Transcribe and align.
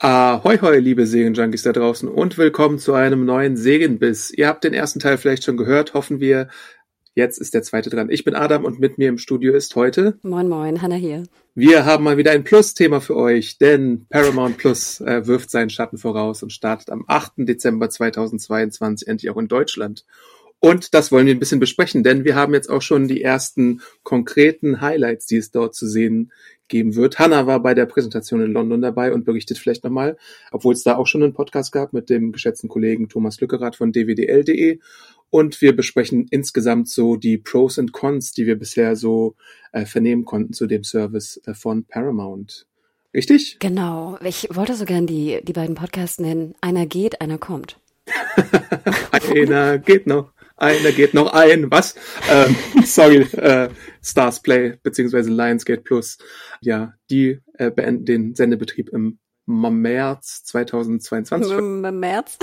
Ahoi, 0.00 0.58
hoi, 0.60 0.78
liebe 0.78 1.08
Serienjunkies 1.08 1.64
da 1.64 1.72
draußen 1.72 2.08
und 2.08 2.38
willkommen 2.38 2.78
zu 2.78 2.94
einem 2.94 3.24
neuen 3.24 3.56
Serienbiss. 3.56 4.30
Ihr 4.30 4.46
habt 4.46 4.62
den 4.62 4.72
ersten 4.72 5.00
Teil 5.00 5.18
vielleicht 5.18 5.42
schon 5.42 5.56
gehört, 5.56 5.92
hoffen 5.92 6.20
wir. 6.20 6.46
Jetzt 7.14 7.38
ist 7.38 7.52
der 7.52 7.64
zweite 7.64 7.90
dran. 7.90 8.08
Ich 8.08 8.22
bin 8.22 8.36
Adam 8.36 8.64
und 8.64 8.78
mit 8.78 8.96
mir 8.96 9.08
im 9.08 9.18
Studio 9.18 9.54
ist 9.54 9.74
heute. 9.74 10.16
Moin, 10.22 10.48
moin, 10.48 10.82
Hanna 10.82 10.94
hier. 10.94 11.24
Wir 11.56 11.84
haben 11.84 12.04
mal 12.04 12.16
wieder 12.16 12.30
ein 12.30 12.44
Plus-Thema 12.44 13.00
für 13.00 13.16
euch, 13.16 13.58
denn 13.58 14.06
Paramount 14.08 14.58
Plus 14.58 15.00
äh, 15.00 15.26
wirft 15.26 15.50
seinen 15.50 15.68
Schatten 15.68 15.98
voraus 15.98 16.44
und 16.44 16.52
startet 16.52 16.90
am 16.90 17.04
8. 17.08 17.32
Dezember 17.38 17.90
2022 17.90 19.08
endlich 19.08 19.32
auch 19.32 19.36
in 19.36 19.48
Deutschland. 19.48 20.04
Und 20.60 20.94
das 20.94 21.10
wollen 21.10 21.26
wir 21.26 21.34
ein 21.34 21.40
bisschen 21.40 21.60
besprechen, 21.60 22.04
denn 22.04 22.24
wir 22.24 22.36
haben 22.36 22.54
jetzt 22.54 22.70
auch 22.70 22.82
schon 22.82 23.08
die 23.08 23.22
ersten 23.22 23.80
konkreten 24.04 24.80
Highlights, 24.80 25.26
die 25.26 25.38
es 25.38 25.50
dort 25.50 25.74
zu 25.74 25.88
sehen 25.88 26.30
geben 26.68 26.94
wird. 26.94 27.18
Hanna 27.18 27.46
war 27.46 27.60
bei 27.60 27.74
der 27.74 27.86
Präsentation 27.86 28.42
in 28.42 28.52
London 28.52 28.80
dabei 28.80 29.12
und 29.12 29.24
berichtet 29.24 29.58
vielleicht 29.58 29.84
nochmal, 29.84 30.16
obwohl 30.52 30.74
es 30.74 30.82
da 30.82 30.96
auch 30.96 31.06
schon 31.06 31.22
einen 31.22 31.34
Podcast 31.34 31.72
gab 31.72 31.92
mit 31.92 32.10
dem 32.10 32.32
geschätzten 32.32 32.68
Kollegen 32.68 33.08
Thomas 33.08 33.40
Lückerath 33.40 33.76
von 33.76 33.92
dwdl.de. 33.92 34.78
Und 35.30 35.60
wir 35.60 35.76
besprechen 35.76 36.26
insgesamt 36.30 36.88
so 36.88 37.16
die 37.16 37.36
Pros 37.36 37.78
und 37.78 37.92
Cons, 37.92 38.32
die 38.32 38.46
wir 38.46 38.58
bisher 38.58 38.96
so 38.96 39.34
äh, 39.72 39.84
vernehmen 39.84 40.24
konnten 40.24 40.54
zu 40.54 40.66
dem 40.66 40.84
Service 40.84 41.40
äh, 41.44 41.54
von 41.54 41.84
Paramount. 41.84 42.66
Richtig? 43.12 43.58
Genau. 43.58 44.18
Ich 44.22 44.48
wollte 44.50 44.74
so 44.74 44.84
gern 44.84 45.06
die, 45.06 45.40
die 45.42 45.52
beiden 45.52 45.74
Podcasts 45.74 46.18
nennen. 46.18 46.54
Einer 46.60 46.86
geht, 46.86 47.20
einer 47.20 47.38
kommt. 47.38 47.78
einer 49.30 49.78
geht 49.78 50.06
noch. 50.06 50.32
Einer 50.58 50.92
geht 50.92 51.14
noch 51.14 51.32
ein. 51.32 51.70
Was? 51.70 51.94
Ähm, 52.30 52.56
sorry, 52.84 53.18
äh, 53.36 53.68
Stars 54.02 54.42
Play 54.42 54.78
beziehungsweise 54.82 55.30
Lionsgate 55.30 55.82
Plus. 55.82 56.18
Ja, 56.60 56.94
die 57.10 57.40
äh, 57.54 57.70
beenden 57.70 58.04
den 58.04 58.34
Sendebetrieb 58.34 58.88
im 58.90 59.18
März 59.46 60.44
2022. 60.44 61.52
Im 61.52 61.80
März? 62.00 62.38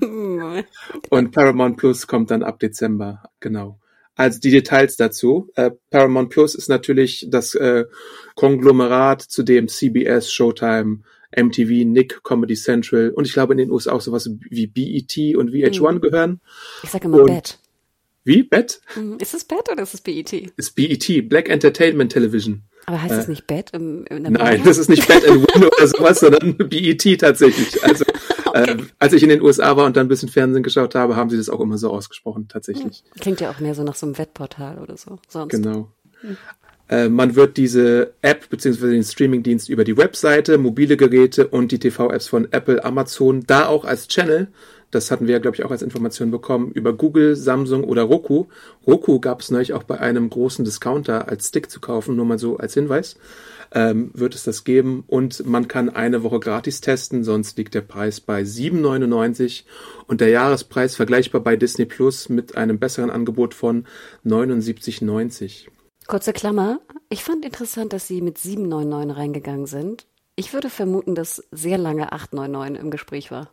Und 1.10 1.30
Paramount 1.30 1.76
Plus 1.76 2.06
kommt 2.06 2.30
dann 2.30 2.42
ab 2.42 2.58
Dezember, 2.58 3.22
genau. 3.40 3.78
Also 4.14 4.40
die 4.40 4.50
Details 4.50 4.96
dazu. 4.96 5.50
Äh, 5.54 5.70
Paramount 5.90 6.30
Plus 6.30 6.54
ist 6.54 6.68
natürlich 6.68 7.28
das 7.30 7.54
äh, 7.54 7.84
Konglomerat, 8.34 9.22
zu 9.22 9.42
dem 9.42 9.68
CBS, 9.68 10.32
Showtime, 10.32 11.00
MTV, 11.36 11.86
Nick, 11.86 12.22
Comedy 12.24 12.54
Central 12.54 13.10
und 13.10 13.26
ich 13.26 13.32
glaube 13.32 13.54
in 13.54 13.58
den 13.58 13.70
USA 13.70 13.92
auch 13.92 14.00
sowas 14.00 14.30
wie 14.50 14.66
BET 14.66 15.36
und 15.36 15.50
VH1 15.50 15.92
mhm. 15.92 16.00
gehören. 16.00 16.40
Ich 16.82 16.90
sage 16.90 17.06
immer 17.06 17.24
Bet. 17.24 17.58
Wie? 18.24 18.42
Bet? 18.42 18.80
Mhm. 18.94 19.18
Ist 19.18 19.34
es 19.34 19.44
Bet 19.44 19.70
oder 19.70 19.82
ist 19.82 19.94
es 19.94 20.00
BET? 20.00 20.32
Ist 20.32 20.76
BET, 20.76 21.28
Black 21.28 21.48
Entertainment 21.48 22.12
Television. 22.12 22.62
Aber 22.86 23.00
heißt 23.00 23.14
es 23.14 23.26
äh, 23.26 23.30
nicht 23.30 23.46
Bet 23.46 23.70
im, 23.72 24.04
in 24.06 24.24
der 24.24 24.32
Nein, 24.32 24.62
das 24.64 24.78
ist 24.78 24.88
nicht 24.88 25.06
Bet 25.06 25.26
and 25.28 25.42
Win 25.42 25.64
oder 25.76 25.86
sowas, 25.86 26.20
sondern 26.20 26.56
BET 26.68 27.20
tatsächlich. 27.20 27.82
Also 27.84 28.04
okay. 28.46 28.70
äh, 28.70 28.76
als 28.98 29.12
ich 29.12 29.22
in 29.22 29.28
den 29.28 29.42
USA 29.42 29.76
war 29.76 29.86
und 29.86 29.96
dann 29.96 30.06
ein 30.06 30.08
bisschen 30.08 30.28
Fernsehen 30.28 30.62
geschaut 30.62 30.94
habe, 30.94 31.16
haben 31.16 31.30
sie 31.30 31.36
das 31.36 31.48
auch 31.48 31.60
immer 31.60 31.78
so 31.78 31.90
ausgesprochen, 31.90 32.48
tatsächlich. 32.48 33.04
Klingt 33.20 33.40
ja 33.40 33.50
auch 33.50 33.60
mehr 33.60 33.74
so 33.74 33.82
nach 33.82 33.94
so 33.94 34.06
einem 34.06 34.18
Wettportal 34.18 34.78
oder 34.78 34.96
so. 34.96 35.18
Sonst. 35.28 35.52
Genau. 35.52 35.92
Hm. 36.20 36.36
Äh, 36.92 37.08
man 37.08 37.36
wird 37.36 37.56
diese 37.56 38.12
App 38.20 38.50
bzw. 38.50 38.90
den 38.90 39.02
Streamingdienst 39.02 39.70
über 39.70 39.82
die 39.82 39.96
Webseite, 39.96 40.58
mobile 40.58 40.98
Geräte 40.98 41.48
und 41.48 41.72
die 41.72 41.78
TV-Apps 41.78 42.28
von 42.28 42.52
Apple, 42.52 42.84
Amazon, 42.84 43.44
da 43.46 43.66
auch 43.66 43.86
als 43.86 44.08
Channel, 44.08 44.48
das 44.90 45.10
hatten 45.10 45.26
wir 45.26 45.32
ja, 45.32 45.38
glaube 45.38 45.56
ich, 45.56 45.64
auch 45.64 45.70
als 45.70 45.80
Information 45.80 46.30
bekommen, 46.30 46.70
über 46.72 46.92
Google, 46.92 47.34
Samsung 47.34 47.84
oder 47.84 48.02
Roku. 48.02 48.48
Roku 48.86 49.20
gab 49.20 49.40
es 49.40 49.50
neulich 49.50 49.72
auch 49.72 49.84
bei 49.84 50.00
einem 50.00 50.28
großen 50.28 50.66
Discounter 50.66 51.28
als 51.28 51.48
Stick 51.48 51.70
zu 51.70 51.80
kaufen, 51.80 52.14
nur 52.14 52.26
mal 52.26 52.38
so 52.38 52.58
als 52.58 52.74
Hinweis. 52.74 53.16
Ähm, 53.74 54.10
wird 54.12 54.34
es 54.34 54.44
das 54.44 54.64
geben 54.64 55.02
und 55.06 55.46
man 55.46 55.66
kann 55.66 55.88
eine 55.88 56.22
Woche 56.22 56.40
gratis 56.40 56.82
testen, 56.82 57.24
sonst 57.24 57.56
liegt 57.56 57.72
der 57.72 57.80
Preis 57.80 58.20
bei 58.20 58.42
7,99 58.42 59.62
und 60.08 60.20
der 60.20 60.28
Jahrespreis 60.28 60.94
vergleichbar 60.94 61.40
bei 61.40 61.56
Disney 61.56 61.86
Plus 61.86 62.28
mit 62.28 62.58
einem 62.58 62.78
besseren 62.78 63.08
Angebot 63.08 63.54
von 63.54 63.86
79,90. 64.26 65.71
Kurze 66.06 66.32
Klammer. 66.32 66.80
Ich 67.08 67.22
fand 67.22 67.44
interessant, 67.44 67.92
dass 67.92 68.06
Sie 68.06 68.20
mit 68.20 68.38
799 68.38 69.16
reingegangen 69.16 69.66
sind. 69.66 70.06
Ich 70.34 70.52
würde 70.52 70.70
vermuten, 70.70 71.14
dass 71.14 71.44
sehr 71.50 71.78
lange 71.78 72.12
899 72.12 72.82
im 72.82 72.90
Gespräch 72.90 73.30
war. 73.30 73.50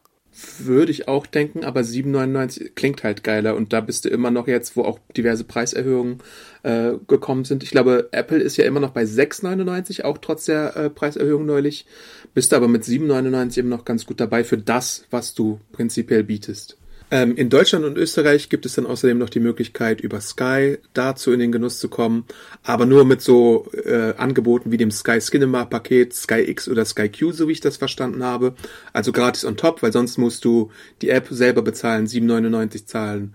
Würde 0.60 0.92
ich 0.92 1.08
auch 1.08 1.26
denken, 1.26 1.66
aber 1.66 1.82
7,99 1.82 2.76
klingt 2.76 3.04
halt 3.04 3.24
geiler 3.24 3.56
und 3.56 3.74
da 3.74 3.82
bist 3.82 4.06
du 4.06 4.10
immer 4.10 4.32
noch 4.32 4.48
jetzt, 4.48 4.78
wo 4.78 4.84
auch 4.84 5.00
diverse 5.18 5.44
Preiserhöhungen 5.44 6.20
äh, 6.64 6.94
gekommen 7.08 7.46
sind. 7.46 7.64
Ich 7.64 7.72
glaube, 7.72 8.10
Apple 8.12 8.38
ist 8.38 8.56
ja 8.56 8.66
immer 8.66 8.80
noch 8.80 8.92
bei 8.92 9.04
6,99, 9.04 10.04
auch 10.04 10.20
trotz 10.20 10.46
der 10.46 10.76
äh, 10.78 10.90
Preiserhöhung 10.90 11.46
neulich. 11.46 11.86
Bist 12.34 12.52
du 12.52 12.56
aber 12.56 12.68
mit 12.68 12.84
7,99 12.84 13.60
immer 13.60 13.76
noch 13.76 13.86
ganz 13.86 14.06
gut 14.06 14.20
dabei 14.20 14.44
für 14.44 14.58
das, 14.58 15.06
was 15.10 15.34
du 15.34 15.60
prinzipiell 15.72 16.24
bietest. 16.24 16.78
Ähm, 17.12 17.36
in 17.36 17.50
Deutschland 17.50 17.86
und 17.86 17.98
Österreich 17.98 18.50
gibt 18.50 18.66
es 18.66 18.76
dann 18.76 18.86
außerdem 18.86 19.18
noch 19.18 19.30
die 19.30 19.40
Möglichkeit, 19.40 20.00
über 20.02 20.22
Sky 20.22 20.78
dazu 20.94 21.32
in 21.32 21.40
den 21.40 21.52
Genuss 21.52 21.80
zu 21.80 21.90
kommen, 21.90 22.26
aber 22.64 22.86
nur 22.86 23.04
mit 23.04 23.22
so 23.22 23.68
äh, 23.74 24.14
Angeboten 24.16 24.72
wie 24.72 24.78
dem 24.78 24.92
Sky 24.92 25.20
Cinema 25.20 25.66
Paket, 25.66 26.14
Sky 26.14 26.42
X 26.48 26.68
oder 26.70 26.86
Sky 26.86 27.10
Q, 27.10 27.32
so 27.32 27.48
wie 27.48 27.54
ich 27.54 27.62
das 27.62 27.78
verstanden 27.78 28.24
habe. 28.24 28.54
Also 28.94 29.12
gratis 29.12 29.44
on 29.44 29.58
top, 29.58 29.82
weil 29.82 29.92
sonst 29.92 30.18
musst 30.18 30.46
du 30.46 30.72
die 31.02 31.10
App 31.10 31.28
selber 31.32 31.64
bezahlen, 31.64 32.06
7,99 32.06 32.86
zahlen. 32.86 33.34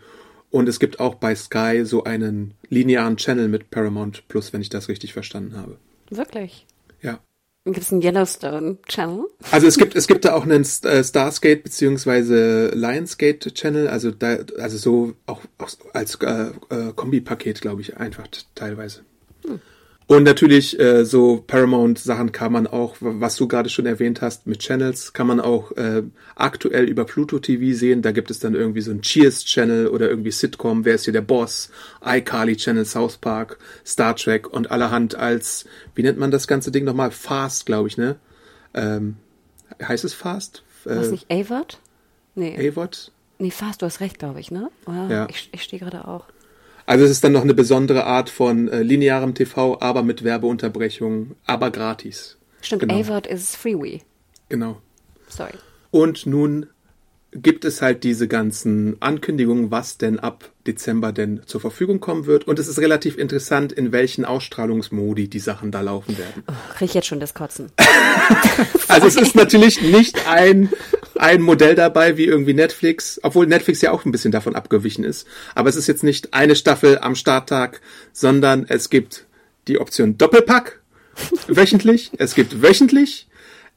Und 0.51 0.69
es 0.69 0.79
gibt 0.79 1.01
auch 1.01 1.17
bei 1.17 1.35
Sky 1.35 1.83
so 1.85 2.05
einen 2.05 2.55
linearen 2.69 3.17
Channel 3.17 3.49
mit 3.49 3.71
Paramount 3.71 4.29
Plus, 4.29 4.53
wenn 4.53 4.61
ich 4.61 4.69
das 4.69 4.89
richtig 4.89 5.13
verstanden 5.13 5.57
habe. 5.57 5.79
Wirklich? 6.11 6.67
Gibt 7.65 7.79
es 7.79 7.91
einen 7.91 8.03
Yellowstone 8.03 8.77
Channel? 8.87 9.25
Also 9.51 9.67
es 9.67 9.79
gibt 9.79 9.97
es 9.97 10.07
gibt 10.07 10.27
da 10.27 10.35
auch 10.35 10.43
einen 10.43 10.67
äh, 10.83 11.03
Starskate 11.03 11.63
beziehungsweise 11.63 12.69
Lionsgate 12.75 13.55
Channel, 13.55 13.89
also 13.89 14.11
da 14.11 14.37
also 14.59 14.77
so 14.77 15.15
auch, 15.25 15.41
auch 15.57 15.71
als 15.95 16.17
äh, 16.17 16.51
äh, 16.69 16.93
Kombipaket 16.95 17.63
glaube 17.63 17.81
ich 17.81 17.97
einfach 17.97 18.27
teilweise. 18.55 19.01
Hm. 19.47 19.61
Und 20.07 20.25
natürlich 20.25 20.79
äh, 20.79 21.05
so 21.05 21.43
Paramount-Sachen 21.47 22.31
kann 22.31 22.53
man 22.53 22.67
auch, 22.67 22.97
was 23.01 23.37
du 23.37 23.49
gerade 23.49 23.71
schon 23.71 23.87
erwähnt 23.87 24.21
hast, 24.21 24.47
mit 24.47 24.59
Channels 24.59 25.15
kann 25.15 25.27
man 25.27 25.41
auch 25.41 25.73
äh, 25.73 26.03
aktuell 26.35 26.85
über 26.85 27.07
Pluto 27.07 27.39
TV 27.39 27.75
sehen. 27.77 28.03
Da 28.03 28.13
gibt 28.13 28.31
es 28.31 28.39
dann 28.39 28.55
irgendwie 28.55 28.83
so 28.83 28.91
ein 28.91 29.01
Cheers-Channel 29.01 29.89
oder 29.89 30.11
irgendwie 30.11 30.31
Sitcom, 30.31 30.85
wer 30.85 30.97
ist 30.97 31.05
hier 31.05 31.15
der 31.15 31.23
Boss, 31.23 31.71
iCarly-Channel, 32.05 32.85
South 32.85 33.17
Park, 33.17 33.59
Star 33.87 34.15
Trek 34.15 34.53
und 34.53 34.71
allerhand 34.71 35.15
als, 35.15 35.65
wie 35.95 36.03
nennt 36.03 36.19
man 36.19 36.31
das 36.31 36.47
ganze 36.47 36.71
Ding 36.71 36.85
nochmal? 36.85 37.11
Fast, 37.11 37.65
glaube 37.65 37.89
ich, 37.89 37.97
ne? 37.97 38.17
Ähm, 38.75 39.17
heißt 39.83 40.05
es 40.05 40.13
Fast? 40.13 40.65
Äh, 40.85 40.97
was 40.97 41.11
nicht, 41.11 41.31
AVOD? 41.31 41.79
Nee. 42.35 42.69
AVOD? 42.69 43.11
Nee, 43.39 43.51
Fast, 43.51 43.81
du 43.81 43.87
hast 43.87 44.01
recht, 44.01 44.19
glaube 44.19 44.41
ich, 44.41 44.51
ne? 44.51 44.71
Oder? 44.87 45.09
Ja. 45.09 45.27
Ich, 45.31 45.49
ich 45.53 45.63
stehe 45.63 45.81
gerade 45.81 46.07
auch. 46.07 46.27
Also 46.87 47.05
es 47.05 47.11
ist 47.11 47.25
dann 47.25 47.33
noch 47.33 47.43
eine 47.43 47.55
besondere 47.55 48.05
Art 48.05 48.29
von 48.29 48.69
äh, 48.69 48.83
linearem 48.83 49.35
TV, 49.35 49.81
aber 49.81 50.03
mit 50.03 50.23
Werbeunterbrechung, 50.23 51.37
aber 51.47 51.71
gratis. 51.71 52.37
Stimmt, 52.61 52.83
genau. 52.83 53.01
AVOD 53.01 53.27
ist 53.27 53.57
Freeway. 53.57 54.03
Genau. 54.49 54.81
Sorry. 55.29 55.53
Und 55.91 56.27
nun 56.27 56.67
gibt 57.35 57.65
es 57.65 57.83
halt 57.83 58.05
diese 58.05 58.29
ganzen 58.29 58.97
Ankündigungen, 59.01 59.71
was 59.71 59.99
denn 59.99 60.19
ab 60.21 60.51
Dezember 60.67 61.13
denn 61.13 61.43
zur 61.47 61.61
Verfügung 61.61 62.01
kommen 62.01 62.27
wird. 62.27 62.47
Und 62.47 62.59
es 62.59 62.69
ist 62.69 62.79
relativ 62.79 63.19
interessant, 63.19 63.73
in 63.73 63.93
welchen 63.93 64.25
Ausstrahlungsmodi 64.25 65.29
die 65.29 65.41
Sachen 65.41 65.73
da 65.73 65.81
laufen 65.81 66.17
werden. 66.17 66.45
Oh, 66.49 66.53
krieg 66.75 66.91
ich 66.91 66.95
jetzt 66.95 67.07
schon 67.07 67.21
das 67.21 67.35
Kotzen. 67.35 67.73
also 68.89 69.07
es 69.07 69.17
ist 69.17 69.35
natürlich 69.35 69.83
nicht 69.83 70.29
ein, 70.29 70.71
ein 71.17 71.43
Modell 71.43 71.75
dabei 71.75 72.17
wie 72.17 72.25
irgendwie 72.25 72.55
Netflix, 72.55 73.21
obwohl 73.23 73.47
Netflix 73.47 73.81
ja 73.81 73.93
auch 73.93 74.05
ein 74.05 74.13
bisschen 74.13 74.33
davon 74.33 74.55
abgewichen 74.55 75.05
ist. 75.05 75.27
Aber 75.55 75.69
es 75.69 75.77
ist 75.77 75.87
jetzt 75.87 76.05
nicht 76.05 76.35
eine 76.35 76.57
Staffel 76.57 76.99
am 76.99 77.15
Starttag, 77.15 77.81
sondern 78.13 78.67
es 78.69 78.91
gibt 78.91 79.27
die 79.69 79.79
Option 79.79 80.19
Doppelpack 80.19 80.81
wöchentlich. 81.47 82.11
Es 82.19 82.35
gibt 82.35 82.63
wöchentlich. 82.63 83.29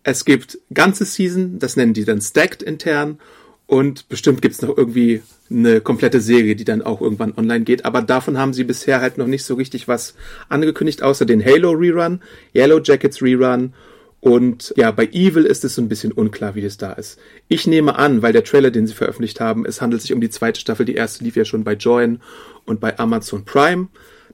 Es 0.04 0.26
gibt 0.26 0.60
ganze 0.74 1.06
Season, 1.06 1.60
das 1.60 1.76
nennen 1.76 1.94
die 1.94 2.06
dann 2.06 2.22
Stacked 2.22 2.64
intern 2.64 3.20
Und 3.66 4.08
bestimmt 4.08 4.42
gibt's 4.42 4.62
noch 4.62 4.78
irgendwie 4.78 5.22
eine 5.50 5.82
komplette 5.82 6.22
Serie, 6.22 6.56
die 6.56 6.64
dann 6.64 6.82
auch 6.82 7.02
irgendwann 7.02 7.34
online 7.36 7.66
geht. 7.66 7.86
Aber 7.86 8.02
davon 8.02 8.38
haben 8.38 8.54
sie 8.54 8.64
bisher 8.64 9.02
halt 9.02 9.18
noch 9.18 9.28
nicht 9.28 9.44
so 9.44 9.56
richtig 9.56 9.88
was 9.88 10.16
angekündigt, 10.50 11.04
außer 11.04 11.26
den 11.26 11.44
Halo 11.44 11.72
Rerun, 11.72 12.22
Yellow 12.56 12.80
Jackets 12.82 13.22
Rerun 13.22 13.74
und 14.28 14.74
ja, 14.76 14.92
bei 14.92 15.06
Evil 15.06 15.46
ist 15.46 15.64
es 15.64 15.76
so 15.76 15.82
ein 15.82 15.88
bisschen 15.88 16.12
unklar, 16.12 16.54
wie 16.54 16.62
das 16.62 16.76
da 16.76 16.92
ist. 16.92 17.18
Ich 17.48 17.66
nehme 17.66 17.96
an, 17.96 18.22
weil 18.22 18.34
der 18.34 18.44
Trailer, 18.44 18.72
den 18.72 18.86
sie 18.86 18.94
veröffentlicht 18.94 19.40
haben, 19.40 19.66
es 19.66 19.82
handelt 19.82 20.02
sich 20.02 20.12
um 20.12 20.20
die 20.20 20.30
zweite 20.30 20.60
Staffel. 20.60 20.86
Die 20.86 20.96
erste 20.96 21.24
lief 21.24 21.38
ja 21.38 21.46
schon 21.46 21.64
bei 21.64 21.74
Join 21.74 22.20
und 22.66 22.82
bei 22.82 23.00
Amazon 23.00 23.46
Prime. 23.46 23.88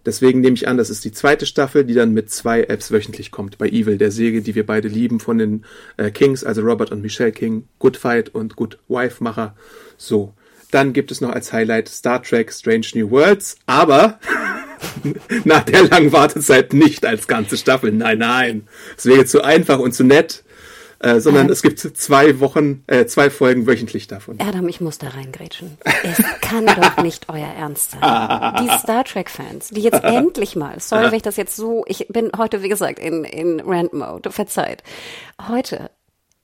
Deswegen 0.03 0.41
nehme 0.41 0.55
ich 0.55 0.67
an, 0.67 0.77
das 0.77 0.89
ist 0.89 1.05
die 1.05 1.11
zweite 1.11 1.45
Staffel, 1.45 1.85
die 1.85 1.93
dann 1.93 2.11
mit 2.11 2.31
zwei 2.31 2.63
Apps 2.63 2.91
wöchentlich 2.91 3.29
kommt. 3.29 3.59
Bei 3.59 3.69
Evil, 3.69 3.99
der 3.99 4.09
Serie, 4.09 4.41
die 4.41 4.55
wir 4.55 4.65
beide 4.65 4.87
lieben 4.87 5.19
von 5.19 5.37
den 5.37 5.63
äh, 5.97 6.09
Kings, 6.09 6.43
also 6.43 6.61
Robert 6.61 6.91
und 6.91 7.03
Michelle 7.03 7.31
King, 7.31 7.67
Good 7.77 7.95
Fight 7.95 8.29
und 8.29 8.55
Good 8.55 8.79
Wife 8.87 9.23
Macher. 9.23 9.55
So. 9.97 10.33
Dann 10.71 10.91
gibt 10.91 11.11
es 11.11 11.21
noch 11.21 11.29
als 11.29 11.53
Highlight 11.53 11.87
Star 11.87 12.23
Trek 12.23 12.51
Strange 12.51 12.87
New 12.95 13.11
Worlds, 13.11 13.57
aber 13.67 14.19
nach 15.44 15.63
der 15.63 15.83
langen 15.83 16.12
Wartezeit 16.12 16.74
nicht 16.74 17.06
als 17.06 17.27
ganze 17.27 17.57
Staffel. 17.57 17.91
Nein, 17.91 18.19
nein. 18.19 18.68
Es 18.97 19.06
wäre 19.06 19.25
zu 19.25 19.44
einfach 19.44 19.80
und 19.80 19.94
zu 19.94 20.03
nett. 20.03 20.44
Äh, 21.03 21.19
sondern 21.19 21.47
ähm, 21.47 21.51
es 21.51 21.62
gibt 21.62 21.80
zwei 21.80 22.39
Wochen, 22.39 22.85
äh, 22.88 23.06
zwei 23.07 23.30
Folgen 23.30 23.68
wöchentlich 23.68 24.07
davon. 24.07 24.39
Adam, 24.39 24.69
ich 24.69 24.80
muss 24.80 25.00
da 25.00 25.09
reingrätschen. 25.09 25.77
Es 26.01 26.24
kann 26.39 26.65
doch 26.65 27.03
nicht 27.03 27.27
euer 27.27 27.45
Ernst 27.45 27.91
sein. 27.91 28.00
Die 28.63 28.69
Star 28.80 29.03
Trek-Fans, 29.03 29.69
die 29.71 29.81
jetzt 29.81 30.01
endlich 30.01 30.56
mal, 30.56 30.80
sorry, 30.80 31.07
wenn 31.07 31.15
ich 31.15 31.21
das 31.21 31.36
jetzt 31.36 31.57
so, 31.57 31.83
ich 31.88 32.07
bin 32.07 32.31
heute, 32.38 32.63
wie 32.63 32.69
gesagt, 32.69 33.00
in, 33.00 33.25
in 33.25 33.59
Rant-Mode, 33.59 34.31
verzeiht. 34.31 34.81
Heute 35.50 35.89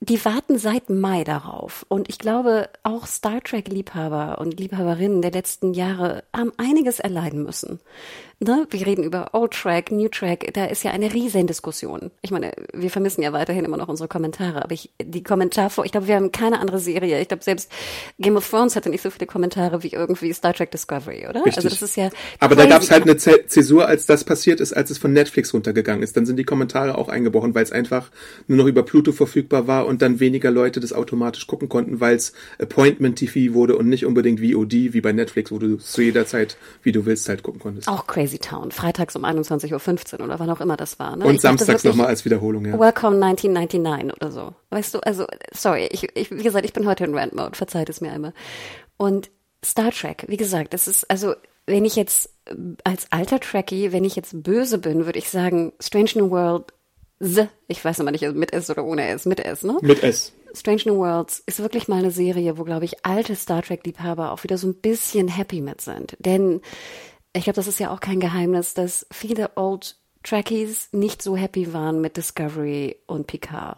die 0.01 0.23
warten 0.23 0.57
seit 0.57 0.89
Mai 0.89 1.25
darauf. 1.25 1.85
Und 1.89 2.07
ich 2.07 2.19
glaube, 2.19 2.69
auch 2.83 3.05
Star 3.05 3.41
Trek-Liebhaber 3.41 4.39
und 4.39 4.57
Liebhaberinnen 4.57 5.21
der 5.21 5.31
letzten 5.31 5.73
Jahre 5.73 6.23
haben 6.33 6.53
einiges 6.57 6.99
erleiden 7.01 7.43
müssen 7.43 7.81
ne, 8.39 8.67
wir 8.69 8.85
reden 8.85 9.03
über 9.03 9.29
Old 9.33 9.51
Track, 9.51 9.91
New 9.91 10.07
Track, 10.07 10.53
da 10.53 10.65
ist 10.65 10.83
ja 10.83 10.91
eine 10.91 11.13
riesen 11.13 11.47
Diskussion. 11.47 12.11
Ich 12.21 12.31
meine, 12.31 12.53
wir 12.73 12.89
vermissen 12.89 13.21
ja 13.21 13.33
weiterhin 13.33 13.65
immer 13.65 13.77
noch 13.77 13.89
unsere 13.89 14.07
Kommentare, 14.07 14.63
aber 14.63 14.73
ich, 14.73 14.89
die 15.01 15.23
Kommentare, 15.23 15.85
ich 15.85 15.91
glaube, 15.91 16.07
wir 16.07 16.15
haben 16.15 16.31
keine 16.31 16.59
andere 16.59 16.79
Serie. 16.79 17.19
Ich 17.21 17.27
glaube, 17.27 17.43
selbst 17.43 17.71
Game 18.19 18.37
of 18.37 18.49
Thrones 18.49 18.75
hatte 18.75 18.89
nicht 18.89 19.01
so 19.01 19.09
viele 19.09 19.27
Kommentare 19.27 19.83
wie 19.83 19.89
irgendwie 19.89 20.33
Star 20.33 20.53
Trek 20.53 20.71
Discovery, 20.71 21.27
oder? 21.27 21.45
Richtig. 21.45 21.57
Also 21.57 21.69
das 21.69 21.81
ist 21.81 21.95
ja. 21.97 22.09
Aber 22.39 22.55
da 22.55 22.65
gab 22.65 22.81
es 22.81 22.91
halt 22.91 23.03
eine 23.03 23.17
Zäsur, 23.17 23.87
als 23.87 24.05
das 24.05 24.23
passiert 24.23 24.59
ist, 24.59 24.73
als 24.73 24.89
es 24.89 24.97
von 24.97 25.11
Netflix 25.11 25.53
runtergegangen 25.53 26.03
ist. 26.03 26.15
Dann 26.15 26.25
sind 26.25 26.37
die 26.37 26.45
Kommentare 26.45 26.97
auch 26.97 27.09
eingebrochen, 27.09 27.55
weil 27.55 27.63
es 27.63 27.71
einfach 27.71 28.09
nur 28.47 28.57
noch 28.57 28.65
über 28.65 28.83
Pluto 28.83 29.11
verfügbar 29.11 29.67
war 29.67 29.85
und 29.85 30.01
dann 30.01 30.19
weniger 30.19 30.51
Leute 30.51 30.79
das 30.79 30.93
automatisch 30.93 31.47
gucken 31.47 31.67
konnten, 31.67 31.99
weil 31.99 32.15
es 32.15 32.33
Appointment 32.57 33.17
TV 33.17 33.53
wurde 33.53 33.75
und 33.75 33.89
nicht 33.89 34.05
unbedingt 34.05 34.39
VOD 34.39 34.93
wie 34.93 35.01
bei 35.01 35.11
Netflix, 35.11 35.51
wo 35.51 35.59
du 35.59 35.77
zu 35.77 36.01
jeder 36.01 36.25
Zeit, 36.25 36.57
wie 36.83 36.91
du 36.91 37.05
willst, 37.05 37.27
halt 37.27 37.43
gucken 37.43 37.59
konntest. 37.59 37.87
Auch 37.87 38.07
crazy. 38.07 38.28
Crazy 38.29 38.39
Town, 38.39 38.71
freitags 38.71 39.15
um 39.15 39.25
21.15 39.25 40.19
Uhr 40.19 40.25
oder 40.25 40.39
wann 40.39 40.49
auch 40.49 40.61
immer 40.61 40.77
das 40.77 40.99
war. 40.99 41.15
Ne? 41.15 41.25
Und 41.25 41.35
ich 41.35 41.41
samstags 41.41 41.83
nochmal 41.83 42.07
als 42.07 42.25
Wiederholung, 42.25 42.65
ja. 42.65 42.79
Welcome 42.79 43.23
1999 43.25 44.13
oder 44.13 44.31
so. 44.31 44.53
Weißt 44.69 44.93
du, 44.93 44.99
also, 44.99 45.25
sorry, 45.51 45.87
ich, 45.91 46.07
ich, 46.15 46.29
wie 46.31 46.43
gesagt, 46.43 46.65
ich 46.65 46.73
bin 46.73 46.87
heute 46.87 47.05
in 47.05 47.15
Rant-Mode, 47.15 47.55
verzeiht 47.55 47.89
es 47.89 48.01
mir 48.01 48.11
einmal. 48.11 48.33
Und 48.97 49.31
Star 49.65 49.91
Trek, 49.91 50.25
wie 50.27 50.37
gesagt, 50.37 50.73
das 50.73 50.87
ist, 50.87 51.09
also, 51.09 51.33
wenn 51.65 51.85
ich 51.85 51.95
jetzt 51.95 52.29
äh, 52.45 52.53
als 52.83 53.07
alter 53.11 53.39
Trekkie, 53.39 53.91
wenn 53.91 54.03
ich 54.03 54.15
jetzt 54.15 54.43
böse 54.43 54.77
bin, 54.77 55.05
würde 55.05 55.19
ich 55.19 55.29
sagen, 55.29 55.73
Strange 55.79 56.11
New 56.15 56.29
World, 56.29 56.65
ich 57.67 57.83
weiß 57.83 57.99
immer 57.99 58.11
nicht, 58.11 58.31
mit 58.33 58.53
S 58.53 58.69
oder 58.69 58.85
ohne 58.85 59.07
S, 59.09 59.25
mit 59.25 59.39
S, 59.39 59.63
ne? 59.63 59.77
Mit 59.81 60.03
S. 60.03 60.33
Strange 60.53 60.81
New 60.85 60.97
Worlds 60.97 61.43
ist 61.45 61.59
wirklich 61.59 61.87
mal 61.87 61.99
eine 61.99 62.11
Serie, 62.11 62.57
wo, 62.57 62.63
glaube 62.63 62.85
ich, 62.85 63.05
alte 63.05 63.35
Star 63.35 63.61
Trek-Liebhaber 63.61 64.31
auch 64.31 64.43
wieder 64.43 64.57
so 64.57 64.67
ein 64.67 64.75
bisschen 64.75 65.27
happy 65.27 65.61
mit 65.61 65.81
sind. 65.81 66.15
Denn 66.19 66.61
ich 67.33 67.43
glaube, 67.43 67.55
das 67.55 67.67
ist 67.67 67.79
ja 67.79 67.91
auch 67.91 67.99
kein 67.99 68.19
Geheimnis, 68.19 68.73
dass 68.73 69.05
viele 69.11 69.51
Old 69.55 69.95
Trekkies 70.23 70.89
nicht 70.91 71.21
so 71.21 71.35
happy 71.37 71.73
waren 71.73 72.01
mit 72.01 72.17
Discovery 72.17 72.97
und 73.07 73.27
Picard. 73.27 73.77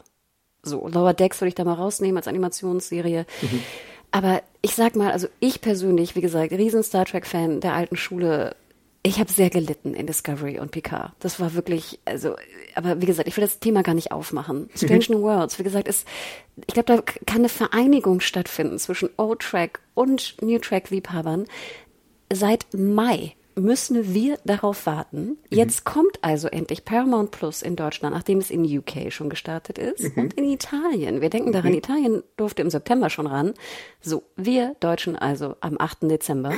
So, 0.64 0.88
Lower 0.88 1.14
Decks 1.14 1.42
würde 1.42 1.50
ich 1.50 1.56
da 1.56 1.64
mal 1.64 1.74
rausnehmen 1.74 2.18
als 2.18 2.28
Animationsserie. 2.28 3.26
Mhm. 3.42 3.64
Aber 4.12 4.42
ich 4.62 4.76
sag 4.76 4.96
mal, 4.96 5.12
also 5.12 5.28
ich 5.40 5.62
persönlich, 5.62 6.16
wie 6.16 6.22
gesagt, 6.22 6.52
riesen 6.52 6.84
Star 6.84 7.06
Trek-Fan 7.06 7.62
der 7.62 7.74
alten 7.74 7.96
Schule. 7.96 8.56
Ich 9.04 9.20
habe 9.20 9.32
sehr 9.32 9.50
gelitten 9.50 9.96
in 9.96 10.06
Discovery 10.06 10.60
und 10.60 10.72
Picard. 10.72 11.14
Das 11.20 11.40
war 11.40 11.54
wirklich, 11.56 12.00
also, 12.06 12.36
aber 12.76 13.02
wie 13.02 13.08
gesagt, 13.08 13.28
ich 13.28 13.36
will 13.36 13.44
das 13.44 13.60
Thema 13.60 13.82
gar 13.82 13.96
nicht 13.96 14.12
aufmachen. 14.12 14.70
Strange 14.76 15.06
New 15.10 15.22
Worlds, 15.22 15.58
wie 15.58 15.64
gesagt, 15.64 15.88
ist, 15.88 16.08
ich 16.68 16.74
glaube, 16.74 16.86
da 16.86 17.02
kann 17.02 17.40
eine 17.40 17.50
Vereinigung 17.50 18.20
stattfinden 18.20 18.78
zwischen 18.78 19.10
Old 19.18 19.40
Track 19.40 19.80
und 19.96 20.36
New 20.42 20.60
Track-Liebhabern 20.60 21.46
seit 22.32 22.68
Mai 22.74 23.36
müssen 23.56 24.14
wir 24.14 24.38
darauf 24.46 24.86
warten. 24.86 25.22
Mhm. 25.22 25.38
Jetzt 25.50 25.86
kommt 25.86 26.20
also 26.22 26.48
endlich 26.48 26.86
Paramount 26.86 27.32
Plus 27.32 27.62
in 27.62 27.76
Deutschland, 27.76 28.16
nachdem 28.16 28.40
es 28.40 28.50
in 28.50 28.66
UK 28.66 29.12
schon 29.12 29.30
gestartet 29.30 29.78
ist 29.78 30.16
mhm. 30.16 30.24
und 30.24 30.34
in 30.34 30.46
Italien. 30.46 31.22
Wir 31.22 31.30
denken 31.30 31.52
daran, 31.52 31.72
mhm. 31.72 31.78
Italien 31.78 32.24
durfte 32.38 32.62
im 32.62 32.70
September 32.70 33.10
schon 33.10 33.28
ran. 33.28 33.54
So, 34.02 34.24
wir 34.36 34.76
Deutschen 34.80 35.16
also 35.16 35.56
am 35.62 35.78
8. 35.80 36.04
Dezember. 36.04 36.54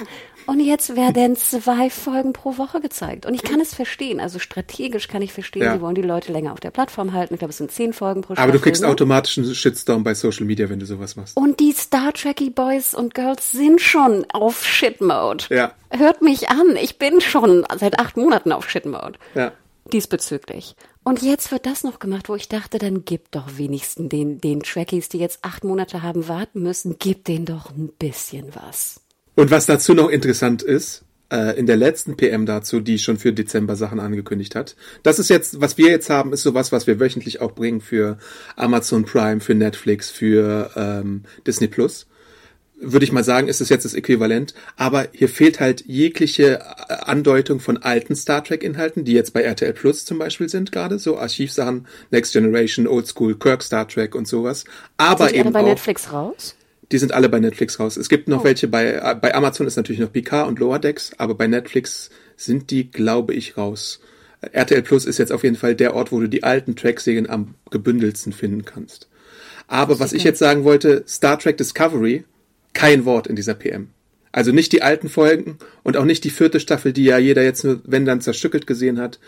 Und 0.45 0.60
jetzt 0.60 0.95
werden 0.95 1.36
zwei 1.36 1.90
Folgen 1.90 2.34
pro 2.34 2.57
Woche 2.57 2.81
gezeigt. 2.81 3.25
Und 3.25 3.34
ich 3.34 3.44
kann 3.44 3.60
es 3.60 3.74
verstehen. 3.74 4.19
Also 4.19 4.39
strategisch 4.39 5.07
kann 5.07 5.22
ich 5.22 5.34
verstehen, 5.34 5.63
ja. 5.63 5.74
sie 5.74 5.81
wollen 5.81 5.96
die 5.96 6.01
Leute 6.01 6.31
länger 6.31 6.54
auf 6.54 6.60
der 6.60 6.72
Plattform 6.72 7.13
halten. 7.13 7.34
Ich 7.34 7.39
glaube, 7.39 7.51
es 7.51 7.57
sind 7.57 7.72
zehn 7.72 7.94
Folgen 7.94 8.22
pro 8.22 8.34
Staffel. 8.34 8.50
Aber 8.50 8.57
du 8.57 8.63
kriegst 8.63 8.81
ne? 8.81 8.88
automatisch 8.88 9.38
einen 9.38 9.54
Shitstorm 9.54 10.04
bei 10.04 10.13
Social 10.13 10.46
Media, 10.46 10.69
wenn 10.69 10.80
du 10.80 10.86
sowas 10.86 11.16
machst. 11.16 11.38
Und 11.38 11.60
die 11.60 11.72
Star 11.72 12.13
Trekky 12.13 12.50
Boys 12.50 12.94
und 12.94 13.13
Girls 13.13 13.51
sind 13.51 13.81
schon 13.81 14.25
auf 14.31 14.66
Shit-Mode. 14.66 15.46
Ja. 15.50 15.74
Hört 15.95 16.22
mich 16.22 16.50
an. 16.50 16.75
Ich 16.75 16.98
bin 16.98 17.22
schon 17.22 17.66
seit 17.78 18.00
acht 18.00 18.18
Monaten 18.18 18.51
auf 18.51 18.69
Shit-Mode. 18.69 19.19
Ja. 19.36 19.51
Diesbezüglich. 19.92 20.75
Und 21.04 21.22
jetzt 21.22 21.51
wird 21.51 21.66
das 21.66 21.84
noch 21.84 22.00
gemacht, 22.00 22.30
wo 22.30 22.36
ich 22.36 22.48
dachte, 22.48 22.78
dann 22.78 23.04
gib 23.04 23.31
doch 23.31 23.57
wenigstens 23.57 24.10
den, 24.10 24.40
den 24.40 24.62
Trekkies, 24.62 25.10
die 25.10 25.19
jetzt 25.19 25.40
acht 25.42 25.63
Monate 25.63 26.01
haben 26.01 26.28
warten 26.28 26.63
müssen, 26.63 26.95
gib 26.98 27.25
denen 27.25 27.45
doch 27.45 27.69
ein 27.72 27.90
bisschen 28.00 28.48
was. 28.56 29.01
Und 29.36 29.51
was 29.51 29.66
dazu 29.66 29.94
noch 29.94 30.10
interessant 30.10 30.63
ist, 30.63 31.04
äh, 31.31 31.57
in 31.57 31.66
der 31.66 31.75
letzten 31.75 32.16
PM 32.16 32.46
dazu, 32.46 32.80
die 32.80 33.00
schon 33.00 33.18
für 33.18 33.34
Dezember 33.34 33.75
Sachen 33.75 34.00
angekündigt 34.00 34.56
hat. 34.56 34.75
Das 35.04 35.19
ist 35.19 35.30
jetzt, 35.30 35.60
was 35.60 35.78
wir 35.78 35.89
jetzt 35.89 36.10
haben, 36.10 36.31
ist 36.31 36.44
sowas, 36.44 36.72
was 36.72 36.88
wir 36.88 37.00
wöchentlich 37.00 37.42
auch 37.42 37.54
bringen 37.54 37.81
für 37.81 38.18
Amazon 38.56 39.04
Prime, 39.04 39.42
für 39.42 39.56
Netflix, 39.56 40.10
für 40.10 40.72
ähm, 40.75 41.24
Disney 41.46 41.68
Plus. 41.68 42.07
Würde 42.84 43.06
ich 43.06 43.12
mal 43.12 43.24
sagen, 43.24 43.48
ist 43.48 43.62
es 43.62 43.70
jetzt 43.70 43.86
das 43.86 43.94
Äquivalent. 43.94 44.54
Aber 44.76 45.08
hier 45.14 45.30
fehlt 45.30 45.60
halt 45.60 45.86
jegliche 45.86 46.60
äh, 46.60 46.94
Andeutung 47.06 47.60
von 47.60 47.78
alten 47.78 48.16
Star 48.16 48.44
Trek 48.44 48.64
Inhalten, 48.64 49.06
die 49.06 49.14
jetzt 49.14 49.34
bei 49.34 49.42
RTL 49.42 49.74
Plus 49.74 50.06
zum 50.06 50.20
Beispiel 50.20 50.50
sind 50.50 50.72
gerade, 50.72 51.00
so 51.00 51.18
Archivsachen, 51.18 51.88
Next 52.12 52.34
Generation, 52.34 52.88
Old 52.88 53.08
School, 53.08 53.36
Kirk 53.36 53.63
Star 53.63 53.88
Trek 53.88 54.16
und 54.16 54.28
sowas. 54.28 54.66
Aber 54.98 55.25
sind 55.25 55.36
die 55.36 55.40
eben 55.40 55.54
bei 55.54 55.62
auch, 55.62 55.66
Netflix 55.66 56.12
raus? 56.12 56.56
Die 56.92 56.98
sind 56.98 57.13
alle 57.13 57.30
bei 57.30 57.40
Netflix 57.40 57.80
raus. 57.80 57.98
Es 57.98 58.10
gibt 58.10 58.28
noch 58.28 58.42
oh. 58.42 58.44
welche 58.44 58.68
bei, 58.68 59.16
bei 59.16 59.34
Amazon 59.34 59.66
ist 59.66 59.78
natürlich 59.78 60.02
noch 60.02 60.12
Picard 60.12 60.48
und 60.48 60.60
Lower 60.60 60.80
Decks, 60.80 61.12
aber 61.18 61.34
bei 61.34 61.48
Netflix 61.48 62.10
sind 62.36 62.70
die, 62.70 62.92
glaube 62.92 63.34
ich, 63.34 63.58
raus. 63.58 64.00
RTL 64.52 64.82
Plus 64.82 65.06
ist 65.06 65.18
jetzt 65.18 65.32
auf 65.32 65.44
jeden 65.44 65.56
Fall 65.56 65.75
der 65.75 65.96
Ort, 65.96 66.12
wo 66.12 66.20
du 66.20 66.28
die 66.28 66.44
alten 66.44 66.75
Track-Serien 66.75 67.30
am 67.30 67.56
gebündelsten 67.72 68.34
finden 68.34 68.66
kannst. 68.66 69.08
Aber 69.68 70.00
was 70.00 70.13
ich 70.13 70.24
jetzt 70.24 70.40
sagen 70.40 70.66
wollte, 70.66 71.04
Star 71.08 71.40
Trek 71.40 71.58
Discovery, 71.58 72.25
kein 72.74 73.06
Wort 73.06 73.27
in 73.27 73.36
dieser 73.36 73.53
PM. 73.53 73.89
Also 74.32 74.51
nicht 74.51 74.72
die 74.72 74.82
alten 74.82 75.10
Folgen 75.10 75.58
und 75.84 75.96
auch 75.96 76.06
nicht 76.06 76.24
die 76.24 76.32
vierte 76.32 76.60
Staffel, 76.60 76.92
die 76.92 77.03
ja 77.03 77.18
jeder 77.18 77.44
jetzt 77.44 77.63
nur, 77.63 77.82
wenn 77.86 78.06
dann 78.06 78.22
zerstückelt 78.22 78.65
gesehen 78.65 79.00
hat 79.00 79.20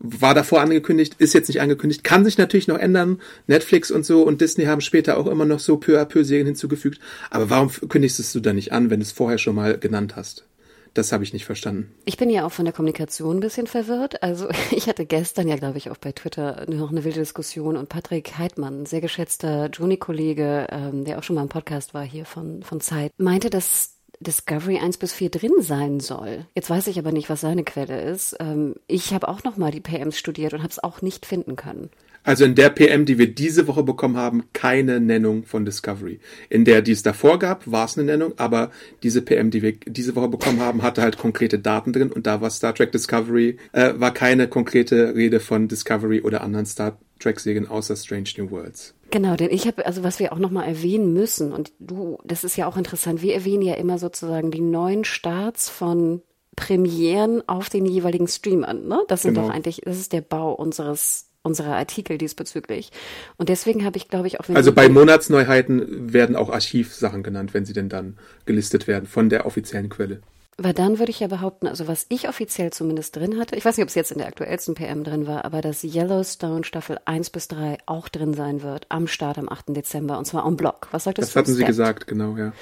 war 0.00 0.34
davor 0.34 0.62
angekündigt, 0.62 1.16
ist 1.18 1.34
jetzt 1.34 1.48
nicht 1.48 1.60
angekündigt, 1.60 2.02
kann 2.02 2.24
sich 2.24 2.38
natürlich 2.38 2.68
noch 2.68 2.78
ändern. 2.78 3.20
Netflix 3.46 3.90
und 3.90 4.04
so 4.04 4.22
und 4.22 4.40
Disney 4.40 4.64
haben 4.64 4.80
später 4.80 5.18
auch 5.18 5.26
immer 5.26 5.44
noch 5.44 5.60
so 5.60 5.76
peu 5.76 6.00
à 6.00 6.06
peu 6.06 6.24
Serien 6.24 6.46
hinzugefügt. 6.46 6.98
Aber 7.28 7.50
warum 7.50 7.70
kündigst 7.70 8.34
du 8.34 8.40
da 8.40 8.54
nicht 8.54 8.72
an, 8.72 8.88
wenn 8.88 9.00
du 9.00 9.04
es 9.04 9.12
vorher 9.12 9.38
schon 9.38 9.54
mal 9.54 9.78
genannt 9.78 10.16
hast? 10.16 10.46
Das 10.94 11.12
habe 11.12 11.24
ich 11.24 11.32
nicht 11.32 11.44
verstanden. 11.44 11.94
Ich 12.04 12.16
bin 12.16 12.30
ja 12.30 12.44
auch 12.44 12.52
von 12.52 12.64
der 12.64 12.74
Kommunikation 12.74 13.36
ein 13.36 13.40
bisschen 13.40 13.66
verwirrt. 13.66 14.22
Also 14.22 14.48
ich 14.70 14.88
hatte 14.88 15.06
gestern 15.06 15.48
ja, 15.48 15.56
glaube 15.56 15.78
ich, 15.78 15.90
auch 15.90 15.96
bei 15.96 16.12
Twitter 16.12 16.64
noch 16.68 16.90
eine 16.90 17.04
wilde 17.04 17.20
Diskussion 17.20 17.76
und 17.76 17.88
Patrick 17.88 18.38
Heidmann, 18.38 18.86
sehr 18.86 19.00
geschätzter 19.00 19.70
Juni-Kollege, 19.70 20.66
ähm, 20.70 21.04
der 21.04 21.18
auch 21.18 21.22
schon 21.22 21.36
mal 21.36 21.42
im 21.42 21.48
Podcast 21.48 21.94
war 21.94 22.04
hier 22.04 22.24
von, 22.24 22.62
von 22.62 22.80
Zeit, 22.80 23.12
meinte, 23.18 23.50
dass 23.50 23.96
Discovery 24.20 24.78
1 24.78 24.98
bis 24.98 25.14
4 25.14 25.30
drin 25.30 25.52
sein 25.60 25.98
soll. 25.98 26.46
Jetzt 26.54 26.68
weiß 26.68 26.88
ich 26.88 26.98
aber 26.98 27.10
nicht, 27.10 27.30
was 27.30 27.40
seine 27.40 27.64
Quelle 27.64 28.02
ist. 28.02 28.36
Ähm, 28.38 28.74
ich 28.86 29.14
habe 29.14 29.28
auch 29.28 29.44
noch 29.44 29.56
mal 29.56 29.70
die 29.70 29.80
PMs 29.80 30.18
studiert 30.18 30.52
und 30.52 30.60
habe 30.60 30.70
es 30.70 30.82
auch 30.82 31.00
nicht 31.00 31.24
finden 31.24 31.56
können. 31.56 31.90
Also 32.22 32.44
in 32.44 32.54
der 32.54 32.70
PM, 32.70 33.06
die 33.06 33.18
wir 33.18 33.34
diese 33.34 33.66
Woche 33.66 33.82
bekommen 33.82 34.16
haben, 34.16 34.44
keine 34.52 35.00
Nennung 35.00 35.44
von 35.44 35.64
Discovery. 35.64 36.20
In 36.48 36.64
der, 36.64 36.82
die 36.82 36.92
es 36.92 37.02
davor 37.02 37.38
gab, 37.38 37.70
war 37.70 37.86
es 37.86 37.96
eine 37.96 38.06
Nennung, 38.06 38.34
aber 38.36 38.70
diese 39.02 39.22
PM, 39.22 39.50
die 39.50 39.62
wir 39.62 39.72
diese 39.72 40.14
Woche 40.16 40.28
bekommen 40.28 40.60
haben, 40.60 40.82
hatte 40.82 41.02
halt 41.02 41.16
konkrete 41.18 41.58
Daten 41.58 41.92
drin 41.92 42.12
und 42.12 42.26
da 42.26 42.40
war 42.40 42.50
Star 42.50 42.74
Trek 42.74 42.92
Discovery, 42.92 43.56
äh, 43.72 43.94
war 43.96 44.12
keine 44.12 44.48
konkrete 44.48 45.14
Rede 45.14 45.40
von 45.40 45.68
Discovery 45.68 46.20
oder 46.20 46.42
anderen 46.42 46.66
Star 46.66 46.98
Trek-Serien 47.20 47.68
außer 47.68 47.96
Strange 47.96 48.30
New 48.38 48.50
Worlds. 48.50 48.94
Genau, 49.10 49.36
denn 49.36 49.50
ich 49.50 49.66
habe, 49.66 49.84
also 49.86 50.02
was 50.02 50.18
wir 50.20 50.32
auch 50.32 50.38
nochmal 50.38 50.66
erwähnen 50.68 51.12
müssen, 51.12 51.52
und 51.52 51.72
du, 51.78 52.18
das 52.24 52.44
ist 52.44 52.56
ja 52.56 52.66
auch 52.66 52.76
interessant, 52.76 53.22
wir 53.22 53.34
erwähnen 53.34 53.62
ja 53.62 53.74
immer 53.74 53.98
sozusagen 53.98 54.50
die 54.50 54.60
neuen 54.62 55.04
Starts 55.04 55.68
von 55.68 56.22
Premieren 56.56 57.46
auf 57.48 57.68
den 57.70 57.86
jeweiligen 57.86 58.28
Streamern. 58.28 58.86
Ne? 58.86 59.00
Das 59.08 59.22
sind 59.22 59.34
Genau. 59.34 59.48
doch 59.48 59.54
eigentlich, 59.54 59.82
das 59.84 59.98
ist 59.98 60.12
der 60.12 60.20
Bau 60.20 60.52
unseres 60.52 61.29
unserer 61.42 61.76
Artikel 61.76 62.18
diesbezüglich. 62.18 62.90
Und 63.36 63.48
deswegen 63.48 63.84
habe 63.84 63.96
ich, 63.96 64.08
glaube 64.08 64.26
ich, 64.26 64.40
auch 64.40 64.48
wenn 64.48 64.56
Also 64.56 64.72
bei 64.72 64.88
Monatsneuheiten 64.88 66.12
werden 66.12 66.36
auch 66.36 66.50
Archivsachen 66.50 67.22
genannt, 67.22 67.54
wenn 67.54 67.64
sie 67.64 67.72
denn 67.72 67.88
dann 67.88 68.18
gelistet 68.44 68.86
werden 68.86 69.06
von 69.06 69.28
der 69.28 69.46
offiziellen 69.46 69.88
Quelle. 69.88 70.20
Weil 70.62 70.74
dann 70.74 70.98
würde 70.98 71.10
ich 71.10 71.20
ja 71.20 71.26
behaupten, 71.28 71.68
also 71.68 71.88
was 71.88 72.04
ich 72.10 72.28
offiziell 72.28 72.70
zumindest 72.70 73.16
drin 73.16 73.38
hatte, 73.38 73.56
ich 73.56 73.64
weiß 73.64 73.78
nicht, 73.78 73.84
ob 73.84 73.88
es 73.88 73.94
jetzt 73.94 74.12
in 74.12 74.18
der 74.18 74.26
aktuellsten 74.26 74.74
PM 74.74 75.04
drin 75.04 75.26
war, 75.26 75.46
aber 75.46 75.62
dass 75.62 75.82
Yellowstone 75.82 76.64
Staffel 76.64 76.98
1 77.06 77.30
bis 77.30 77.48
3 77.48 77.78
auch 77.86 78.10
drin 78.10 78.34
sein 78.34 78.62
wird 78.62 78.84
am 78.90 79.06
Start 79.06 79.38
am 79.38 79.48
8. 79.48 79.74
Dezember 79.74 80.18
und 80.18 80.26
zwar 80.26 80.46
en 80.46 80.56
bloc. 80.56 80.88
Was 80.90 81.04
sagtest 81.04 81.28
Das 81.28 81.32
du? 81.32 81.38
hatten 81.40 81.54
sie 81.54 81.64
gesagt, 81.64 82.06
genau, 82.06 82.36
ja. 82.36 82.52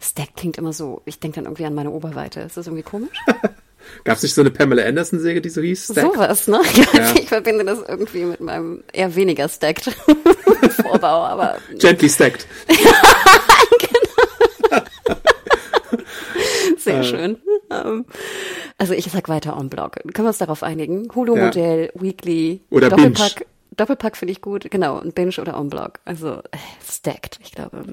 Stack 0.00 0.34
klingt 0.34 0.58
immer 0.58 0.72
so, 0.72 1.02
ich 1.04 1.20
denke 1.20 1.36
dann 1.36 1.44
irgendwie 1.44 1.66
an 1.66 1.74
meine 1.74 1.90
Oberweite. 1.92 2.40
Ist 2.40 2.56
das 2.56 2.66
irgendwie 2.66 2.82
komisch? 2.82 3.16
Gab 4.04 4.16
es 4.16 4.22
nicht 4.22 4.34
so 4.34 4.40
eine 4.42 4.50
Pamela 4.50 4.84
Anderson-Säge, 4.84 5.40
die 5.40 5.48
so 5.50 5.60
hieß? 5.60 5.84
Stacked? 5.92 6.14
Sowas, 6.14 6.48
ne? 6.48 6.60
Ja. 6.92 7.14
Ich 7.14 7.28
verbinde 7.28 7.64
das 7.64 7.78
irgendwie 7.86 8.24
mit 8.24 8.40
meinem 8.40 8.82
eher 8.92 9.14
weniger 9.14 9.48
stacked 9.48 9.84
Vorbau, 10.82 11.24
aber 11.24 11.58
Gently 11.78 12.08
stacked. 12.08 12.46
sehr 16.78 17.02
schön. 17.04 17.38
Ähm, 17.70 18.04
Also 18.78 18.94
ich 18.94 19.06
sag 19.10 19.28
weiter 19.28 19.56
en 19.58 19.68
bloc. 19.68 19.94
Können 19.96 20.26
wir 20.26 20.28
uns 20.28 20.38
darauf 20.38 20.62
einigen? 20.62 21.08
Hulu-Modell, 21.14 21.90
Weekly, 21.94 22.60
Oder 22.70 22.90
Doppelpack. 22.90 23.46
Doppelpack 23.76 24.16
finde 24.16 24.32
ich 24.32 24.40
gut, 24.40 24.70
genau, 24.70 24.98
und 25.00 25.14
Binge 25.14 25.34
oder 25.40 25.54
en 25.54 25.68
bloc. 25.68 26.00
Also 26.04 26.36
äh, 26.50 26.58
stacked, 26.88 27.38
ich 27.42 27.52
glaube. 27.52 27.84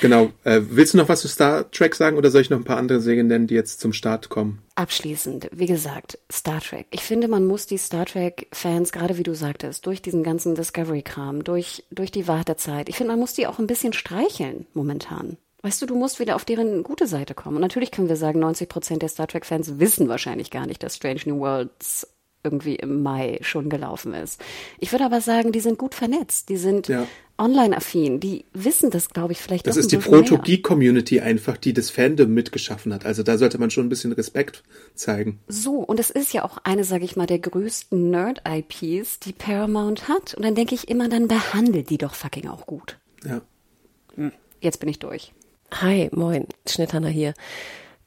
Genau. 0.00 0.30
Äh, 0.44 0.60
willst 0.70 0.94
du 0.94 0.98
noch 0.98 1.08
was 1.08 1.20
zu 1.20 1.28
Star 1.28 1.70
Trek 1.70 1.94
sagen 1.94 2.16
oder 2.16 2.30
soll 2.30 2.40
ich 2.40 2.50
noch 2.50 2.58
ein 2.58 2.64
paar 2.64 2.78
andere 2.78 3.00
Serien 3.00 3.26
nennen, 3.26 3.46
die 3.46 3.54
jetzt 3.54 3.80
zum 3.80 3.92
Start 3.92 4.28
kommen? 4.28 4.62
Abschließend, 4.74 5.50
wie 5.52 5.66
gesagt, 5.66 6.18
Star 6.30 6.60
Trek. 6.60 6.86
Ich 6.90 7.02
finde, 7.02 7.28
man 7.28 7.46
muss 7.46 7.66
die 7.66 7.78
Star 7.78 8.06
Trek-Fans, 8.06 8.92
gerade 8.92 9.18
wie 9.18 9.22
du 9.22 9.34
sagtest, 9.34 9.84
durch 9.86 10.00
diesen 10.00 10.22
ganzen 10.22 10.54
Discovery-Kram, 10.54 11.44
durch, 11.44 11.84
durch 11.90 12.10
die 12.10 12.28
Wartezeit, 12.28 12.88
ich 12.88 12.96
finde, 12.96 13.12
man 13.12 13.20
muss 13.20 13.34
die 13.34 13.46
auch 13.46 13.58
ein 13.58 13.66
bisschen 13.66 13.92
streicheln 13.92 14.66
momentan. 14.74 15.36
Weißt 15.62 15.82
du, 15.82 15.86
du 15.86 15.96
musst 15.96 16.20
wieder 16.20 16.36
auf 16.36 16.44
deren 16.44 16.84
gute 16.84 17.08
Seite 17.08 17.34
kommen. 17.34 17.56
Und 17.56 17.62
natürlich 17.62 17.90
können 17.90 18.08
wir 18.08 18.16
sagen, 18.16 18.38
90 18.38 18.68
Prozent 18.68 19.02
der 19.02 19.08
Star 19.08 19.26
Trek-Fans 19.26 19.80
wissen 19.80 20.08
wahrscheinlich 20.08 20.50
gar 20.50 20.66
nicht, 20.66 20.82
dass 20.82 20.94
Strange 20.94 21.22
New 21.26 21.40
Worlds 21.40 22.06
irgendwie 22.44 22.76
im 22.76 23.02
Mai 23.02 23.38
schon 23.42 23.68
gelaufen 23.68 24.14
ist. 24.14 24.40
Ich 24.78 24.92
würde 24.92 25.04
aber 25.04 25.20
sagen, 25.20 25.52
die 25.52 25.60
sind 25.60 25.78
gut 25.78 25.94
vernetzt, 25.94 26.48
die 26.48 26.56
sind 26.56 26.88
Ja. 26.88 27.06
online-affin, 27.36 28.20
die 28.20 28.44
wissen 28.52 28.90
das, 28.90 29.10
glaube 29.10 29.32
ich, 29.32 29.38
vielleicht 29.38 29.66
Das 29.66 29.76
ist 29.76 29.92
die. 29.92 29.96
Proto-Geek-Community 29.96 31.20
einfach, 31.20 31.56
die 31.56 31.72
das 31.72 31.90
Fandom 31.90 32.32
mitgeschaffen 32.32 32.94
hat. 32.94 33.04
Also 33.04 33.22
da 33.22 33.38
sollte 33.38 33.58
man 33.58 33.70
schon 33.70 33.86
ein 33.86 33.88
bisschen 33.88 34.12
Respekt 34.12 34.62
zeigen. 34.94 35.40
So, 35.48 35.74
und 35.80 35.98
es 36.00 36.10
ist 36.10 36.32
ja 36.32 36.44
auch 36.44 36.58
eine, 36.64 36.84
sage 36.84 37.04
ich 37.04 37.16
mal, 37.16 37.26
der 37.26 37.38
größten 37.40 38.10
Nerd-IPs, 38.10 39.20
die 39.20 39.32
Paramount 39.32 40.08
hat. 40.08 40.34
Und 40.34 40.44
dann 40.44 40.54
denke 40.54 40.74
ich 40.74 40.88
immer, 40.88 41.08
dann 41.08 41.28
behandelt 41.28 41.90
die 41.90 41.98
doch 41.98 42.14
fucking 42.14 42.48
auch 42.48 42.66
gut. 42.66 42.98
Ja. 43.24 43.40
Jetzt 44.60 44.80
bin 44.80 44.88
ich 44.88 44.98
durch. 44.98 45.32
Hi, 45.72 46.08
moin, 46.12 46.46
Schnitthanna 46.66 47.08
hier. 47.08 47.34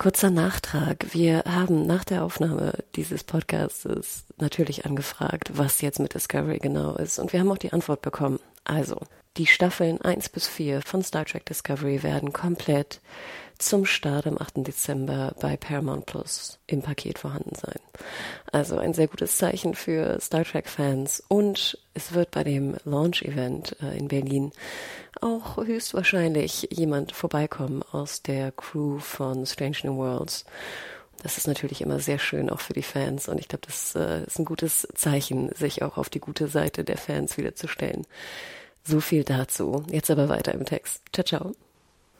Kurzer 0.01 0.31
Nachtrag. 0.31 1.13
Wir 1.13 1.43
haben 1.45 1.85
nach 1.85 2.03
der 2.03 2.23
Aufnahme 2.23 2.73
dieses 2.95 3.23
Podcastes 3.23 4.25
natürlich 4.39 4.83
angefragt, 4.87 5.51
was 5.53 5.81
jetzt 5.81 5.99
mit 5.99 6.15
Discovery 6.15 6.57
genau 6.57 6.95
ist. 6.95 7.19
Und 7.19 7.33
wir 7.33 7.39
haben 7.39 7.51
auch 7.51 7.59
die 7.59 7.71
Antwort 7.71 8.01
bekommen. 8.01 8.39
Also, 8.63 8.99
die 9.37 9.45
Staffeln 9.45 10.01
1 10.01 10.29
bis 10.29 10.47
4 10.47 10.81
von 10.81 11.03
Star 11.03 11.25
Trek 11.25 11.45
Discovery 11.45 12.01
werden 12.01 12.33
komplett 12.33 12.99
zum 13.61 13.85
Start 13.85 14.27
am 14.27 14.37
8. 14.37 14.67
Dezember 14.67 15.35
bei 15.39 15.55
Paramount 15.55 16.05
Plus 16.05 16.59
im 16.67 16.81
Paket 16.81 17.19
vorhanden 17.19 17.55
sein. 17.55 17.79
Also 18.51 18.77
ein 18.77 18.93
sehr 18.93 19.07
gutes 19.07 19.37
Zeichen 19.37 19.75
für 19.75 20.19
Star 20.19 20.43
Trek-Fans. 20.43 21.23
Und 21.27 21.77
es 21.93 22.13
wird 22.13 22.31
bei 22.31 22.43
dem 22.43 22.75
Launch-Event 22.85 23.77
äh, 23.81 23.97
in 23.97 24.07
Berlin 24.07 24.51
auch 25.21 25.57
höchstwahrscheinlich 25.57 26.69
jemand 26.71 27.11
vorbeikommen 27.11 27.83
aus 27.91 28.21
der 28.21 28.51
Crew 28.51 28.99
von 28.99 29.45
Strange 29.45 29.77
New 29.83 29.97
Worlds. 29.97 30.45
Das 31.21 31.37
ist 31.37 31.47
natürlich 31.47 31.81
immer 31.81 31.99
sehr 31.99 32.17
schön, 32.17 32.49
auch 32.49 32.59
für 32.59 32.73
die 32.73 32.81
Fans. 32.81 33.29
Und 33.29 33.39
ich 33.39 33.47
glaube, 33.47 33.67
das 33.67 33.95
äh, 33.95 34.23
ist 34.23 34.39
ein 34.39 34.45
gutes 34.45 34.87
Zeichen, 34.95 35.53
sich 35.53 35.83
auch 35.83 35.97
auf 35.97 36.09
die 36.09 36.19
gute 36.19 36.47
Seite 36.47 36.83
der 36.83 36.97
Fans 36.97 37.37
wiederzustellen. 37.37 38.07
So 38.83 38.99
viel 38.99 39.23
dazu. 39.23 39.85
Jetzt 39.91 40.09
aber 40.09 40.29
weiter 40.29 40.53
im 40.53 40.65
Text. 40.65 41.03
Ciao, 41.13 41.23
ciao. 41.23 41.55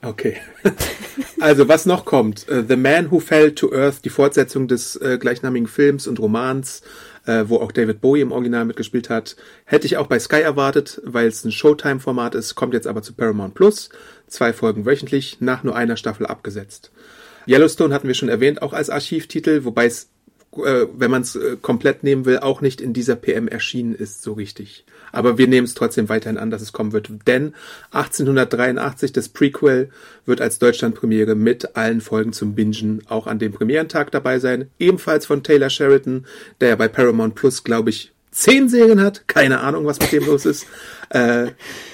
Okay. 0.02 0.36
Also, 1.42 1.66
was 1.66 1.86
noch 1.86 2.04
kommt? 2.04 2.48
Äh, 2.48 2.62
The 2.68 2.76
Man 2.76 3.10
Who 3.10 3.18
Fell 3.18 3.52
to 3.52 3.72
Earth, 3.72 4.04
die 4.04 4.10
Fortsetzung 4.10 4.68
des 4.68 4.94
äh, 4.94 5.18
gleichnamigen 5.18 5.66
Films 5.66 6.06
und 6.06 6.20
Romans, 6.20 6.82
äh, 7.26 7.46
wo 7.48 7.56
auch 7.56 7.72
David 7.72 8.00
Bowie 8.00 8.20
im 8.20 8.30
Original 8.30 8.64
mitgespielt 8.64 9.10
hat. 9.10 9.34
Hätte 9.64 9.86
ich 9.86 9.96
auch 9.96 10.06
bei 10.06 10.20
Sky 10.20 10.40
erwartet, 10.42 11.00
weil 11.04 11.26
es 11.26 11.44
ein 11.44 11.50
Showtime-Format 11.50 12.36
ist, 12.36 12.54
kommt 12.54 12.74
jetzt 12.74 12.86
aber 12.86 13.02
zu 13.02 13.14
Paramount 13.14 13.54
Plus. 13.54 13.88
Zwei 14.28 14.52
Folgen 14.52 14.86
wöchentlich, 14.86 15.38
nach 15.40 15.64
nur 15.64 15.74
einer 15.74 15.96
Staffel 15.96 16.26
abgesetzt. 16.26 16.92
Yellowstone 17.48 17.92
hatten 17.92 18.06
wir 18.06 18.14
schon 18.14 18.28
erwähnt, 18.28 18.62
auch 18.62 18.72
als 18.72 18.88
Archivtitel, 18.88 19.64
wobei 19.64 19.86
es, 19.86 20.10
äh, 20.56 20.86
wenn 20.96 21.10
man 21.10 21.22
es 21.22 21.36
äh, 21.36 21.56
komplett 21.60 22.04
nehmen 22.04 22.24
will, 22.24 22.38
auch 22.38 22.60
nicht 22.60 22.80
in 22.80 22.92
dieser 22.92 23.16
PM 23.16 23.48
erschienen 23.48 23.94
ist, 23.94 24.22
so 24.22 24.32
richtig. 24.32 24.84
Aber 25.12 25.38
wir 25.38 25.46
nehmen 25.46 25.66
es 25.66 25.74
trotzdem 25.74 26.08
weiterhin 26.08 26.38
an, 26.38 26.50
dass 26.50 26.62
es 26.62 26.72
kommen 26.72 26.92
wird, 26.92 27.10
denn 27.26 27.54
1883, 27.90 29.12
das 29.12 29.28
Prequel, 29.28 29.90
wird 30.24 30.40
als 30.40 30.58
Deutschlandpremiere 30.58 31.34
mit 31.34 31.76
allen 31.76 32.00
Folgen 32.00 32.32
zum 32.32 32.54
Bingen 32.54 33.02
auch 33.08 33.26
an 33.26 33.38
dem 33.38 33.52
Premierentag 33.52 34.10
dabei 34.10 34.38
sein. 34.38 34.70
Ebenfalls 34.78 35.26
von 35.26 35.42
Taylor 35.42 35.70
Sheridan, 35.70 36.26
der 36.60 36.70
ja 36.70 36.76
bei 36.76 36.88
Paramount 36.88 37.34
Plus, 37.34 37.64
glaube 37.64 37.90
ich, 37.90 38.12
zehn 38.30 38.68
Serien 38.68 39.00
hat. 39.00 39.28
Keine 39.28 39.60
Ahnung, 39.60 39.84
was 39.84 40.00
mit 40.00 40.12
dem 40.12 40.24
los 40.24 40.46
ist. 40.46 40.66
Äh, 41.12 41.52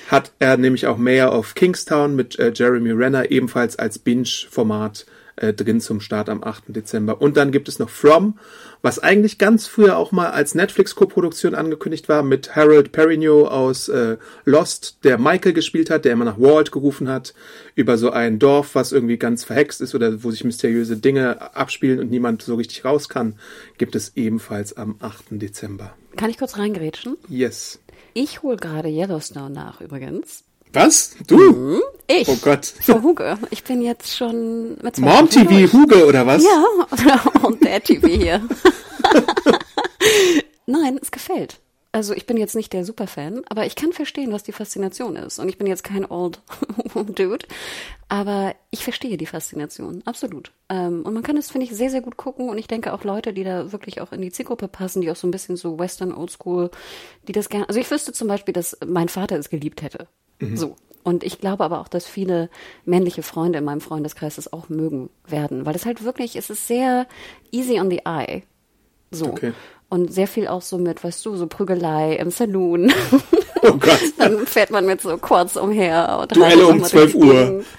hat 0.08 0.32
er 0.38 0.56
nämlich 0.56 0.86
auch 0.86 0.96
Mayor 0.96 1.36
of 1.36 1.54
Kingstown 1.54 2.14
mit 2.14 2.38
äh, 2.38 2.52
Jeremy 2.54 2.92
Renner 2.92 3.30
ebenfalls 3.30 3.76
als 3.76 3.98
Binge-Format 3.98 5.06
äh, 5.34 5.52
drin 5.52 5.80
zum 5.80 6.00
Start 6.00 6.28
am 6.28 6.44
8. 6.44 6.64
Dezember. 6.68 7.20
Und 7.20 7.36
dann 7.36 7.50
gibt 7.50 7.68
es 7.68 7.80
noch 7.80 7.90
From, 7.90 8.38
was 8.80 9.00
eigentlich 9.00 9.38
ganz 9.38 9.66
früher 9.66 9.96
auch 9.96 10.12
mal 10.12 10.30
als 10.30 10.54
Netflix-Koproduktion 10.54 11.56
angekündigt 11.56 12.08
war, 12.08 12.22
mit 12.22 12.54
Harold 12.54 12.92
Perrineau 12.92 13.46
aus 13.48 13.88
äh, 13.88 14.18
Lost, 14.44 14.98
der 15.02 15.18
Michael 15.18 15.52
gespielt 15.52 15.90
hat, 15.90 16.04
der 16.04 16.12
immer 16.12 16.24
nach 16.24 16.38
Walt 16.38 16.70
gerufen 16.70 17.08
hat, 17.08 17.34
über 17.74 17.98
so 17.98 18.10
ein 18.10 18.38
Dorf, 18.38 18.76
was 18.76 18.92
irgendwie 18.92 19.16
ganz 19.16 19.42
verhext 19.42 19.80
ist 19.80 19.96
oder 19.96 20.22
wo 20.22 20.30
sich 20.30 20.44
mysteriöse 20.44 20.96
Dinge 20.96 21.56
abspielen 21.56 21.98
und 21.98 22.10
niemand 22.10 22.42
so 22.42 22.54
richtig 22.54 22.84
raus 22.84 23.08
kann, 23.08 23.34
gibt 23.78 23.96
es 23.96 24.12
ebenfalls 24.14 24.76
am 24.76 24.94
8. 25.00 25.24
Dezember. 25.30 25.94
Kann 26.16 26.30
ich 26.30 26.38
kurz 26.38 26.56
reingrätschen? 26.56 27.16
Yes. 27.28 27.80
Ich 28.14 28.42
hole 28.42 28.56
gerade 28.56 28.88
Yellowstone 28.88 29.50
nach 29.50 29.80
übrigens. 29.80 30.44
Was? 30.72 31.16
Du? 31.26 31.80
Ich. 32.06 32.28
Oh 32.28 32.36
Gott. 32.42 32.66
Frau 32.66 33.02
Huge. 33.02 33.38
Ich 33.50 33.64
bin 33.64 33.80
jetzt 33.80 34.16
schon 34.16 34.76
mit 34.82 34.96
zwei 34.96 35.06
Mom 35.06 35.28
TV 35.30 35.48
durch. 35.48 35.72
Huge 35.72 36.06
oder 36.06 36.26
was? 36.26 36.42
Ja, 36.44 37.22
und 37.42 37.64
der 37.64 37.82
TV 37.82 38.06
hier. 38.06 38.42
Nein, 40.66 40.98
es 41.00 41.10
gefällt. 41.10 41.60
Also 41.98 42.14
ich 42.14 42.26
bin 42.26 42.36
jetzt 42.36 42.54
nicht 42.54 42.72
der 42.72 42.84
Superfan, 42.84 43.42
aber 43.48 43.66
ich 43.66 43.74
kann 43.74 43.92
verstehen, 43.92 44.30
was 44.30 44.44
die 44.44 44.52
Faszination 44.52 45.16
ist. 45.16 45.40
Und 45.40 45.48
ich 45.48 45.58
bin 45.58 45.66
jetzt 45.66 45.82
kein 45.82 46.08
Old 46.08 46.40
Dude, 46.94 47.44
aber 48.08 48.54
ich 48.70 48.84
verstehe 48.84 49.16
die 49.16 49.26
Faszination, 49.26 50.02
absolut. 50.04 50.52
Ähm, 50.68 51.02
und 51.02 51.12
man 51.12 51.24
kann 51.24 51.36
es, 51.36 51.50
finde 51.50 51.66
ich, 51.66 51.74
sehr, 51.74 51.90
sehr 51.90 52.00
gut 52.00 52.16
gucken. 52.16 52.50
Und 52.50 52.56
ich 52.56 52.68
denke 52.68 52.92
auch 52.92 53.02
Leute, 53.02 53.32
die 53.32 53.42
da 53.42 53.72
wirklich 53.72 54.00
auch 54.00 54.12
in 54.12 54.22
die 54.22 54.30
Zielgruppe 54.30 54.68
passen, 54.68 55.00
die 55.00 55.10
auch 55.10 55.16
so 55.16 55.26
ein 55.26 55.32
bisschen 55.32 55.56
so 55.56 55.76
Western 55.76 56.14
Oldschool, 56.14 56.70
die 57.26 57.32
das 57.32 57.48
gerne. 57.48 57.68
Also 57.68 57.80
ich 57.80 57.90
wüsste 57.90 58.12
zum 58.12 58.28
Beispiel, 58.28 58.54
dass 58.54 58.78
mein 58.86 59.08
Vater 59.08 59.36
es 59.36 59.50
geliebt 59.50 59.82
hätte. 59.82 60.06
So. 60.54 60.76
Und 61.02 61.24
ich 61.24 61.40
glaube 61.40 61.64
aber 61.64 61.80
auch, 61.80 61.88
dass 61.88 62.06
viele 62.06 62.48
männliche 62.84 63.24
Freunde 63.24 63.58
in 63.58 63.64
meinem 63.64 63.80
Freundeskreis 63.80 64.38
es 64.38 64.52
auch 64.52 64.68
mögen 64.68 65.10
werden, 65.26 65.66
weil 65.66 65.74
es 65.74 65.84
halt 65.84 66.04
wirklich, 66.04 66.36
es 66.36 66.48
ist 66.48 66.68
sehr 66.68 67.08
easy 67.50 67.80
on 67.80 67.90
the 67.90 68.02
eye. 68.04 68.44
So. 69.10 69.26
Okay. 69.26 69.52
Und 69.90 70.12
sehr 70.12 70.28
viel 70.28 70.48
auch 70.48 70.62
so 70.62 70.76
mit, 70.76 71.02
weißt 71.02 71.24
du, 71.24 71.36
so 71.36 71.46
Prügelei 71.46 72.14
im 72.16 72.30
Saloon. 72.30 72.92
Oh 73.62 73.72
Gott. 73.72 73.98
Dann 74.18 74.46
fährt 74.46 74.70
man 74.70 74.86
mit 74.86 75.00
so 75.00 75.16
Quads 75.18 75.56
umher. 75.56 76.18
Und 76.20 76.36
Duelle 76.36 76.66
um 76.66 76.78
nochmal 76.78 76.90
durch 76.90 76.90
12 76.90 77.12
die 77.12 77.18
Uhr. 77.18 77.64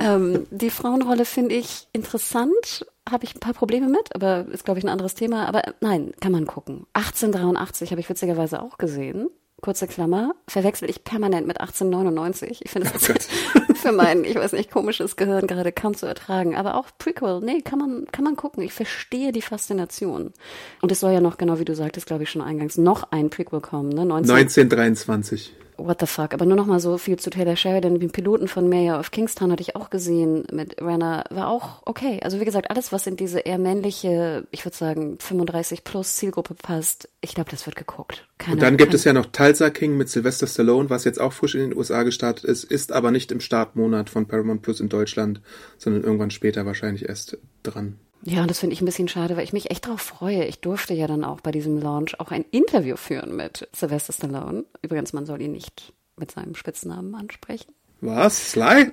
Ähm, 0.00 0.46
die 0.52 0.70
Frauenrolle 0.70 1.24
finde 1.24 1.56
ich 1.56 1.88
interessant. 1.92 2.86
Habe 3.10 3.24
ich 3.24 3.34
ein 3.34 3.40
paar 3.40 3.52
Probleme 3.52 3.88
mit, 3.88 4.14
aber 4.14 4.46
ist, 4.52 4.64
glaube 4.64 4.78
ich, 4.78 4.84
ein 4.84 4.90
anderes 4.90 5.16
Thema. 5.16 5.46
Aber 5.46 5.66
äh, 5.66 5.72
nein, 5.80 6.12
kann 6.20 6.30
man 6.30 6.46
gucken. 6.46 6.86
1883 6.92 7.90
habe 7.90 8.00
ich 8.00 8.08
witzigerweise 8.08 8.62
auch 8.62 8.78
gesehen. 8.78 9.28
Kurze 9.60 9.88
Klammer, 9.88 10.34
verwechsel 10.46 10.88
ich 10.88 11.02
permanent 11.02 11.46
mit 11.46 11.60
1899. 11.60 12.60
Ich 12.62 12.70
finde 12.70 12.90
das 12.92 13.10
Oh 13.10 13.74
für 13.74 13.92
mein, 13.92 14.24
ich 14.24 14.36
weiß 14.36 14.52
nicht, 14.52 14.70
komisches 14.70 15.16
Gehirn 15.16 15.48
gerade 15.48 15.72
kaum 15.72 15.94
zu 15.94 16.06
ertragen. 16.06 16.54
Aber 16.54 16.76
auch 16.76 16.86
Prequel, 16.96 17.40
nee, 17.40 17.60
kann 17.62 17.80
man, 17.80 18.06
kann 18.12 18.24
man 18.24 18.36
gucken. 18.36 18.62
Ich 18.62 18.72
verstehe 18.72 19.32
die 19.32 19.42
Faszination. 19.42 20.32
Und 20.80 20.92
es 20.92 21.00
soll 21.00 21.12
ja 21.12 21.20
noch, 21.20 21.38
genau 21.38 21.58
wie 21.58 21.64
du 21.64 21.74
sagtest, 21.74 22.06
glaube 22.06 22.22
ich 22.22 22.30
schon 22.30 22.42
eingangs, 22.42 22.78
noch 22.78 23.10
ein 23.10 23.30
Prequel 23.30 23.60
kommen, 23.60 23.88
ne? 23.88 24.04
19, 24.04 24.36
1923. 24.36 25.52
what 25.78 26.00
the 26.00 26.06
fuck. 26.06 26.34
Aber 26.34 26.44
nur 26.44 26.56
noch 26.56 26.66
mal 26.66 26.80
so 26.80 26.98
viel 26.98 27.18
zu 27.18 27.30
Taylor 27.30 27.56
Sheridan. 27.56 27.98
Den 27.98 28.10
Piloten 28.10 28.48
von 28.48 28.68
Mayor 28.68 28.98
of 28.98 29.10
Kingstown 29.10 29.52
hatte 29.52 29.62
ich 29.62 29.76
auch 29.76 29.90
gesehen 29.90 30.44
mit 30.52 30.80
Renner. 30.82 31.24
War 31.30 31.48
auch 31.48 31.82
okay. 31.86 32.20
Also 32.22 32.40
wie 32.40 32.44
gesagt, 32.44 32.70
alles, 32.70 32.92
was 32.92 33.06
in 33.06 33.16
diese 33.16 33.40
eher 33.40 33.58
männliche, 33.58 34.46
ich 34.50 34.64
würde 34.64 34.76
sagen 34.76 35.16
35 35.18 35.84
plus 35.84 36.16
Zielgruppe 36.16 36.54
passt, 36.54 37.08
ich 37.20 37.34
glaube, 37.34 37.50
das 37.50 37.66
wird 37.66 37.76
geguckt. 37.76 38.28
Keine, 38.38 38.54
und 38.54 38.62
dann 38.62 38.76
gibt 38.76 38.94
es 38.94 39.04
ja 39.04 39.12
noch 39.12 39.26
Tulsa 39.26 39.70
King 39.70 39.96
mit 39.96 40.08
Sylvester 40.08 40.46
Stallone, 40.46 40.90
was 40.90 41.04
jetzt 41.04 41.20
auch 41.20 41.32
frisch 41.32 41.54
in 41.54 41.70
den 41.70 41.76
USA 41.76 42.02
gestartet 42.02 42.44
ist, 42.44 42.64
ist 42.64 42.92
aber 42.92 43.10
nicht 43.10 43.32
im 43.32 43.40
Startmonat 43.40 44.10
von 44.10 44.26
Paramount 44.26 44.62
Plus 44.62 44.80
in 44.80 44.88
Deutschland, 44.88 45.40
sondern 45.78 46.02
irgendwann 46.02 46.30
später 46.30 46.66
wahrscheinlich 46.66 47.08
erst 47.08 47.38
dran. 47.62 47.98
Ja, 48.22 48.42
und 48.42 48.50
das 48.50 48.58
finde 48.58 48.74
ich 48.74 48.80
ein 48.80 48.86
bisschen 48.86 49.08
schade, 49.08 49.36
weil 49.36 49.44
ich 49.44 49.52
mich 49.52 49.70
echt 49.70 49.86
darauf 49.86 50.00
freue. 50.00 50.44
Ich 50.44 50.60
durfte 50.60 50.94
ja 50.94 51.06
dann 51.06 51.24
auch 51.24 51.40
bei 51.40 51.52
diesem 51.52 51.80
Launch 51.80 52.18
auch 52.18 52.30
ein 52.30 52.44
Interview 52.50 52.96
führen 52.96 53.36
mit 53.36 53.68
Sylvester 53.72 54.12
Stallone. 54.12 54.64
Übrigens, 54.82 55.12
man 55.12 55.26
soll 55.26 55.40
ihn 55.40 55.52
nicht 55.52 55.92
mit 56.16 56.30
seinem 56.30 56.54
Spitznamen 56.54 57.14
ansprechen. 57.14 57.72
Was? 58.00 58.52
Sly? 58.52 58.92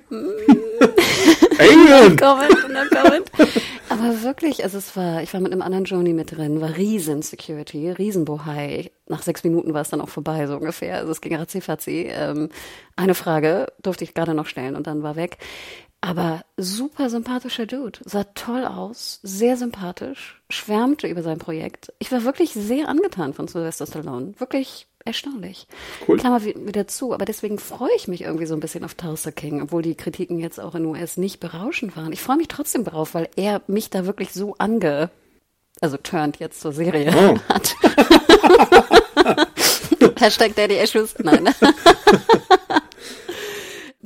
Alien! 1.58 2.16
comment, 2.16 2.68
no 2.68 2.80
comment. 2.90 3.30
Aber 3.88 4.22
wirklich, 4.22 4.64
also 4.64 4.78
es 4.78 4.96
war, 4.96 5.22
ich 5.22 5.32
war 5.32 5.40
mit 5.40 5.52
einem 5.52 5.62
anderen 5.62 5.84
Joni 5.84 6.12
mit 6.12 6.36
drin, 6.36 6.60
war 6.60 6.76
riesen 6.76 7.22
Security, 7.22 7.90
riesen 7.90 8.24
Bohai. 8.24 8.90
Nach 9.06 9.22
sechs 9.22 9.44
Minuten 9.44 9.74
war 9.74 9.82
es 9.82 9.90
dann 9.90 10.00
auch 10.00 10.08
vorbei, 10.08 10.48
so 10.48 10.56
ungefähr. 10.56 10.96
Also 10.96 11.12
es 11.12 11.20
ging 11.20 11.36
ratzi 11.36 12.08
ähm, 12.10 12.48
Eine 12.96 13.14
Frage 13.14 13.72
durfte 13.80 14.02
ich 14.02 14.12
gerade 14.12 14.34
noch 14.34 14.46
stellen 14.46 14.74
und 14.74 14.88
dann 14.88 15.04
war 15.04 15.14
weg. 15.14 15.38
Aber 16.00 16.42
super 16.56 17.10
sympathischer 17.10 17.66
Dude, 17.66 17.98
sah 18.04 18.24
toll 18.24 18.64
aus, 18.64 19.18
sehr 19.22 19.56
sympathisch, 19.56 20.40
schwärmte 20.50 21.08
über 21.08 21.22
sein 21.22 21.38
Projekt. 21.38 21.92
Ich 21.98 22.12
war 22.12 22.24
wirklich 22.24 22.52
sehr 22.52 22.88
angetan 22.88 23.34
von 23.34 23.48
Sylvester 23.48 23.86
Stallone, 23.86 24.34
wirklich 24.38 24.86
erstaunlich. 25.04 25.66
Cool. 26.06 26.18
Klammer 26.18 26.44
wieder 26.44 26.86
zu, 26.86 27.14
aber 27.14 27.24
deswegen 27.24 27.58
freue 27.58 27.94
ich 27.96 28.08
mich 28.08 28.22
irgendwie 28.22 28.46
so 28.46 28.54
ein 28.54 28.60
bisschen 28.60 28.84
auf 28.84 28.94
Tulsa 28.94 29.30
King, 29.30 29.62
obwohl 29.62 29.82
die 29.82 29.94
Kritiken 29.94 30.38
jetzt 30.38 30.60
auch 30.60 30.74
in 30.74 30.84
US 30.84 31.16
nicht 31.16 31.40
berauschend 31.40 31.96
waren. 31.96 32.12
Ich 32.12 32.20
freue 32.20 32.36
mich 32.36 32.48
trotzdem 32.48 32.84
darauf, 32.84 33.14
weil 33.14 33.28
er 33.36 33.62
mich 33.66 33.90
da 33.90 34.06
wirklich 34.06 34.32
so 34.32 34.54
ange, 34.58 35.10
also 35.80 35.96
turned 35.96 36.38
jetzt 36.38 36.60
zur 36.60 36.72
Serie 36.72 37.12
oh. 37.16 37.38
hat. 37.48 37.74
Hashtag 40.20 40.54
Daddy 40.54 40.76
Issues, 40.76 41.14
nein. 41.18 41.48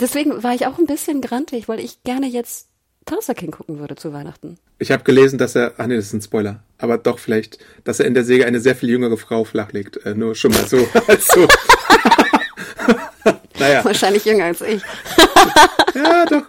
Deswegen 0.01 0.43
war 0.43 0.55
ich 0.55 0.67
auch 0.67 0.79
ein 0.79 0.87
bisschen 0.87 1.21
grantig, 1.21 1.69
weil 1.69 1.81
ich 1.81 2.03
gerne 2.03 2.27
jetzt 2.27 2.69
Tulsa 3.07 3.35
King 3.35 3.51
gucken 3.51 3.79
würde 3.79 3.97
zu 3.97 4.13
Weihnachten. 4.13 4.59
Ich 4.79 4.93
habe 4.93 5.05
gelesen, 5.05 5.39
dass 5.39 5.55
er, 5.55 5.75
ach 5.79 5.87
nee, 5.87 5.97
das 5.97 6.07
ist 6.07 6.13
ein 6.13 6.23
Spoiler, 6.23 6.63
aber 6.79 6.99
doch 6.99 7.19
vielleicht, 7.19 7.59
dass 7.85 8.01
er 8.01 8.07
in 8.07 8.15
der 8.15 8.25
Säge 8.25 8.47
eine 8.47 8.61
sehr 8.61 8.77
viel 8.77 8.89
jüngere 8.89 9.17
Frau 9.17 9.45
flachlegt. 9.45 10.05
Äh, 10.07 10.15
nur 10.15 10.35
schon 10.35 10.53
mal 10.53 10.67
so. 10.67 10.79
als 11.07 11.27
so. 11.27 11.47
naja. 13.59 13.85
Wahrscheinlich 13.85 14.25
jünger 14.25 14.45
als 14.45 14.61
ich. 14.63 14.83
ja, 15.95 16.25
doch. 16.27 16.45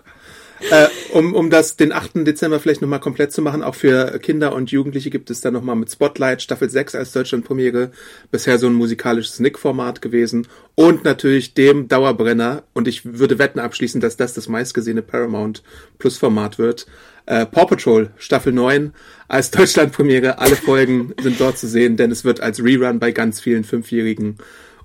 Äh, 0.70 0.88
um, 1.14 1.34
um 1.34 1.50
das 1.50 1.76
den 1.76 1.92
8. 1.92 2.26
Dezember 2.28 2.60
vielleicht 2.60 2.82
nochmal 2.82 3.00
komplett 3.00 3.32
zu 3.32 3.42
machen, 3.42 3.64
auch 3.64 3.76
für 3.76 4.20
Kinder 4.20 4.54
und 4.54 4.72
Jugendliche 4.72 5.10
gibt 5.10 5.30
es 5.30 5.42
da 5.42 5.52
nochmal 5.52 5.76
mit 5.76 5.92
Spotlight 5.92 6.42
Staffel 6.42 6.70
6 6.70 6.96
als 6.96 7.12
Deutschlandpremiere. 7.12 7.92
Bisher 8.32 8.60
so 8.60 8.68
ein 8.68 8.74
musikalisches 8.74 9.40
Nick-Format 9.40 10.02
gewesen. 10.02 10.48
Und 10.76 11.04
natürlich 11.04 11.54
dem 11.54 11.88
Dauerbrenner. 11.88 12.64
Und 12.74 12.88
ich 12.88 13.06
würde 13.18 13.40
wetten 13.40 13.60
abschließen, 13.60 14.02
dass 14.02 14.18
das 14.18 14.34
das 14.34 14.48
meistgesehene 14.48 15.02
Paramount 15.02 15.64
Plus 15.98 16.18
Format 16.18 16.60
wird. 16.60 16.86
Äh, 17.26 17.46
Paw 17.46 17.66
Patrol 17.66 18.12
Staffel 18.18 18.54
9 18.54 18.94
als 19.28 19.52
Deutschlandpremiere. 19.52 20.40
Alle 20.40 20.56
Folgen 20.56 21.14
sind 21.22 21.40
dort 21.40 21.58
zu 21.58 21.68
sehen, 21.68 21.98
denn 21.98 22.12
es 22.12 22.24
wird 22.24 22.42
als 22.42 22.64
Rerun 22.64 23.00
bei 23.00 23.12
ganz 23.12 23.40
vielen 23.40 23.64
Fünfjährigen 23.64 24.38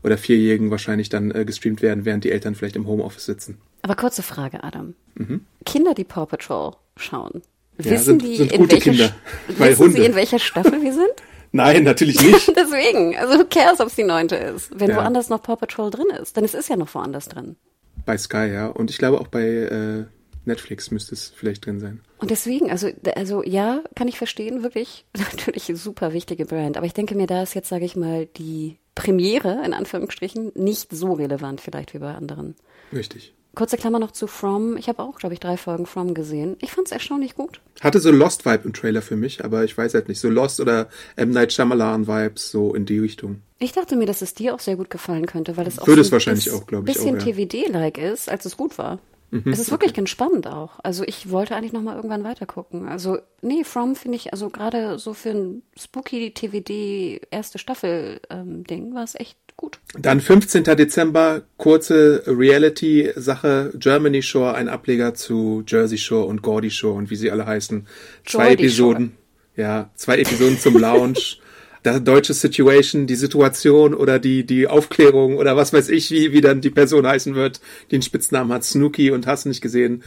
oder 0.03 0.19
Vierjährigen 0.19 0.71
wahrscheinlich 0.71 1.09
dann 1.09 1.31
äh, 1.31 1.45
gestreamt 1.45 1.83
werden, 1.83 2.05
während 2.05 2.25
die 2.25 2.33
Eltern 2.33 2.55
vielleicht 2.55 2.77
im 2.77 2.87
Homeoffice 2.87 3.27
sitzen. 3.27 3.59
Aber 3.83 3.95
kurze 3.95 4.23
Frage, 4.23 4.65
Adam. 4.65 4.95
Mhm. 5.15 5.45
Kinder, 5.65 5.95
die 5.95 6.05
Paw 6.05 6.27
Patrol 6.27 6.73
schauen, 6.97 7.43
ja, 7.79 7.91
wissen 7.91 8.05
sind, 8.05 8.23
die, 8.23 8.37
sind 8.37 8.53
in 8.53 8.71
welcher, 8.71 8.91
Kinder, 8.91 9.11
wissen 9.49 9.93
sie, 9.93 10.05
in 10.05 10.15
welcher 10.15 10.39
Staffel 10.39 10.83
wir 10.83 10.93
sind? 10.93 11.09
Nein, 11.53 11.85
natürlich 11.85 12.21
nicht. 12.21 12.49
Deswegen, 12.57 13.17
also 13.17 13.39
who 13.39 13.45
cares, 13.49 13.81
ob 13.81 13.89
es 13.89 13.95
die 13.95 14.05
neunte 14.05 14.37
ist, 14.37 14.79
wenn 14.79 14.91
ja. 14.91 14.97
woanders 14.97 15.29
noch 15.29 15.43
Paw 15.43 15.57
Patrol 15.57 15.91
drin 15.91 16.09
ist. 16.21 16.37
Denn 16.37 16.45
es 16.45 16.55
ist 16.55 16.69
ja 16.69 16.77
noch 16.77 16.93
woanders 16.95 17.29
drin. 17.29 17.57
Bei 18.05 18.19
Sky, 18.19 18.49
ja. 18.53 18.67
Und 18.67 18.91
ich 18.91 18.99
glaube 18.99 19.21
auch 19.21 19.29
bei 19.29 19.43
äh, 19.43 20.05
Netflix 20.45 20.91
müsste 20.91 21.15
es 21.15 21.33
vielleicht 21.35 21.67
drin 21.67 21.81
sein. 21.81 22.01
Und 22.19 22.31
deswegen, 22.31 22.71
also, 22.71 22.89
also 23.15 23.43
ja, 23.43 23.83
kann 23.95 24.09
ich 24.09 24.19
verstehen, 24.19 24.63
wirklich. 24.63 25.05
Natürlich 25.17 25.71
super 25.75 26.13
wichtige 26.13 26.47
Brand. 26.47 26.77
Aber 26.77 26.87
ich 26.87 26.95
denke 26.95 27.15
mir, 27.15 27.27
da 27.27 27.43
ist 27.43 27.55
jetzt, 27.55 27.69
sage 27.69 27.85
ich 27.85 27.97
mal, 27.97 28.27
die 28.27 28.77
Premiere, 28.97 29.63
in 29.65 29.73
Anführungsstrichen, 29.75 30.51
nicht 30.57 30.89
so 30.91 31.13
relevant 31.13 31.61
vielleicht 31.61 31.95
wie 31.95 31.99
bei 31.99 32.13
anderen. 32.13 32.57
Richtig. 32.93 33.35
Kurze 33.55 33.77
Klammer 33.77 33.99
noch 33.99 34.11
zu 34.11 34.27
From. 34.27 34.77
Ich 34.77 34.89
habe 34.89 35.03
auch, 35.03 35.17
glaube 35.19 35.35
ich, 35.35 35.41
drei 35.41 35.57
Folgen 35.57 35.87
From 35.87 36.13
gesehen. 36.13 36.57
Ich 36.61 36.73
fand 36.73 36.89
es 36.89 36.93
erstaunlich 36.93 37.35
gut. 37.35 37.61
Hatte 37.81 38.01
so 38.01 38.11
Lost-Vibe 38.11 38.65
im 38.65 38.73
Trailer 38.73 39.01
für 39.01 39.17
mich, 39.17 39.45
aber 39.45 39.65
ich 39.65 39.77
weiß 39.79 39.95
halt 39.95 40.09
nicht. 40.09 40.21
So 40.21 40.29
Lost 40.29 40.61
oder 40.61 40.89
M. 41.15 41.31
Night 41.31 41.53
Shyamalan-Vibes, 41.53 42.51
so 42.51 42.75
in 42.75 42.85
die 42.85 42.99
Richtung. 42.99 43.41
Ich 43.59 43.73
dachte 43.73 43.97
mir, 43.97 44.05
dass 44.07 44.21
es 44.21 44.35
dir 44.35 44.55
auch 44.55 44.61
sehr 44.61 44.77
gut 44.77 44.91
gefallen 44.91 45.25
könnte, 45.27 45.57
weil 45.57 45.67
es 45.67 45.79
auch 45.79 45.87
Würde 45.87 46.03
so 46.03 46.09
es 46.09 46.13
wahrscheinlich 46.13 46.51
auch, 46.51 46.67
glaube 46.67 46.91
ich. 46.91 46.97
bisschen. 46.97 47.19
TVD-like 47.19 47.97
ist, 47.97 48.29
als 48.29 48.45
es 48.45 48.57
gut 48.57 48.77
war. 48.77 48.99
Mhm, 49.31 49.53
es 49.53 49.59
ist 49.59 49.71
wirklich 49.71 49.95
ganz 49.95 50.11
spannend 50.11 50.47
auch. 50.47 50.79
Also 50.83 51.05
ich 51.05 51.31
wollte 51.31 51.57
eigentlich 51.57 51.73
noch 51.73 51.83
mal 51.83 51.97
irgendwann 51.97 52.25
weitergucken. 52.25 52.89
Also 52.89 53.19
nee, 53.43 53.65
From 53.65 53.97
finde 53.97 54.17
ich, 54.17 54.33
also 54.33 54.51
gerade 54.51 54.99
so 54.99 55.15
für 55.15 55.31
ein 55.31 55.63
spooky 55.79 56.33
TVD 56.33 57.21
erste 57.31 57.59
Staffel 57.59 58.21
ähm, 58.31 58.65
Ding 58.65 58.95
war 58.95 59.05
es 59.05 59.15
echt 59.15 59.37
gut. 59.57 59.81
Dann 59.99 60.21
15. 60.21 60.65
Dezember, 60.65 61.43
kurze 61.57 62.23
Reality-Sache, 62.27 63.73
Germany 63.77 64.23
Shore, 64.23 64.55
ein 64.55 64.69
Ableger 64.69 65.15
zu 65.15 65.65
Jersey 65.67 65.99
Shore 65.99 66.27
und 66.27 66.43
Gordy 66.43 66.71
Shore 66.71 66.95
und 66.95 67.11
wie 67.11 67.17
sie 67.17 67.31
alle 67.31 67.47
heißen. 67.47 67.87
Zwei 68.25 68.49
Jordy 68.49 68.65
Episoden. 68.65 69.07
Shore. 69.07 69.67
Ja, 69.67 69.91
zwei 69.95 70.19
Episoden 70.19 70.59
zum 70.59 70.79
Lounge. 70.79 71.19
der 71.87 72.01
deutsche 72.01 72.35
Situation, 72.35 73.07
die 73.07 73.15
Situation 73.15 73.95
oder 73.95 74.19
die, 74.19 74.45
die 74.45 74.67
Aufklärung 74.67 75.39
oder 75.39 75.57
was 75.57 75.73
weiß 75.73 75.89
ich, 75.89 76.11
wie, 76.11 76.33
wie 76.33 76.41
dann 76.41 76.61
die 76.61 76.71
Person 76.71 77.07
heißen 77.07 77.35
wird, 77.35 77.61
die 77.91 77.97
einen 77.97 78.03
Spitznamen 78.03 78.53
hat, 78.53 78.65
Snooky 78.65 79.11
und 79.11 79.27
hast 79.27 79.47
nicht 79.47 79.61
gesehen, 79.63 80.03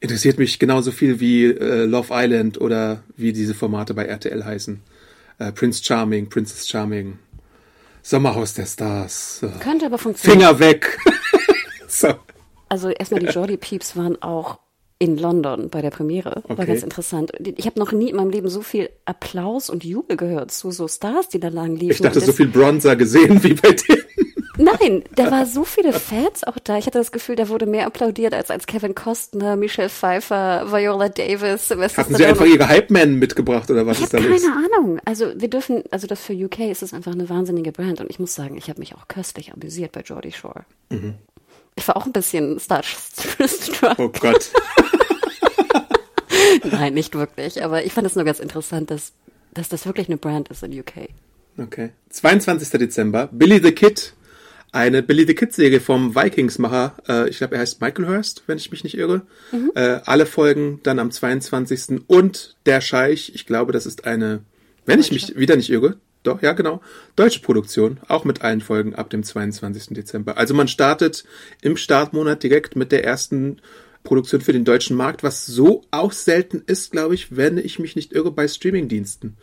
interessiert 0.00 0.38
mich 0.38 0.58
genauso 0.58 0.92
viel 0.92 1.20
wie 1.20 1.46
äh, 1.46 1.84
Love 1.84 2.08
Island 2.12 2.60
oder 2.60 3.02
wie 3.16 3.32
diese 3.32 3.54
Formate 3.54 3.94
bei 3.94 4.04
RTL 4.04 4.44
heißen. 4.44 4.80
Äh, 5.38 5.52
Prince 5.52 5.82
Charming, 5.82 6.28
Princess 6.28 6.68
Charming, 6.68 7.18
Sommerhaus 8.02 8.54
der 8.54 8.66
Stars. 8.66 9.42
Äh, 9.42 9.58
Könnte 9.60 9.86
aber 9.86 9.98
funktionieren. 9.98 10.56
Finger 10.56 10.58
weg. 10.60 10.98
so. 11.88 12.14
Also 12.68 12.90
erstmal 12.90 13.20
die 13.20 13.26
Jordi 13.34 13.56
Peeps 13.56 13.96
waren 13.96 14.20
auch 14.22 14.60
in 14.98 15.16
London 15.16 15.70
bei 15.70 15.80
der 15.80 15.90
Premiere. 15.90 16.42
Okay. 16.44 16.58
War 16.58 16.66
ganz 16.66 16.82
interessant. 16.82 17.32
Ich 17.56 17.66
habe 17.66 17.78
noch 17.78 17.92
nie 17.92 18.10
in 18.10 18.16
meinem 18.16 18.30
Leben 18.30 18.48
so 18.48 18.62
viel 18.62 18.90
Applaus 19.04 19.70
und 19.70 19.84
Jubel 19.84 20.16
gehört 20.16 20.50
zu 20.50 20.70
so 20.70 20.88
Stars, 20.88 21.28
die 21.28 21.38
da 21.38 21.48
lang 21.48 21.76
liefen. 21.76 21.92
Ich 21.92 22.00
dachte, 22.00 22.20
so 22.20 22.32
viel 22.32 22.48
Bronzer 22.48 22.96
gesehen 22.96 23.42
wie 23.42 23.54
bei 23.54 23.72
denen. 23.72 24.02
Nein, 24.58 25.04
da 25.14 25.30
war 25.30 25.46
so 25.46 25.62
viele 25.62 25.92
Fans 25.92 26.42
auch 26.42 26.58
da. 26.58 26.78
Ich 26.78 26.86
hatte 26.86 26.98
das 26.98 27.12
Gefühl, 27.12 27.36
da 27.36 27.48
wurde 27.48 27.64
mehr 27.64 27.86
applaudiert 27.86 28.34
als 28.34 28.50
als 28.50 28.66
Kevin 28.66 28.92
Costner, 28.94 29.54
Michelle 29.54 29.88
Pfeiffer, 29.88 30.72
Viola 30.72 31.08
Davis, 31.08 31.68
Sylvester 31.68 32.02
Hatten 32.02 32.16
sie 32.16 32.26
einfach 32.26 32.44
ihre 32.44 32.68
Hype-Men 32.68 33.20
mitgebracht 33.20 33.70
oder 33.70 33.86
was 33.86 33.98
ich 33.98 34.04
ist 34.04 34.14
da 34.14 34.18
los? 34.18 34.42
keine 34.42 34.54
Ahnung. 34.56 34.98
Also 35.04 35.26
wir 35.36 35.48
dürfen, 35.48 35.84
also 35.92 36.08
das 36.08 36.20
für 36.20 36.32
UK 36.32 36.58
ist 36.70 36.82
es 36.82 36.92
einfach 36.92 37.12
eine 37.12 37.28
wahnsinnige 37.28 37.70
Brand 37.70 38.00
und 38.00 38.10
ich 38.10 38.18
muss 38.18 38.34
sagen, 38.34 38.56
ich 38.56 38.68
habe 38.68 38.80
mich 38.80 38.96
auch 38.96 39.06
köstlich 39.06 39.52
amüsiert 39.52 39.92
bei 39.92 40.02
Geordie 40.02 40.32
Shore. 40.32 40.64
Mhm. 40.90 41.14
Ich 41.78 41.86
war 41.86 41.96
auch 41.96 42.06
ein 42.06 42.12
bisschen 42.12 42.58
starstruck. 42.58 43.98
Oh 43.98 44.08
Gott. 44.08 44.50
Nein, 46.64 46.92
nicht 46.92 47.14
wirklich. 47.14 47.62
Aber 47.62 47.84
ich 47.84 47.92
fand 47.92 48.06
es 48.06 48.16
nur 48.16 48.24
ganz 48.24 48.40
interessant, 48.40 48.90
dass, 48.90 49.12
dass 49.54 49.68
das 49.68 49.86
wirklich 49.86 50.08
eine 50.08 50.16
Brand 50.16 50.48
ist 50.48 50.64
in 50.64 50.78
UK. 50.78 51.08
Okay. 51.56 51.90
22. 52.10 52.68
Dezember. 52.80 53.28
Billy 53.30 53.60
the 53.62 53.70
Kid. 53.70 54.12
Eine 54.72 55.02
Billy 55.02 55.24
the 55.24 55.34
Kid-Serie 55.34 55.80
vom 55.80 56.16
Vikings-Macher. 56.16 56.94
Äh, 57.08 57.28
ich 57.30 57.38
glaube, 57.38 57.54
er 57.54 57.60
heißt 57.60 57.80
Michael 57.80 58.08
Hurst, 58.08 58.42
wenn 58.48 58.58
ich 58.58 58.72
mich 58.72 58.82
nicht 58.82 58.98
irre. 58.98 59.22
Mhm. 59.52 59.70
Äh, 59.76 60.00
alle 60.04 60.26
Folgen 60.26 60.80
dann 60.82 60.98
am 60.98 61.12
22. 61.12 62.02
Und 62.08 62.56
Der 62.66 62.80
Scheich. 62.80 63.32
Ich 63.36 63.46
glaube, 63.46 63.72
das 63.72 63.86
ist 63.86 64.04
eine, 64.04 64.40
wenn 64.84 64.98
ich 64.98 65.12
mich 65.12 65.36
wieder 65.36 65.54
nicht 65.54 65.70
irre, 65.70 65.96
doch, 66.28 66.42
ja, 66.42 66.52
genau. 66.52 66.80
Deutsche 67.16 67.40
Produktion, 67.40 68.00
auch 68.06 68.24
mit 68.24 68.42
allen 68.42 68.60
Folgen 68.60 68.94
ab 68.94 69.10
dem 69.10 69.22
22. 69.22 69.94
Dezember. 69.94 70.36
Also 70.36 70.54
man 70.54 70.68
startet 70.68 71.24
im 71.62 71.76
Startmonat 71.76 72.42
direkt 72.42 72.76
mit 72.76 72.92
der 72.92 73.04
ersten 73.04 73.60
Produktion 74.04 74.40
für 74.40 74.52
den 74.52 74.64
deutschen 74.64 74.96
Markt, 74.96 75.22
was 75.22 75.46
so 75.46 75.84
auch 75.90 76.12
selten 76.12 76.62
ist, 76.66 76.92
glaube 76.92 77.14
ich, 77.14 77.36
wenn 77.36 77.58
ich 77.58 77.78
mich 77.78 77.96
nicht 77.96 78.12
irre, 78.12 78.30
bei 78.30 78.46
Streamingdiensten. 78.46 79.36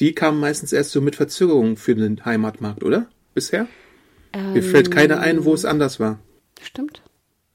Die 0.00 0.14
kamen 0.14 0.40
meistens 0.40 0.72
erst 0.72 0.92
so 0.92 1.00
mit 1.00 1.16
Verzögerungen 1.16 1.76
für 1.76 1.94
den 1.94 2.24
Heimatmarkt, 2.24 2.82
oder? 2.82 3.08
Bisher? 3.34 3.66
Ähm, 4.32 4.54
Mir 4.54 4.62
fällt 4.62 4.90
keine 4.90 5.20
ein, 5.20 5.44
wo 5.44 5.52
es 5.52 5.64
anders 5.64 6.00
war. 6.00 6.18
Stimmt. 6.62 7.02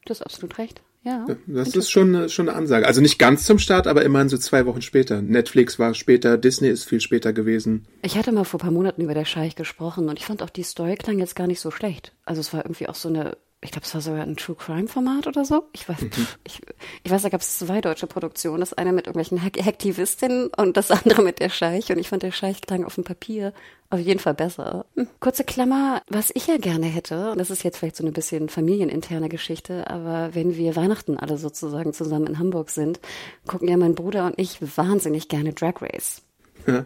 Du 0.05 0.11
hast 0.11 0.21
absolut 0.21 0.57
recht. 0.57 0.81
Ja. 1.05 1.27
Das 1.45 1.75
ist 1.75 1.91
schon, 1.91 2.29
schon 2.29 2.49
eine 2.49 2.57
Ansage. 2.57 2.87
Also 2.87 2.99
nicht 2.99 3.19
ganz 3.19 3.45
zum 3.45 3.59
Start, 3.59 3.85
aber 3.85 4.03
immerhin 4.03 4.27
so 4.27 4.39
zwei 4.39 4.65
Wochen 4.65 4.81
später. 4.81 5.21
Netflix 5.21 5.77
war 5.77 5.93
später, 5.93 6.35
Disney 6.35 6.67
ist 6.67 6.85
viel 6.85 6.99
später 6.99 7.31
gewesen. 7.31 7.85
Ich 8.01 8.17
hatte 8.17 8.31
mal 8.31 8.43
vor 8.43 8.59
ein 8.59 8.63
paar 8.63 8.71
Monaten 8.71 9.01
über 9.01 9.13
der 9.13 9.25
Scheich 9.25 9.55
gesprochen 9.55 10.09
und 10.09 10.17
ich 10.17 10.25
fand 10.25 10.41
auch 10.41 10.49
die 10.49 10.63
Story 10.63 10.95
klang 10.95 11.19
jetzt 11.19 11.35
gar 11.35 11.45
nicht 11.45 11.59
so 11.59 11.69
schlecht. 11.69 12.11
Also 12.25 12.41
es 12.41 12.53
war 12.53 12.65
irgendwie 12.65 12.89
auch 12.89 12.95
so 12.95 13.09
eine 13.09 13.37
ich 13.65 13.71
glaube, 13.71 13.85
es 13.85 13.93
war 13.93 14.01
sogar 14.01 14.21
ein 14.21 14.37
True 14.37 14.55
Crime 14.55 14.87
Format 14.87 15.27
oder 15.27 15.43
so. 15.43 15.63
Ich 15.73 15.89
weiß, 15.89 16.01
mhm. 16.01 16.11
ich, 16.45 16.61
ich 17.03 17.11
weiß, 17.11 17.21
da 17.21 17.29
gab 17.29 17.41
es 17.41 17.59
zwei 17.59 17.81
deutsche 17.81 18.07
Produktionen. 18.07 18.61
Das 18.61 18.73
eine 18.73 18.93
mit 18.93 19.07
irgendwelchen 19.07 19.37
Hektivistinnen 19.37 20.49
und 20.55 20.77
das 20.77 20.91
andere 20.91 21.21
mit 21.21 21.39
der 21.39 21.49
Scheich. 21.49 21.91
Und 21.91 21.97
ich 21.97 22.09
fand 22.09 22.23
der 22.23 22.31
Scheich 22.31 22.61
klang 22.61 22.85
auf 22.85 22.95
dem 22.95 23.03
Papier 23.03 23.53
auf 23.89 23.99
jeden 23.99 24.19
Fall 24.19 24.33
besser. 24.33 24.85
Hm. 24.95 25.07
Kurze 25.19 25.43
Klammer, 25.43 26.01
was 26.07 26.31
ich 26.33 26.47
ja 26.47 26.57
gerne 26.57 26.87
hätte, 26.87 27.31
und 27.31 27.37
das 27.37 27.49
ist 27.49 27.63
jetzt 27.63 27.77
vielleicht 27.77 27.95
so 27.95 28.05
ein 28.05 28.13
bisschen 28.13 28.49
familieninterne 28.49 29.29
Geschichte, 29.29 29.89
aber 29.89 30.33
wenn 30.33 30.55
wir 30.55 30.75
Weihnachten 30.75 31.17
alle 31.17 31.37
sozusagen 31.37 31.93
zusammen 31.93 32.27
in 32.27 32.39
Hamburg 32.39 32.69
sind, 32.69 32.99
gucken 33.47 33.67
ja 33.67 33.77
mein 33.77 33.95
Bruder 33.95 34.25
und 34.25 34.39
ich 34.39 34.59
wahnsinnig 34.77 35.27
gerne 35.27 35.53
Drag 35.53 35.81
Race. 35.81 36.23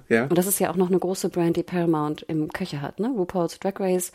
Ja. 0.10 0.24
Und 0.24 0.38
das 0.38 0.48
ist 0.48 0.60
ja 0.60 0.70
auch 0.72 0.76
noch 0.76 0.90
eine 0.90 1.00
große 1.00 1.30
Brand, 1.30 1.58
die 1.58 1.64
Paramount 1.64 2.24
im 2.28 2.52
Köcher 2.52 2.82
hat, 2.82 3.00
ne? 3.00 3.10
RuPaul's 3.10 3.60
Drag 3.60 3.80
Race. 3.80 4.12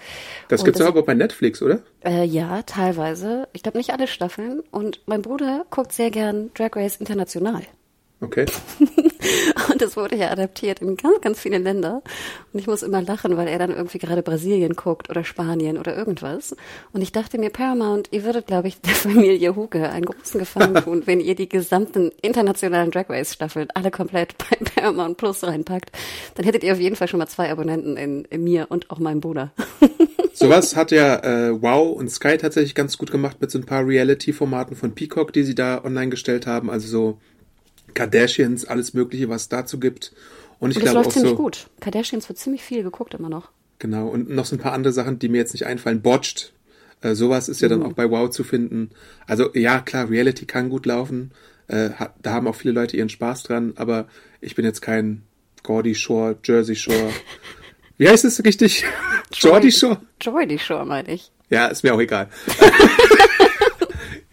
Das 0.49 0.65
gibt 0.65 0.79
es 0.79 0.83
aber 0.83 1.03
bei 1.03 1.15
Netflix, 1.15 1.63
oder? 1.63 1.81
Äh, 2.05 2.25
ja, 2.25 2.63
teilweise. 2.63 3.49
Ich 3.53 3.63
glaube 3.63 3.79
nicht 3.79 3.93
alle 3.93 4.07
Staffeln. 4.07 4.61
Und 4.71 5.01
mein 5.07 5.23
Bruder 5.23 5.67
guckt 5.71 5.93
sehr 5.93 6.11
gern 6.11 6.51
Drag 6.55 6.77
Race 6.77 6.97
international. 6.97 7.63
Okay. 8.21 8.47
und 9.71 9.81
das 9.81 9.97
wurde 9.97 10.17
ja 10.17 10.31
adaptiert 10.31 10.81
in 10.81 10.97
ganz, 10.97 11.21
ganz 11.21 11.41
viele 11.41 11.59
Länder. 11.59 12.03
Und 12.53 12.61
ich 12.61 12.67
muss 12.67 12.83
immer 12.83 13.03
lachen, 13.03 13.37
weil 13.37 13.49
er 13.49 13.59
dann 13.59 13.71
irgendwie 13.71 13.99
gerade 13.99 14.23
Brasilien 14.23 14.75
guckt 14.75 15.11
oder 15.11 15.25
Spanien 15.25 15.79
oder 15.79 15.97
irgendwas. 15.97 16.55
Und 16.93 17.03
ich 17.03 17.13
dachte 17.13 17.39
mir, 17.39 17.51
Paramount, 17.51 18.09
ihr 18.11 18.25
würdet, 18.25 18.47
glaube 18.47 18.69
ich, 18.69 18.81
der 18.81 18.95
Familie 18.95 19.55
Huge 19.57 19.89
einen 19.89 20.07
großen 20.07 20.39
Gefallen 20.39 20.75
tun, 20.85 21.03
wenn 21.07 21.21
ihr 21.21 21.35
die 21.35 21.49
gesamten 21.49 22.13
internationalen 22.23 22.91
Drag 22.91 23.09
Race 23.09 23.35
Staffeln 23.35 23.69
alle 23.75 23.91
komplett 23.91 24.35
bei 24.39 24.57
Paramount 24.57 25.17
Plus 25.17 25.45
reinpackt. 25.45 25.91
Dann 26.35 26.45
hättet 26.45 26.65
ihr 26.65 26.73
auf 26.73 26.81
jeden 26.81 26.97
Fall 26.97 27.09
schon 27.09 27.19
mal 27.19 27.27
zwei 27.27 27.51
Abonnenten 27.51 27.97
in, 27.97 28.25
in 28.27 28.45
mir 28.45 28.67
und 28.71 28.91
auch 28.91 28.99
meinem 28.99 29.21
Bruder. 29.21 29.53
Sowas 30.33 30.75
hat 30.75 30.91
ja 30.91 31.17
äh, 31.23 31.63
Wow 31.63 31.97
und 31.97 32.11
Sky 32.11 32.37
tatsächlich 32.37 32.75
ganz 32.75 32.99
gut 32.99 33.13
gemacht 33.13 33.41
mit 33.41 33.53
so 33.53 33.59
ein 33.59 33.67
paar 33.67 33.87
Reality-Formaten 33.87 34.75
von 34.75 34.93
Peacock, 34.93 35.33
die 35.33 35.45
sie 35.45 35.55
da 35.55 35.83
online 35.85 36.09
gestellt 36.09 36.49
haben. 36.49 36.71
Also 36.71 36.89
so 36.89 37.19
Kardashians, 37.95 38.65
alles 38.65 38.95
Mögliche, 38.95 39.29
was 39.29 39.43
es 39.43 39.49
dazu 39.49 39.79
gibt. 39.81 40.13
Und 40.61 40.71
ich 40.71 40.77
und 40.77 40.83
glaube 40.83 40.99
läuft 40.99 41.09
auch 41.09 41.13
ziemlich 41.13 41.31
so. 41.31 41.37
gut. 41.37 41.69
Kardashians 41.81 42.29
wird 42.29 42.39
ziemlich 42.39 42.63
viel 42.63 42.83
geguckt 42.83 43.15
immer 43.15 43.29
noch. 43.29 43.51
Genau. 43.79 44.09
Und 44.09 44.31
noch 44.31 44.45
so 44.45 44.57
ein 44.57 44.61
paar 44.61 44.73
andere 44.73 44.93
Sachen, 44.93 45.19
die 45.19 45.29
mir 45.29 45.39
jetzt 45.39 45.53
nicht 45.53 45.67
einfallen. 45.67 46.01
Botched. 46.03 46.53
Äh, 47.03 47.15
sowas 47.15 47.49
ist 47.49 47.61
ja 47.61 47.69
dann 47.69 47.81
Mhm. 47.81 47.87
auch 47.87 47.93
bei 47.93 48.09
Wow 48.11 48.31
zu 48.31 48.45
finden. 48.45 48.91
Also 49.27 49.53
ja, 49.55 49.81
klar, 49.81 50.09
Reality 50.11 50.47
kann 50.47 50.71
gut 50.71 50.87
laufen. 50.87 51.33
Äh, 51.69 51.91
da 52.23 52.33
haben 52.33 52.47
auch 52.47 52.55
viele 52.55 52.75
Leute 52.75 52.97
ihren 52.97 53.09
Spaß 53.09 53.43
dran. 53.43 53.73
Aber 53.77 54.07
ich 54.41 54.55
bin 54.55 54.65
jetzt 54.65 54.81
kein 54.81 55.23
Gordy 55.63 55.95
Shore, 55.95 56.37
Jersey 56.45 56.77
Shore. 56.77 57.11
Wie 57.99 58.09
heißt 58.09 58.25
es 58.25 58.43
richtig? 58.45 58.85
Jordy 59.33 59.71
Shore? 59.71 60.01
Jordy 60.21 60.59
Shore, 60.59 60.85
meine 60.87 61.13
ich. 61.13 61.31
Ja, 61.51 61.67
ist 61.67 61.85
mir 61.85 61.95
auch 61.95 62.01
egal. 62.01 62.29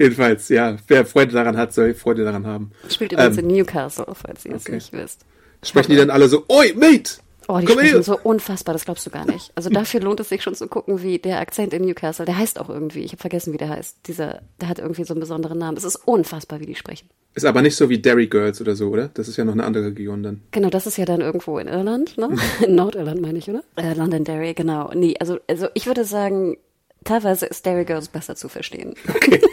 Jedenfalls, 0.02 0.50
ja, 0.50 0.78
wer 0.88 1.06
Freude 1.06 1.34
daran 1.34 1.58
hat, 1.58 1.74
soll 1.74 1.94
Freude 1.94 2.24
daran 2.24 2.46
haben. 2.48 2.72
Spielt 2.90 3.12
übrigens 3.12 3.38
Ähm, 3.38 3.50
in 3.50 3.56
Newcastle, 3.58 4.06
falls 4.14 4.46
ihr 4.46 4.56
es 4.56 4.64
okay. 4.64 4.74
nicht 4.76 4.92
wisst. 4.94 5.26
Sprechen 5.64 5.92
die 5.92 5.98
dann 5.98 6.10
alle 6.10 6.28
so, 6.28 6.44
oi, 6.50 6.74
Mate! 6.76 7.20
Oh, 7.48 7.58
die 7.60 7.66
Komm 7.66 7.76
sprechen 7.78 7.94
her! 7.96 8.04
so 8.04 8.18
unfassbar, 8.24 8.74
das 8.74 8.86
glaubst 8.86 9.06
du 9.06 9.10
gar 9.12 9.26
nicht. 9.26 9.52
Also 9.56 9.70
dafür 9.70 10.00
lohnt 10.00 10.20
es 10.20 10.30
sich 10.30 10.42
schon 10.42 10.56
zu 10.56 10.68
gucken, 10.68 11.04
wie 11.04 11.20
der 11.20 11.40
Akzent 11.40 11.74
in 11.74 11.84
Newcastle, 11.86 12.26
der 12.26 12.38
heißt 12.38 12.60
auch 12.60 12.70
irgendwie, 12.70 13.02
ich 13.04 13.12
habe 13.12 13.22
vergessen, 13.22 13.54
wie 13.54 13.58
der 13.58 13.70
heißt. 13.70 13.98
Dieser, 14.08 14.42
der 14.60 14.70
hat 14.70 14.80
irgendwie 14.80 15.04
so 15.04 15.14
einen 15.14 15.20
besonderen 15.20 15.58
Namen. 15.60 15.78
Es 15.78 15.84
ist 15.84 15.98
unfassbar, 15.98 16.60
wie 16.62 16.66
die 16.66 16.76
sprechen. 16.76 17.10
Ist 17.34 17.46
aber 17.46 17.62
nicht 17.62 17.76
so 17.76 17.90
wie 17.90 18.00
Derry 18.00 18.28
Girls 18.28 18.60
oder 18.60 18.76
so, 18.76 18.90
oder? 18.90 19.10
Das 19.14 19.28
ist 19.28 19.38
ja 19.38 19.46
noch 19.46 19.54
eine 19.54 19.64
andere 19.66 19.86
Region 19.88 20.24
dann. 20.24 20.42
Genau, 20.52 20.70
das 20.70 20.88
ist 20.88 20.98
ja 20.98 21.06
dann 21.06 21.22
irgendwo 21.22 21.60
in 21.60 21.68
Irland, 21.68 22.18
ne? 22.18 22.30
In 22.66 22.76
Nordirland 22.76 23.22
meine 23.22 23.38
ich, 23.38 23.50
oder? 23.50 23.64
Äh, 23.76 23.94
Londonderry, 23.94 24.54
genau. 24.54 24.92
Nee, 24.94 25.16
also, 25.20 25.38
also 25.48 25.68
ich 25.74 25.86
würde 25.86 26.06
sagen, 26.06 26.58
teilweise 27.04 27.46
ist 27.46 27.66
Derry 27.66 27.86
Girls 27.86 28.08
besser 28.08 28.36
zu 28.36 28.50
verstehen. 28.50 28.96
Okay. 29.10 29.42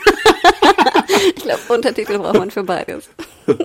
Ich 1.36 1.42
glaube, 1.42 1.60
Untertitel 1.68 2.18
braucht 2.18 2.38
man 2.38 2.50
für 2.50 2.64
beides. 2.64 3.08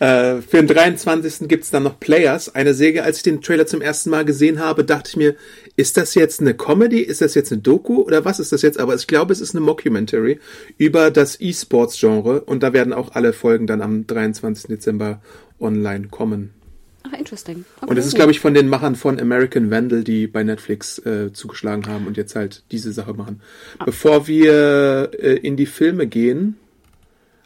Äh, 0.00 0.40
für 0.40 0.56
den 0.56 0.66
23. 0.66 1.46
gibt's 1.46 1.70
dann 1.70 1.82
noch 1.82 2.00
Players. 2.00 2.54
Eine 2.54 2.72
Serie, 2.72 3.04
als 3.04 3.18
ich 3.18 3.22
den 3.22 3.42
Trailer 3.42 3.66
zum 3.66 3.82
ersten 3.82 4.08
Mal 4.08 4.24
gesehen 4.24 4.58
habe, 4.58 4.82
dachte 4.82 5.10
ich 5.10 5.16
mir, 5.18 5.34
ist 5.76 5.98
das 5.98 6.14
jetzt 6.14 6.40
eine 6.40 6.54
Comedy? 6.54 7.00
Ist 7.00 7.20
das 7.20 7.34
jetzt 7.34 7.52
eine 7.52 7.60
Doku? 7.60 8.00
Oder 8.00 8.24
was 8.24 8.40
ist 8.40 8.50
das 8.50 8.62
jetzt? 8.62 8.80
Aber 8.80 8.94
ich 8.94 9.06
glaube, 9.06 9.34
es 9.34 9.42
ist 9.42 9.54
eine 9.54 9.60
Mockumentary 9.60 10.40
über 10.78 11.10
das 11.10 11.38
E-Sports-Genre. 11.38 12.40
Und 12.40 12.62
da 12.62 12.72
werden 12.72 12.94
auch 12.94 13.14
alle 13.14 13.34
Folgen 13.34 13.66
dann 13.66 13.82
am 13.82 14.06
23. 14.06 14.68
Dezember 14.68 15.20
online 15.60 16.08
kommen. 16.08 16.54
Ach, 17.02 17.18
interesting. 17.18 17.64
Und 17.80 17.96
das 17.96 18.06
ist, 18.06 18.14
glaube 18.14 18.30
ich, 18.30 18.40
von 18.40 18.52
den 18.52 18.68
Machern 18.68 18.94
von 18.94 19.18
American 19.18 19.70
Vandal, 19.70 20.04
die 20.04 20.26
bei 20.26 20.42
Netflix 20.42 20.98
äh, 20.98 21.32
zugeschlagen 21.32 21.86
haben 21.86 22.06
und 22.06 22.16
jetzt 22.16 22.36
halt 22.36 22.62
diese 22.70 22.92
Sache 22.92 23.14
machen. 23.14 23.40
Bevor 23.84 24.26
wir 24.26 25.10
äh, 25.18 25.36
in 25.36 25.56
die 25.56 25.66
Filme 25.66 26.06
gehen, 26.06 26.56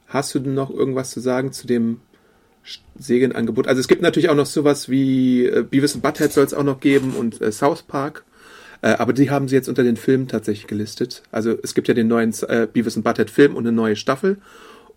hast 0.08 0.34
du 0.34 0.40
denn 0.40 0.54
noch 0.54 0.70
irgendwas 0.70 1.10
zu 1.10 1.20
sagen 1.20 1.52
zu 1.52 1.66
dem 1.66 2.00
Serienangebot? 2.98 3.68
Also 3.68 3.80
es 3.80 3.88
gibt 3.88 4.02
natürlich 4.02 4.28
auch 4.28 4.34
noch 4.34 4.46
sowas 4.46 4.88
wie 4.88 5.46
äh, 5.46 5.62
Beavis 5.62 5.94
und 5.94 6.02
Butthead 6.02 6.32
soll 6.32 6.44
es 6.44 6.54
auch 6.54 6.64
noch 6.64 6.80
geben 6.80 7.14
und 7.14 7.40
äh, 7.40 7.52
South 7.52 7.82
Park. 7.82 8.24
Äh, 8.82 8.94
aber 8.98 9.12
die 9.12 9.30
haben 9.30 9.48
sie 9.48 9.54
jetzt 9.54 9.68
unter 9.68 9.84
den 9.84 9.96
Filmen 9.96 10.26
tatsächlich 10.26 10.66
gelistet. 10.66 11.22
Also 11.30 11.56
es 11.62 11.74
gibt 11.74 11.88
ja 11.88 11.94
den 11.94 12.08
neuen 12.08 12.34
äh, 12.48 12.66
Beavis 12.70 12.96
und 12.96 13.02
Butthead 13.02 13.30
Film 13.30 13.54
und 13.54 13.66
eine 13.66 13.74
neue 13.74 13.96
Staffel. 13.96 14.38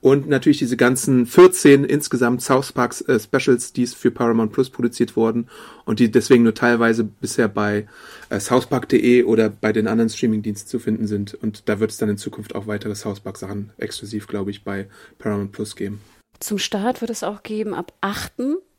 Und 0.01 0.29
natürlich 0.29 0.59
diese 0.59 0.77
ganzen 0.77 1.25
14 1.25 1.83
insgesamt 1.83 2.41
South 2.41 2.71
Park 2.71 2.95
äh, 3.07 3.19
Specials, 3.19 3.73
die 3.73 3.83
es 3.83 3.93
für 3.93 4.11
Paramount 4.11 4.51
Plus 4.53 4.69
produziert 4.69 5.15
wurden 5.15 5.47
und 5.85 5.99
die 5.99 6.11
deswegen 6.11 6.43
nur 6.43 6.53
teilweise 6.53 7.03
bisher 7.03 7.47
bei 7.47 7.87
äh, 8.29 8.39
southpark.de 8.39 9.23
oder 9.23 9.49
bei 9.49 9.73
den 9.73 9.87
anderen 9.87 10.09
Streamingdiensten 10.09 10.69
zu 10.69 10.79
finden 10.79 11.07
sind. 11.07 11.33
Und 11.33 11.67
da 11.67 11.79
wird 11.79 11.91
es 11.91 11.97
dann 11.97 12.09
in 12.09 12.17
Zukunft 12.17 12.55
auch 12.55 12.67
weitere 12.67 12.95
South 12.95 13.21
Park 13.21 13.37
Sachen 13.37 13.71
exklusiv, 13.77 14.27
glaube 14.27 14.51
ich, 14.51 14.63
bei 14.63 14.87
Paramount 15.17 15.51
Plus 15.51 15.75
geben. 15.75 16.01
Zum 16.39 16.59
Start 16.59 17.01
wird 17.01 17.11
es 17.11 17.23
auch 17.23 17.43
geben 17.43 17.73
ab 17.73 17.93
8. 18.01 18.33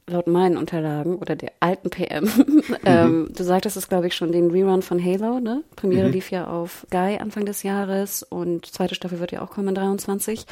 laut 0.07 0.27
meinen 0.27 0.57
Unterlagen 0.57 1.17
oder 1.17 1.35
der 1.35 1.53
alten 1.61 1.91
PM. 1.91 2.31
ähm, 2.85 3.29
du 3.37 3.43
sagtest 3.43 3.77
es, 3.77 3.89
glaube 3.89 4.07
ich, 4.07 4.15
schon, 4.15 4.33
den 4.33 4.51
Rerun 4.51 4.83
von 4.83 5.05
Halo, 5.05 5.41
ne? 5.41 5.65
Premiere 5.75 6.09
lief 6.09 6.31
ja 6.31 6.47
auf 6.47 6.87
Guy 6.91 7.19
Anfang 7.19 7.45
des 7.45 7.63
Jahres 7.63 8.23
und 8.23 8.67
zweite 8.67 8.95
Staffel 8.95 9.21
wird 9.21 9.33
ja 9.33 9.43
auch 9.43 9.51
kommen 9.51 9.69
in 9.69 9.75
23. 9.75 10.47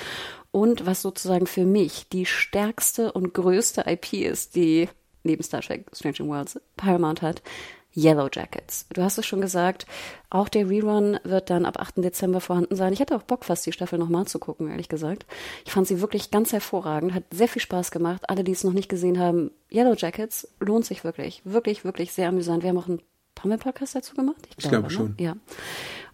Und 0.56 0.86
was 0.86 1.02
sozusagen 1.02 1.46
für 1.46 1.66
mich 1.66 2.08
die 2.08 2.24
stärkste 2.24 3.12
und 3.12 3.34
größte 3.34 3.84
IP 3.86 4.14
ist, 4.14 4.56
die 4.56 4.88
neben 5.22 5.42
Star 5.42 5.60
Trek 5.60 5.84
Strange 5.92 6.20
Worlds 6.20 6.58
Paramount 6.78 7.20
hat, 7.20 7.42
Yellow 7.94 8.30
Jackets. 8.32 8.86
Du 8.94 9.02
hast 9.02 9.18
es 9.18 9.26
schon 9.26 9.42
gesagt, 9.42 9.84
auch 10.30 10.48
der 10.48 10.70
Rerun 10.70 11.20
wird 11.24 11.50
dann 11.50 11.66
ab 11.66 11.78
8. 11.78 11.98
Dezember 11.98 12.40
vorhanden 12.40 12.74
sein. 12.74 12.94
Ich 12.94 13.00
hätte 13.00 13.14
auch 13.16 13.22
Bock, 13.24 13.44
fast 13.44 13.66
die 13.66 13.72
Staffel 13.72 13.98
nochmal 13.98 14.28
zu 14.28 14.38
gucken, 14.38 14.70
ehrlich 14.70 14.88
gesagt. 14.88 15.26
Ich 15.66 15.72
fand 15.72 15.86
sie 15.88 16.00
wirklich 16.00 16.30
ganz 16.30 16.54
hervorragend, 16.54 17.12
hat 17.12 17.24
sehr 17.30 17.48
viel 17.48 17.60
Spaß 17.60 17.90
gemacht. 17.90 18.22
Alle, 18.30 18.42
die 18.42 18.52
es 18.52 18.64
noch 18.64 18.72
nicht 18.72 18.88
gesehen 18.88 19.18
haben, 19.18 19.50
Yellow 19.70 19.92
Jackets 19.94 20.48
lohnt 20.58 20.86
sich 20.86 21.04
wirklich. 21.04 21.42
Wirklich, 21.44 21.84
wirklich 21.84 22.14
sehr 22.14 22.30
amüsant. 22.30 22.62
Wir 22.62 22.70
haben 22.70 22.78
auch 22.78 22.88
einen 22.88 23.02
Pammel-Podcast 23.34 23.94
dazu 23.94 24.14
gemacht. 24.14 24.48
Ich 24.56 24.68
glaube 24.70 24.84
ne? 24.84 24.90
schon. 24.90 25.16
Ja. 25.18 25.36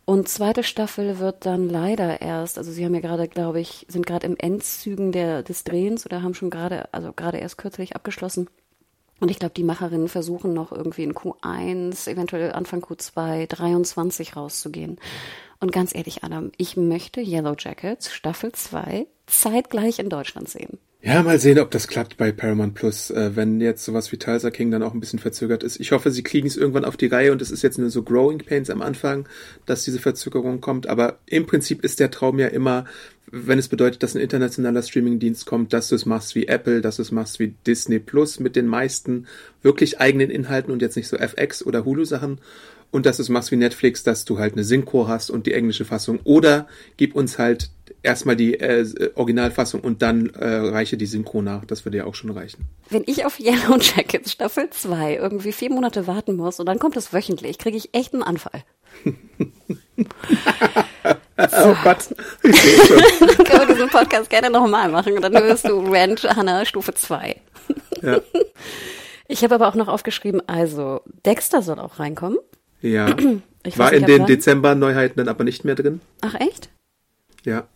Und 0.04 0.28
zweite 0.28 0.64
Staffel 0.64 1.18
wird 1.20 1.46
dann 1.46 1.68
leider 1.68 2.20
erst, 2.20 2.58
also 2.58 2.72
sie 2.72 2.84
haben 2.84 2.94
ja 2.94 3.00
gerade, 3.00 3.28
glaube 3.28 3.60
ich, 3.60 3.86
sind 3.88 4.04
gerade 4.04 4.26
im 4.26 4.36
Endzügen 4.36 5.12
der, 5.12 5.42
des 5.42 5.64
Drehens 5.64 6.04
oder 6.04 6.22
haben 6.22 6.34
schon 6.34 6.50
gerade, 6.50 6.92
also 6.92 7.12
gerade 7.12 7.38
erst 7.38 7.56
kürzlich 7.56 7.94
abgeschlossen. 7.94 8.48
Und 9.20 9.30
ich 9.30 9.38
glaube, 9.38 9.54
die 9.54 9.62
Macherinnen 9.62 10.08
versuchen 10.08 10.52
noch 10.52 10.72
irgendwie 10.72 11.04
in 11.04 11.14
Q1, 11.14 12.10
eventuell 12.10 12.52
Anfang 12.52 12.80
Q2, 12.80 13.46
23 13.46 14.34
rauszugehen. 14.34 14.98
Und 15.60 15.70
ganz 15.70 15.94
ehrlich, 15.94 16.24
Adam, 16.24 16.50
ich 16.56 16.76
möchte 16.76 17.20
Yellow 17.20 17.54
Jackets 17.56 18.12
Staffel 18.12 18.50
2 18.50 19.06
zeitgleich 19.26 20.00
in 20.00 20.08
Deutschland 20.08 20.48
sehen. 20.48 20.80
Ja, 21.04 21.20
mal 21.24 21.40
sehen, 21.40 21.58
ob 21.58 21.72
das 21.72 21.88
klappt 21.88 22.16
bei 22.16 22.30
Paramount 22.30 22.74
Plus, 22.74 23.10
äh, 23.10 23.34
wenn 23.34 23.60
jetzt 23.60 23.84
sowas 23.84 24.12
wie 24.12 24.18
Tulsa 24.18 24.52
King 24.52 24.70
dann 24.70 24.84
auch 24.84 24.94
ein 24.94 25.00
bisschen 25.00 25.18
verzögert 25.18 25.64
ist. 25.64 25.80
Ich 25.80 25.90
hoffe, 25.90 26.12
sie 26.12 26.22
kriegen 26.22 26.46
es 26.46 26.56
irgendwann 26.56 26.84
auf 26.84 26.96
die 26.96 27.08
Reihe 27.08 27.32
und 27.32 27.42
es 27.42 27.50
ist 27.50 27.62
jetzt 27.62 27.76
nur 27.76 27.90
so 27.90 28.04
Growing 28.04 28.38
Pains 28.38 28.70
am 28.70 28.82
Anfang, 28.82 29.28
dass 29.66 29.82
diese 29.82 29.98
Verzögerung 29.98 30.60
kommt. 30.60 30.86
Aber 30.86 31.18
im 31.26 31.44
Prinzip 31.44 31.82
ist 31.82 31.98
der 31.98 32.12
Traum 32.12 32.38
ja 32.38 32.46
immer, 32.46 32.84
wenn 33.26 33.58
es 33.58 33.66
bedeutet, 33.66 34.04
dass 34.04 34.14
ein 34.14 34.20
internationaler 34.20 34.80
Streamingdienst 34.80 35.44
kommt, 35.44 35.72
dass 35.72 35.88
du 35.88 35.96
es 35.96 36.06
machst 36.06 36.36
wie 36.36 36.46
Apple, 36.46 36.80
dass 36.80 36.96
du 36.96 37.02
es 37.02 37.10
machst 37.10 37.40
wie 37.40 37.54
Disney 37.66 37.98
Plus 37.98 38.38
mit 38.38 38.54
den 38.54 38.68
meisten 38.68 39.26
wirklich 39.60 39.98
eigenen 39.98 40.30
Inhalten 40.30 40.72
und 40.72 40.82
jetzt 40.82 40.94
nicht 40.94 41.08
so 41.08 41.16
FX 41.16 41.66
oder 41.66 41.84
Hulu 41.84 42.04
Sachen. 42.04 42.38
Und 42.92 43.06
dass 43.06 43.16
du 43.16 43.22
es 43.22 43.28
machst 43.28 43.50
wie 43.50 43.56
Netflix, 43.56 44.04
dass 44.04 44.24
du 44.24 44.38
halt 44.38 44.52
eine 44.52 44.62
Synchro 44.62 45.08
hast 45.08 45.30
und 45.30 45.46
die 45.46 45.54
englische 45.54 45.84
Fassung. 45.84 46.20
Oder 46.24 46.68
gib 46.96 47.16
uns 47.16 47.38
halt 47.38 47.70
erstmal 48.02 48.36
die 48.36 48.60
äh, 48.60 49.10
Originalfassung 49.14 49.80
und 49.80 50.02
dann 50.02 50.30
äh, 50.30 50.46
reiche 50.46 50.96
die 50.96 51.06
Synchro 51.06 51.42
nach. 51.42 51.64
Das 51.64 51.84
würde 51.84 51.98
ja 51.98 52.04
auch 52.04 52.14
schon 52.14 52.30
reichen. 52.30 52.66
Wenn 52.90 53.02
ich 53.06 53.24
auf 53.24 53.40
Yellow 53.40 53.78
Jackets 53.78 54.32
Staffel 54.32 54.70
2 54.70 55.16
irgendwie 55.16 55.52
vier 55.52 55.70
Monate 55.70 56.06
warten 56.06 56.36
muss 56.36 56.60
und 56.60 56.66
dann 56.66 56.78
kommt 56.78 56.96
es 56.96 57.12
wöchentlich, 57.12 57.58
kriege 57.58 57.76
ich 57.76 57.94
echt 57.94 58.12
einen 58.12 58.22
Anfall. 58.22 58.62
Oh 61.38 61.74
Gott, 61.82 62.08
ich 62.42 62.56
sehe 62.56 62.86
schon. 62.86 62.98
Können 63.44 63.68
wir 63.68 63.74
diesen 63.74 63.88
Podcast 63.88 64.30
gerne 64.30 64.48
nochmal 64.48 64.88
machen 64.88 65.14
und 65.14 65.22
dann 65.22 65.32
wirst 65.34 65.66
du 65.68 65.80
Ranch 65.80 66.24
Hannah 66.24 66.64
Stufe 66.64 66.94
2. 66.94 67.40
Ja. 68.02 68.20
Ich 69.28 69.42
habe 69.42 69.54
aber 69.54 69.68
auch 69.68 69.74
noch 69.76 69.88
aufgeschrieben, 69.88 70.46
also 70.46 71.00
Dexter 71.24 71.62
soll 71.62 71.78
auch 71.78 71.98
reinkommen. 71.98 72.36
Ja. 72.82 73.14
Ich 73.64 73.78
War 73.78 73.92
in 73.92 74.00
nicht, 74.02 74.10
ab 74.10 74.16
den. 74.16 74.26
Dezember-Neuheiten 74.26 75.18
dann 75.18 75.28
aber 75.28 75.44
nicht 75.44 75.64
mehr 75.64 75.76
drin. 75.76 76.00
Ach 76.20 76.34
echt? 76.34 76.68
Ja. 77.44 77.68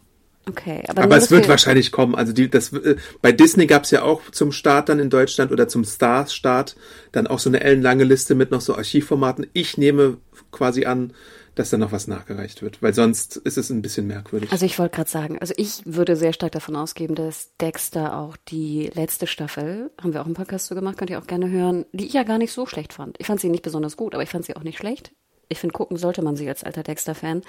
Okay, 0.48 0.82
aber, 0.88 1.02
Aber 1.04 1.16
es 1.16 1.30
wird 1.30 1.44
wir- 1.44 1.48
wahrscheinlich 1.48 1.92
kommen. 1.92 2.16
Also 2.16 2.32
die, 2.32 2.50
das, 2.50 2.72
äh, 2.72 2.96
bei 3.22 3.30
Disney 3.30 3.68
gab 3.68 3.84
es 3.84 3.92
ja 3.92 4.02
auch 4.02 4.28
zum 4.32 4.50
Start 4.50 4.88
dann 4.88 4.98
in 4.98 5.10
Deutschland 5.10 5.52
oder 5.52 5.68
zum 5.68 5.84
Stars-Start 5.84 6.74
dann 7.12 7.28
auch 7.28 7.38
so 7.38 7.48
eine 7.50 7.60
ellenlange 7.60 8.02
Liste 8.02 8.34
mit 8.34 8.50
noch 8.50 8.62
so 8.62 8.74
Archivformaten. 8.76 9.46
Ich 9.52 9.78
nehme 9.78 10.16
quasi 10.50 10.86
an, 10.86 11.12
dass 11.56 11.70
da 11.70 11.78
noch 11.78 11.90
was 11.90 12.06
nachgereicht 12.06 12.62
wird, 12.62 12.80
weil 12.82 12.94
sonst 12.94 13.36
ist 13.36 13.58
es 13.58 13.70
ein 13.70 13.82
bisschen 13.82 14.06
merkwürdig. 14.06 14.52
Also 14.52 14.64
ich 14.64 14.78
wollte 14.78 14.94
gerade 14.94 15.10
sagen, 15.10 15.38
also 15.40 15.54
ich 15.56 15.80
würde 15.84 16.14
sehr 16.14 16.32
stark 16.32 16.52
davon 16.52 16.76
ausgehen, 16.76 17.14
dass 17.14 17.56
Dexter 17.60 18.16
auch 18.16 18.36
die 18.36 18.90
letzte 18.94 19.26
Staffel, 19.26 19.90
haben 20.00 20.12
wir 20.12 20.20
auch 20.20 20.26
einen 20.26 20.34
Podcast 20.34 20.66
zu 20.66 20.74
gemacht, 20.74 20.98
könnt 20.98 21.10
ihr 21.10 21.18
auch 21.18 21.26
gerne 21.26 21.50
hören, 21.50 21.86
die 21.92 22.06
ich 22.06 22.12
ja 22.12 22.22
gar 22.22 22.38
nicht 22.38 22.52
so 22.52 22.66
schlecht 22.66 22.92
fand. 22.92 23.16
Ich 23.18 23.26
fand 23.26 23.40
sie 23.40 23.48
nicht 23.48 23.62
besonders 23.62 23.96
gut, 23.96 24.14
aber 24.14 24.22
ich 24.22 24.30
fand 24.30 24.44
sie 24.44 24.54
auch 24.54 24.62
nicht 24.62 24.78
schlecht. 24.78 25.12
Ich 25.48 25.58
finde, 25.58 25.72
gucken 25.72 25.96
sollte 25.96 26.22
man 26.22 26.36
sie 26.36 26.48
als 26.48 26.64
alter 26.64 26.82
Dexter-Fan. 26.82 27.42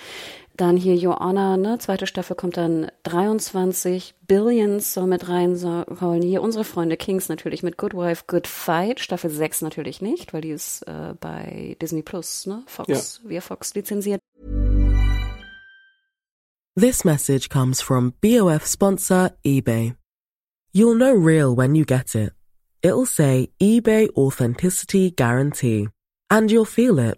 Dann 0.56 0.78
hier 0.78 0.96
Your 0.96 1.20
Honor, 1.20 1.58
ne, 1.58 1.78
zweite 1.80 2.08
Staffel 2.08 2.36
kommt 2.36 2.58
dann 2.58 2.92
23, 3.04 4.16
Billions 4.28 4.94
soll 4.94 5.08
mit 5.08 5.28
reinholen. 5.30 6.22
Hier 6.22 6.42
unsere 6.42 6.64
Freunde 6.64 6.98
Kings 6.98 7.30
natürlich 7.30 7.64
mit 7.64 7.78
Good 7.78 7.94
Wife, 7.94 8.26
Good 8.28 8.48
Fight. 8.48 9.00
Staffel 9.00 9.30
6 9.30 9.62
natürlich 9.62 10.02
nicht, 10.02 10.34
weil 10.34 10.42
die 10.42 10.52
ist 10.52 10.84
äh, 10.84 11.14
bei 11.20 11.76
Disney 11.82 12.04
Plus, 12.04 12.46
ne, 12.46 12.64
Fox, 12.68 13.22
via 13.24 13.42
Fox 13.42 13.74
lizenziert. 13.74 14.22
This 16.76 17.04
message 17.04 17.50
comes 17.50 17.82
from 17.82 18.14
BOF 18.22 18.68
sponsor 18.68 19.32
eBay. 19.44 19.96
You'll 20.72 20.94
know 20.94 21.12
real 21.12 21.56
when 21.56 21.74
you 21.74 21.86
get 21.86 22.14
it. 22.14 22.34
It'll 22.84 23.08
say 23.08 23.50
eBay 23.60 24.10
Authenticity 24.16 25.10
Guarantee. 25.10 25.88
And 26.30 26.52
you'll 26.52 26.66
feel 26.66 27.00
it. 27.00 27.18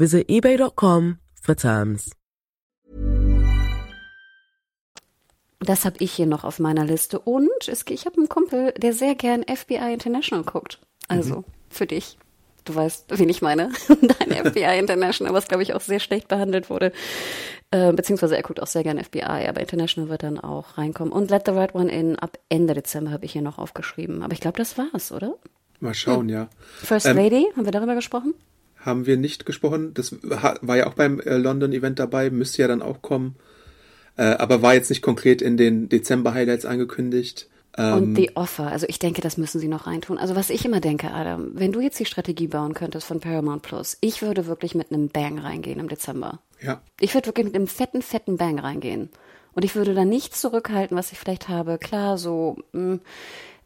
Visit 0.00 0.30
eBay.com 0.30 1.18
for 1.42 1.54
terms. 1.54 2.12
Das 5.58 5.84
habe 5.84 5.96
ich 5.98 6.10
hier 6.12 6.24
noch 6.24 6.42
auf 6.42 6.58
meiner 6.58 6.86
Liste. 6.86 7.18
Und 7.18 7.50
es, 7.68 7.84
ich 7.86 8.06
habe 8.06 8.16
einen 8.16 8.30
Kumpel, 8.30 8.72
der 8.78 8.94
sehr 8.94 9.14
gern 9.14 9.42
FBI 9.42 9.92
International 9.92 10.42
guckt. 10.42 10.80
Also 11.08 11.44
für 11.68 11.86
dich. 11.86 12.16
Du 12.64 12.74
weißt, 12.74 13.08
wen 13.10 13.28
ich 13.28 13.42
meine. 13.42 13.72
Dein 13.88 14.46
FBI 14.46 14.78
International, 14.78 15.34
was 15.34 15.48
glaube 15.48 15.64
ich 15.64 15.74
auch 15.74 15.82
sehr 15.82 16.00
schlecht 16.00 16.28
behandelt 16.28 16.70
wurde. 16.70 16.92
Äh, 17.70 17.92
beziehungsweise 17.92 18.36
er 18.36 18.42
guckt 18.42 18.62
auch 18.62 18.68
sehr 18.68 18.84
gern 18.84 18.98
FBI, 18.98 19.48
aber 19.48 19.60
International 19.60 20.08
wird 20.08 20.22
dann 20.22 20.40
auch 20.40 20.78
reinkommen. 20.78 21.12
Und 21.12 21.30
Let 21.30 21.42
the 21.44 21.52
Right 21.52 21.74
One 21.74 21.92
In 21.92 22.18
ab 22.18 22.38
Ende 22.48 22.72
Dezember 22.72 23.10
habe 23.10 23.26
ich 23.26 23.32
hier 23.32 23.42
noch 23.42 23.58
aufgeschrieben. 23.58 24.22
Aber 24.22 24.32
ich 24.32 24.40
glaube, 24.40 24.56
das 24.56 24.78
war's, 24.78 25.12
oder? 25.12 25.34
Mal 25.78 25.92
schauen, 25.92 26.30
ja. 26.30 26.48
First 26.78 27.04
Ähm, 27.04 27.18
Lady, 27.18 27.46
haben 27.54 27.66
wir 27.66 27.72
darüber 27.72 27.94
gesprochen? 27.94 28.32
Haben 28.80 29.06
wir 29.06 29.16
nicht 29.16 29.46
gesprochen. 29.46 29.92
Das 29.94 30.16
war 30.22 30.76
ja 30.76 30.86
auch 30.86 30.94
beim 30.94 31.20
äh, 31.20 31.36
London-Event 31.36 31.98
dabei, 31.98 32.30
müsste 32.30 32.62
ja 32.62 32.68
dann 32.68 32.82
auch 32.82 33.02
kommen. 33.02 33.36
Äh, 34.16 34.22
aber 34.22 34.62
war 34.62 34.74
jetzt 34.74 34.90
nicht 34.90 35.02
konkret 35.02 35.42
in 35.42 35.56
den 35.56 35.88
Dezember-Highlights 35.88 36.64
angekündigt. 36.64 37.48
Ähm, 37.76 37.92
Und 37.94 38.14
The 38.16 38.36
Offer, 38.36 38.66
also 38.66 38.86
ich 38.88 38.98
denke, 38.98 39.20
das 39.20 39.36
müssen 39.36 39.60
sie 39.60 39.68
noch 39.68 39.86
reintun. 39.86 40.18
Also 40.18 40.34
was 40.34 40.50
ich 40.50 40.64
immer 40.64 40.80
denke, 40.80 41.12
Adam, 41.12 41.52
wenn 41.54 41.72
du 41.72 41.80
jetzt 41.80 42.00
die 42.00 42.04
Strategie 42.06 42.48
bauen 42.48 42.74
könntest 42.74 43.06
von 43.06 43.20
Paramount 43.20 43.62
Plus, 43.62 43.96
ich 44.00 44.22
würde 44.22 44.46
wirklich 44.46 44.74
mit 44.74 44.90
einem 44.92 45.08
Bang 45.08 45.38
reingehen 45.38 45.78
im 45.78 45.88
Dezember. 45.88 46.40
ja, 46.60 46.80
Ich 46.98 47.14
würde 47.14 47.26
wirklich 47.28 47.46
mit 47.46 47.54
einem 47.54 47.66
fetten, 47.68 48.02
fetten 48.02 48.36
Bang 48.36 48.58
reingehen. 48.58 49.10
Und 49.52 49.64
ich 49.64 49.74
würde 49.74 49.94
da 49.94 50.04
nichts 50.04 50.40
zurückhalten, 50.40 50.96
was 50.96 51.12
ich 51.12 51.18
vielleicht 51.18 51.48
habe. 51.48 51.78
Klar, 51.78 52.18
so, 52.18 52.56
mh, 52.72 52.98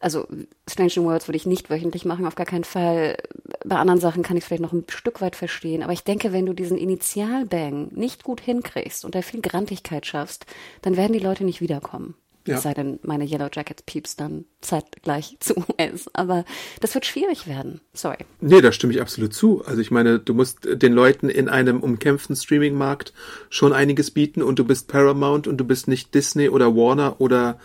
also 0.05 0.29
Strange 0.69 0.93
New 0.97 1.05
Worlds 1.05 1.27
würde 1.27 1.39
ich 1.39 1.47
nicht 1.47 1.71
wöchentlich 1.71 2.05
machen, 2.05 2.27
auf 2.27 2.35
gar 2.35 2.45
keinen 2.45 2.65
Fall. 2.65 3.17
Bei 3.65 3.77
anderen 3.77 4.01
Sachen 4.01 4.23
kann 4.23 4.37
ich 4.37 4.45
es 4.45 4.49
vielleicht 4.49 4.63
noch 4.63 4.75
ein 4.75 4.85
Stück 4.91 5.23
weit 5.23 5.35
verstehen. 5.35 5.83
Aber 5.83 5.95
ich 5.95 6.05
denke, 6.05 6.31
wenn 6.31 6.45
du 6.45 6.53
diesen 6.53 6.77
Initialbang 6.77 7.89
nicht 7.95 8.23
gut 8.23 8.43
hinkriegst 8.43 9.07
und 9.07 9.15
da 9.15 9.23
viel 9.23 9.41
Grantigkeit 9.41 10.05
schaffst, 10.05 10.45
dann 10.83 10.99
werden 10.99 11.15
die 11.15 11.21
Leute 11.21 11.45
nicht 11.45 11.63
wiederkommen. 11.63 12.15
Ja. 12.47 12.57
Es 12.57 12.65
sei 12.65 12.75
denn, 12.75 12.99
meine 13.03 13.25
Yellow 13.25 13.49
Jackets 13.51 13.83
Peeps 13.85 14.17
dann 14.17 14.45
zeitgleich 14.61 15.39
zu 15.41 15.55
US. 15.57 16.11
Aber 16.13 16.45
das 16.81 16.95
wird 16.95 17.07
schwierig 17.07 17.47
werden. 17.47 17.81
Sorry. 17.95 18.19
Nee, 18.43 18.61
da 18.61 18.73
stimme 18.73 18.93
ich 18.93 19.01
absolut 19.01 19.33
zu. 19.33 19.65
Also 19.65 19.81
ich 19.81 19.91
meine, 19.91 20.19
du 20.19 20.35
musst 20.35 20.69
den 20.71 20.93
Leuten 20.93 21.31
in 21.31 21.49
einem 21.49 21.81
umkämpften 21.81 22.37
Streaming-Markt 22.37 23.15
schon 23.49 23.73
einiges 23.73 24.11
bieten 24.11 24.43
und 24.43 24.59
du 24.59 24.65
bist 24.65 24.89
Paramount 24.89 25.49
und 25.49 25.57
du 25.57 25.65
bist 25.65 25.89
nicht 25.89 26.15
Disney 26.15 26.51
oder 26.51 26.77
Warner 26.77 27.23
oder 27.23 27.59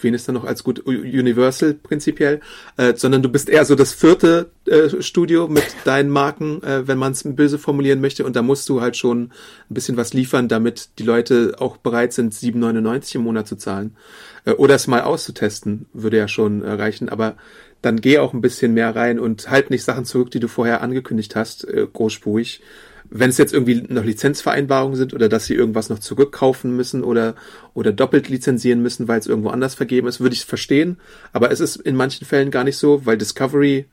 wen 0.00 0.14
ist 0.14 0.28
da 0.28 0.32
noch 0.32 0.44
als 0.44 0.64
gut 0.64 0.80
Universal 0.86 1.74
prinzipiell, 1.74 2.40
äh, 2.76 2.94
sondern 2.96 3.22
du 3.22 3.28
bist 3.28 3.48
eher 3.48 3.64
so 3.64 3.74
das 3.74 3.92
vierte 3.92 4.50
äh, 4.66 5.02
Studio 5.02 5.48
mit 5.48 5.64
deinen 5.84 6.10
Marken, 6.10 6.62
äh, 6.62 6.86
wenn 6.86 6.98
man 6.98 7.12
es 7.12 7.22
böse 7.24 7.58
formulieren 7.58 8.00
möchte 8.00 8.24
und 8.24 8.36
da 8.36 8.42
musst 8.42 8.68
du 8.68 8.80
halt 8.80 8.96
schon 8.96 9.32
ein 9.70 9.74
bisschen 9.74 9.96
was 9.96 10.14
liefern, 10.14 10.48
damit 10.48 10.90
die 10.98 11.02
Leute 11.02 11.56
auch 11.58 11.76
bereit 11.76 12.12
sind, 12.12 12.32
7,99 12.32 13.16
im 13.16 13.22
Monat 13.22 13.48
zu 13.48 13.56
zahlen. 13.56 13.96
Äh, 14.44 14.52
oder 14.52 14.74
es 14.74 14.86
mal 14.86 15.02
auszutesten, 15.02 15.86
würde 15.92 16.18
ja 16.18 16.28
schon 16.28 16.62
äh, 16.62 16.70
reichen, 16.70 17.08
aber 17.08 17.36
dann 17.82 18.00
geh 18.00 18.18
auch 18.18 18.32
ein 18.32 18.40
bisschen 18.40 18.72
mehr 18.72 18.96
rein 18.96 19.18
und 19.18 19.50
halt 19.50 19.70
nicht 19.70 19.84
Sachen 19.84 20.04
zurück, 20.04 20.30
die 20.30 20.40
du 20.40 20.48
vorher 20.48 20.80
angekündigt 20.80 21.36
hast, 21.36 21.64
äh, 21.68 21.86
großspurig. 21.92 22.62
Wenn 23.10 23.30
es 23.30 23.38
jetzt 23.38 23.52
irgendwie 23.52 23.84
noch 23.88 24.04
Lizenzvereinbarungen 24.04 24.96
sind 24.96 25.14
oder 25.14 25.28
dass 25.28 25.46
sie 25.46 25.54
irgendwas 25.54 25.88
noch 25.88 25.98
zurückkaufen 25.98 26.74
müssen 26.74 27.04
oder, 27.04 27.34
oder 27.74 27.92
doppelt 27.92 28.28
lizenzieren 28.28 28.82
müssen, 28.82 29.08
weil 29.08 29.20
es 29.20 29.26
irgendwo 29.26 29.50
anders 29.50 29.74
vergeben 29.74 30.08
ist, 30.08 30.20
würde 30.20 30.34
ich 30.34 30.40
es 30.40 30.46
verstehen. 30.46 30.98
Aber 31.32 31.50
es 31.50 31.60
ist 31.60 31.76
in 31.76 31.96
manchen 31.96 32.26
Fällen 32.26 32.50
gar 32.50 32.64
nicht 32.64 32.76
so, 32.76 33.06
weil 33.06 33.18
Discovery, 33.18 33.86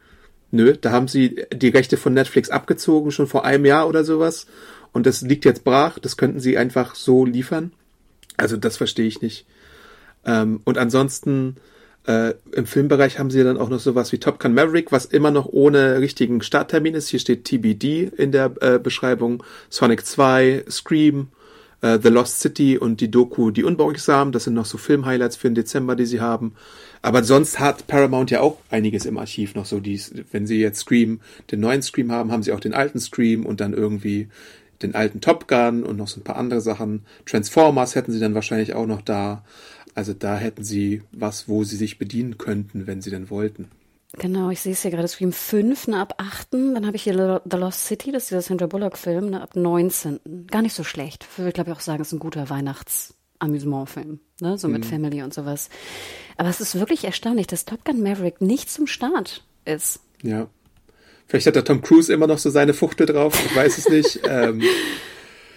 nö, 0.51 0.75
da 0.79 0.91
haben 0.91 1.07
sie 1.07 1.43
die 1.53 1.69
Rechte 1.69 1.97
von 1.97 2.13
Netflix 2.13 2.49
abgezogen, 2.49 3.11
schon 3.11 3.27
vor 3.27 3.45
einem 3.45 3.65
Jahr 3.65 3.87
oder 3.87 4.03
sowas. 4.03 4.47
Und 4.93 5.05
das 5.05 5.21
liegt 5.21 5.45
jetzt 5.45 5.63
brach, 5.63 5.99
das 5.99 6.17
könnten 6.17 6.39
sie 6.39 6.57
einfach 6.57 6.95
so 6.95 7.25
liefern. 7.25 7.71
Also 8.37 8.57
das 8.57 8.77
verstehe 8.77 9.07
ich 9.07 9.21
nicht. 9.21 9.45
Ähm, 10.25 10.61
und 10.63 10.77
ansonsten 10.77 11.57
äh, 12.07 12.33
im 12.53 12.65
Filmbereich 12.65 13.19
haben 13.19 13.29
sie 13.29 13.43
dann 13.43 13.57
auch 13.57 13.69
noch 13.69 13.79
sowas 13.79 14.11
wie 14.11 14.17
Top 14.17 14.39
Gun 14.39 14.53
Maverick, 14.53 14.91
was 14.91 15.05
immer 15.05 15.31
noch 15.31 15.45
ohne 15.45 15.99
richtigen 15.99 16.41
Starttermin 16.41 16.95
ist. 16.95 17.09
Hier 17.09 17.19
steht 17.19 17.45
TBD 17.45 18.11
in 18.17 18.31
der 18.31 18.51
äh, 18.61 18.79
Beschreibung. 18.79 19.43
Sonic 19.69 20.05
2, 20.05 20.65
Scream, 20.69 21.27
äh, 21.81 21.99
The 22.01 22.09
Lost 22.09 22.39
City 22.39 22.77
und 22.77 23.01
die 23.01 23.11
Doku 23.11 23.51
Die 23.51 23.63
Unbeugsamen. 23.63 24.31
Das 24.31 24.45
sind 24.45 24.55
noch 24.55 24.65
so 24.65 24.77
Filmhighlights 24.77 25.35
für 25.35 25.49
den 25.49 25.55
Dezember, 25.55 25.95
die 25.95 26.07
sie 26.07 26.21
haben. 26.21 26.53
Aber 27.03 27.23
sonst 27.23 27.59
hat 27.59 27.87
Paramount 27.87 28.31
ja 28.31 28.41
auch 28.41 28.57
einiges 28.69 29.05
im 29.05 29.17
Archiv 29.17 29.53
noch 29.53 29.65
so. 29.65 29.79
Dies, 29.79 30.13
wenn 30.31 30.47
sie 30.47 30.59
jetzt 30.59 30.79
Scream, 30.79 31.19
den 31.51 31.59
neuen 31.59 31.81
Scream 31.83 32.11
haben, 32.11 32.31
haben 32.31 32.43
sie 32.43 32.51
auch 32.51 32.59
den 32.59 32.73
alten 32.73 32.99
Scream 32.99 33.45
und 33.45 33.61
dann 33.61 33.73
irgendwie 33.73 34.27
den 34.81 34.95
alten 34.95 35.21
Top 35.21 35.47
Gun 35.47 35.83
und 35.83 35.97
noch 35.97 36.07
so 36.07 36.19
ein 36.19 36.23
paar 36.23 36.37
andere 36.37 36.61
Sachen. 36.61 37.03
Transformers 37.25 37.95
hätten 37.95 38.11
sie 38.11 38.19
dann 38.19 38.35
wahrscheinlich 38.35 38.73
auch 38.73 38.87
noch 38.87 39.01
da. 39.01 39.43
Also 39.93 40.13
da 40.13 40.37
hätten 40.37 40.63
sie 40.63 41.01
was, 41.11 41.47
wo 41.47 41.63
sie 41.63 41.75
sich 41.75 41.97
bedienen 41.97 42.37
könnten, 42.37 42.87
wenn 42.87 43.01
sie 43.01 43.09
denn 43.09 43.29
wollten. 43.29 43.69
Genau, 44.17 44.49
ich 44.49 44.59
sehe 44.59 44.73
es 44.73 44.81
hier 44.81 44.91
gerade, 44.91 45.07
Stream 45.07 45.31
5, 45.31 45.87
ne, 45.87 45.99
ab 45.99 46.15
8. 46.17 46.53
Dann 46.53 46.85
habe 46.85 46.97
ich 46.97 47.03
hier 47.03 47.41
The 47.49 47.57
Lost 47.57 47.85
City, 47.85 48.11
das 48.11 48.23
ist 48.23 48.31
dieser 48.31 48.41
Sandra 48.41 48.67
Bullock-Film, 48.67 49.29
ne, 49.29 49.41
ab 49.41 49.55
19. 49.55 50.47
Gar 50.47 50.63
nicht 50.63 50.73
so 50.73 50.83
schlecht. 50.83 51.25
Ich 51.31 51.39
würde, 51.39 51.53
glaube 51.53 51.69
ich, 51.69 51.77
auch 51.77 51.81
sagen, 51.81 52.01
es 52.01 52.09
ist 52.09 52.13
ein 52.13 52.19
guter 52.19 52.49
Weihnachts-Amüsement-Film, 52.49 54.19
ne, 54.41 54.57
so 54.57 54.67
mit 54.67 54.85
Family 54.85 55.23
und 55.23 55.33
sowas. 55.33 55.69
Aber 56.35 56.49
es 56.49 56.59
ist 56.59 56.77
wirklich 56.77 57.05
erstaunlich, 57.05 57.47
dass 57.47 57.63
Top 57.63 57.85
Gun 57.85 58.03
Maverick 58.03 58.41
nicht 58.41 58.69
zum 58.69 58.85
Start 58.85 59.45
ist. 59.63 60.01
Ja. 60.23 60.47
Vielleicht 61.27 61.47
hat 61.47 61.55
der 61.55 61.63
Tom 61.63 61.81
Cruise 61.81 62.11
immer 62.11 62.27
noch 62.27 62.37
so 62.37 62.49
seine 62.49 62.73
Fuchtel 62.73 63.05
drauf, 63.05 63.41
ich 63.45 63.55
weiß 63.55 63.77
es 63.77 63.87
nicht. 63.87 64.19
ähm, 64.27 64.61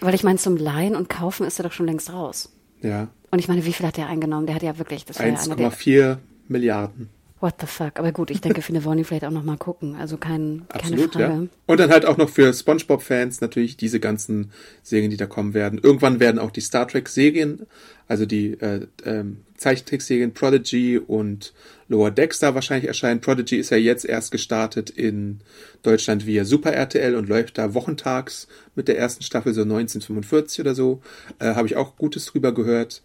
Weil 0.01 0.15
ich 0.15 0.23
meine, 0.23 0.39
zum 0.39 0.57
Leihen 0.57 0.95
und 0.95 1.09
Kaufen 1.09 1.45
ist 1.45 1.59
er 1.59 1.65
doch 1.65 1.73
schon 1.73 1.87
längst 1.87 2.13
raus. 2.13 2.54
Ja, 2.83 3.09
Und 3.31 3.39
ich 3.39 3.49
meine, 3.49 3.65
wie 3.65 3.73
viel 3.73 3.87
hat 3.87 3.97
der 3.97 4.09
eingenommen? 4.09 4.47
Der 4.47 4.55
hat 4.55 4.63
ja 4.63 4.79
wirklich, 4.79 5.05
das 5.05 5.19
war 5.19 5.27
ja 5.27 5.35
einer 5.39 5.57
der 5.57 5.71
1,4 5.73 6.19
Milliarden. 6.49 7.09
What 7.41 7.57
the 7.61 7.67
fuck? 7.67 7.99
Aber 7.99 8.11
gut, 8.11 8.31
ich 8.31 8.41
denke, 8.41 8.63
viele 8.63 8.85
wollen 8.85 8.97
die 8.97 9.05
vielleicht 9.05 9.27
auch 9.27 9.31
noch 9.31 9.43
mal 9.43 9.59
gucken. 9.59 9.97
Also 9.97 10.17
kein, 10.17 10.63
Absolut, 10.69 11.13
keine 11.13 11.27
Frage. 11.27 11.43
ja. 11.43 11.49
Und 11.67 11.81
dann 11.81 11.91
halt 11.91 12.07
auch 12.07 12.17
noch 12.17 12.31
für 12.31 12.51
SpongeBob-Fans 12.55 13.43
natürlich 13.43 13.77
diese 13.77 14.01
ganzen 14.01 14.51
Serien, 14.83 15.11
die 15.11 15.19
da 15.19 15.27
kommen 15.27 15.53
werden. 15.53 15.79
Irgendwann 15.83 16.21
werden 16.21 16.39
auch 16.39 16.51
die 16.51 16.63
Star 16.63 16.89
Trek-Serien, 16.89 17.67
also 18.09 18.25
die 18.25 18.53
äh, 18.61 18.87
ähm, 19.05 19.43
Zeichentrickserien 19.59 20.33
Prodigy 20.33 20.97
und 20.99 21.53
Lower 21.89 22.11
Dexter 22.11 22.55
wahrscheinlich 22.55 22.89
erscheinen. 22.89 23.21
Prodigy 23.21 23.57
ist 23.57 23.71
ja 23.71 23.77
jetzt 23.77 24.05
erst 24.05 24.31
gestartet 24.31 24.91
in 24.91 25.41
Deutschland 25.83 26.27
via 26.27 26.45
Super 26.45 26.73
RTL 26.73 27.15
und 27.15 27.29
läuft 27.29 27.59
da 27.59 27.75
wochentags 27.75 28.49
mit 28.75 28.89
der 28.89 28.99
ersten 28.99 29.23
Staffel, 29.23 29.53
so 29.55 29.63
1945 29.63 30.61
oder 30.61 30.75
so. 30.75 31.03
Äh, 31.39 31.55
Habe 31.55 31.67
ich 31.67 31.77
auch 31.77 31.97
Gutes 31.97 32.27
drüber 32.27 32.53
gehört. 32.53 33.03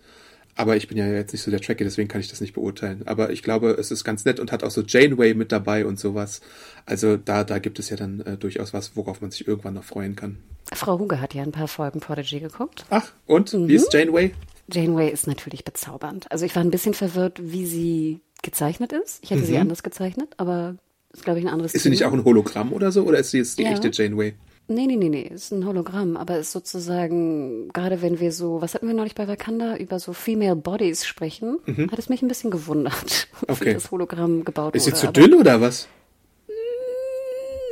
Aber 0.56 0.76
ich 0.76 0.90
bin 0.90 0.98
ja 0.98 1.08
jetzt 1.08 1.32
nicht 1.32 1.42
so 1.42 1.52
der 1.52 1.62
Tracker, 1.62 1.86
deswegen 1.86 2.10
kann 2.10 2.20
ich 2.20 2.28
das 2.28 2.42
nicht 2.42 2.54
beurteilen. 2.54 3.04
Aber 3.06 3.30
ich 3.30 3.44
glaube, 3.44 3.72
es 3.80 3.92
ist 3.92 4.04
ganz 4.04 4.26
nett 4.26 4.42
und 4.42 4.52
hat 4.52 4.62
auch 4.62 4.72
so 4.72 4.82
Janeway 4.82 5.34
mit 5.34 5.54
dabei 5.54 5.86
und 5.86 5.98
sowas. 5.98 6.42
Also 6.86 7.16
da, 7.16 7.46
da 7.46 7.60
gibt 7.60 7.80
es 7.80 7.90
ja 7.90 7.96
dann 7.96 8.20
äh, 8.22 8.36
durchaus 8.36 8.74
was, 8.74 8.98
worauf 8.98 9.22
man 9.22 9.32
sich 9.32 9.48
irgendwann 9.48 9.76
noch 9.76 9.86
freuen 9.86 10.18
kann. 10.18 10.40
Frau 10.74 11.00
Huge 11.00 11.22
hat 11.22 11.34
ja 11.34 11.44
ein 11.44 11.54
paar 11.54 11.70
Folgen 11.70 12.02
Prodigy 12.02 12.42
geguckt. 12.42 12.86
Ach, 12.90 13.14
und? 13.26 13.54
Wie 13.54 13.76
ist 13.76 13.94
Janeway? 13.94 14.34
Janeway 14.70 15.10
ist 15.10 15.28
natürlich 15.28 15.64
bezaubernd. 15.64 16.30
Also 16.30 16.46
ich 16.46 16.56
war 16.56 16.64
ein 16.64 16.72
bisschen 16.72 16.94
verwirrt, 16.94 17.40
wie 17.42 17.66
sie 17.66 18.20
gezeichnet 18.42 18.94
ist. 18.94 19.20
Ich 19.24 19.32
hätte 19.32 19.44
sie 19.46 19.58
anders 19.58 19.84
gezeichnet, 19.84 20.30
aber 20.38 20.76
ist, 21.14 21.24
glaube 21.24 21.40
ich, 21.40 21.46
ein 21.46 21.52
anderes 21.52 21.74
Ist 21.74 21.84
sie 21.84 21.90
nicht 21.90 22.06
auch 22.06 22.14
ein 22.14 22.24
Hologramm 22.24 22.72
oder 22.74 22.92
so? 22.92 23.04
Oder 23.04 23.20
ist 23.20 23.32
sie 23.32 23.40
jetzt 23.40 23.58
die 23.60 23.64
Ja. 23.64 23.72
echte 23.72 23.90
Janeway? 23.92 24.36
Nee, 24.72 24.86
nee, 24.86 24.98
nee, 24.98 25.10
nee, 25.10 25.24
ist 25.24 25.52
ein 25.52 25.66
Hologramm, 25.66 26.16
aber 26.16 26.38
ist 26.38 26.52
sozusagen, 26.52 27.70
gerade 27.70 28.04
wenn 28.04 28.20
wir 28.20 28.32
so, 28.32 28.62
was 28.62 28.76
hatten 28.76 28.86
wir 28.88 28.94
neulich 28.94 29.16
bei 29.16 29.28
Wakanda, 29.28 29.76
über 29.78 29.98
so 30.00 30.14
Female 30.14 30.56
Bodies 30.56 31.08
sprechen, 31.08 31.58
hat 31.92 31.98
es 31.98 32.08
mich 32.10 32.22
ein 32.22 32.28
bisschen 32.28 32.52
gewundert, 32.52 33.28
wie 33.42 33.46
Mhm. 33.48 33.54
Okay. 33.56 33.74
das 33.74 33.90
Hologramm 33.90 34.46
gebaut 34.46 34.76
Ist 34.76 34.84
sie 34.86 34.92
wurde. 34.92 35.00
zu 35.00 35.08
aber 35.08 35.14
dünn 35.14 35.34
oder 35.34 35.60
was? 35.60 35.88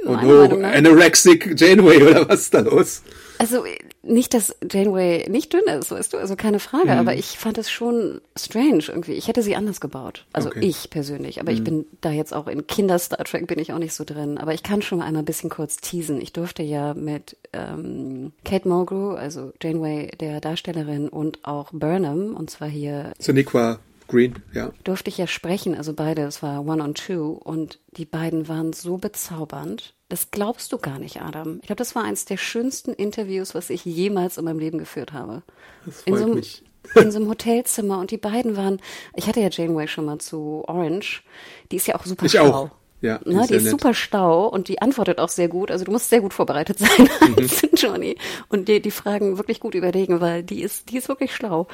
Oh 0.08 0.12
meiner 0.14 0.48
no, 0.48 0.66
anorexic 0.66 1.60
Janeway 1.60 2.02
oder 2.04 2.28
was 2.30 2.42
ist 2.42 2.54
da 2.54 2.62
los? 2.62 3.02
Also 3.40 3.64
nicht, 4.04 4.34
dass 4.34 4.56
Janeway 4.70 5.30
nicht 5.30 5.54
dünn 5.54 5.64
ist, 5.66 5.92
weißt 5.92 6.14
du, 6.14 6.18
also 6.18 6.36
keine 6.36 6.60
Frage, 6.60 6.92
Mhm. 6.92 7.00
aber 7.00 7.16
ich 7.16 7.38
fand 7.38 7.58
es 7.58 7.70
schon 7.70 8.22
strange 8.38 8.84
irgendwie. 8.88 9.14
Ich 9.14 9.28
hätte 9.28 9.42
sie 9.42 9.56
anders 9.56 9.80
gebaut. 9.82 10.26
Also 10.34 10.50
Okay. 10.50 10.60
Mhm. 10.60 10.70
ich 10.70 10.90
persönlich, 10.90 11.40
aber 11.42 11.52
ich 11.52 11.64
bin 11.64 11.86
da 12.02 12.12
jetzt 12.12 12.34
auch 12.34 12.48
in 12.48 12.66
Kinder-Star 12.68 13.24
Trek 13.26 13.48
bin 13.48 13.60
ich 13.60 13.74
auch 13.74 13.80
nicht 13.80 13.94
so 13.94 14.04
drin. 14.04 14.38
Aber 14.38 14.54
ich 14.54 14.64
kann 14.64 14.82
schon 14.82 15.00
mal 15.00 15.06
einmal 15.06 15.22
ein 15.24 15.26
bisschen 15.26 15.50
kurz 15.50 15.78
teasen. 15.78 16.22
Ich 16.22 16.34
durfte 16.34 16.64
ja 16.64 16.94
mit 16.94 17.38
ähm, 17.54 18.32
Kate 18.46 18.68
Mulgrew, 18.68 19.12
also 19.16 19.52
Janeway, 19.62 20.12
der 20.20 20.40
Darstellerin, 20.42 21.10
und 21.10 21.46
auch 21.46 21.72
Burnham, 21.72 22.36
und 22.36 22.50
zwar 22.50 22.68
hier 22.68 23.14
Soniqua 23.20 23.80
Green, 24.08 24.36
ja. 24.54 24.72
durfte 24.86 25.10
ich 25.10 25.18
ja 25.18 25.28
sprechen, 25.28 25.76
also 25.76 25.94
beide, 25.94 26.22
es 26.24 26.42
war 26.42 26.66
One 26.66 26.82
on 26.82 26.94
Two 26.96 27.32
und 27.44 27.80
die 27.98 28.06
beiden 28.06 28.48
waren 28.48 28.72
so 28.74 28.98
bezaubernd. 28.98 29.94
Das 30.10 30.32
glaubst 30.32 30.72
du 30.72 30.78
gar 30.78 31.00
nicht, 31.00 31.22
Adam. 31.22 31.58
Ich 31.62 31.68
glaube, 31.68 31.78
das 31.78 31.94
war 31.96 32.04
eins 32.04 32.24
der 32.26 32.38
schönsten 32.38 32.94
Interviews, 32.94 33.54
was 33.56 33.70
ich 33.70 33.84
jemals 33.84 34.38
in 34.38 34.46
meinem 34.46 34.60
Leben 34.60 34.78
geführt 34.78 35.12
habe. 35.12 35.44
Das 35.86 36.02
In 36.04 36.14
freut 36.14 36.20
so, 36.20 36.26
einem, 36.26 36.36
mich. 36.36 36.64
in 36.96 37.12
so 37.12 37.20
einem 37.20 37.30
Hotelzimmer 37.30 38.00
und 38.00 38.12
die 38.12 38.18
beiden 38.18 38.56
waren, 38.56 38.80
ich 39.16 39.28
hatte 39.28 39.42
ja 39.42 39.50
Janeway 39.50 39.88
schon 39.88 40.06
mal 40.06 40.20
zu 40.20 40.64
Orange, 40.68 41.24
die 41.72 41.76
ist 41.76 41.88
ja 41.88 41.96
auch 41.96 42.06
super 42.06 42.26
Ich 42.26 42.32
schlau. 42.34 42.54
auch. 42.54 42.70
Ja, 43.00 43.20
die 43.30 43.36
Ne, 43.36 43.42
ist 43.42 43.52
die 43.52 43.56
ist 43.56 43.64
nett. 43.64 43.72
super 43.72 43.94
stau 43.94 44.48
und 44.48 44.70
die 44.70 44.82
antwortet 44.82 45.20
auch 45.20 45.30
sehr 45.30 45.48
gut. 45.48 45.70
Also 45.72 45.86
du 45.86 45.92
musst 45.92 46.10
sehr 46.10 46.22
gut 46.22 46.34
vorbereitet 46.34 46.80
sein 46.80 47.08
Mhm. 47.20 47.48
Johnny 47.76 48.18
und 48.50 48.68
dir 48.68 48.82
die 48.82 48.92
Fragen 48.92 49.38
wirklich 49.38 49.60
gut 49.60 49.76
überlegen, 49.76 50.20
weil 50.22 50.44
die 50.44 50.62
ist, 50.62 50.90
die 50.90 50.98
ist 50.98 51.08
wirklich 51.10 51.34
schlau. 51.36 51.68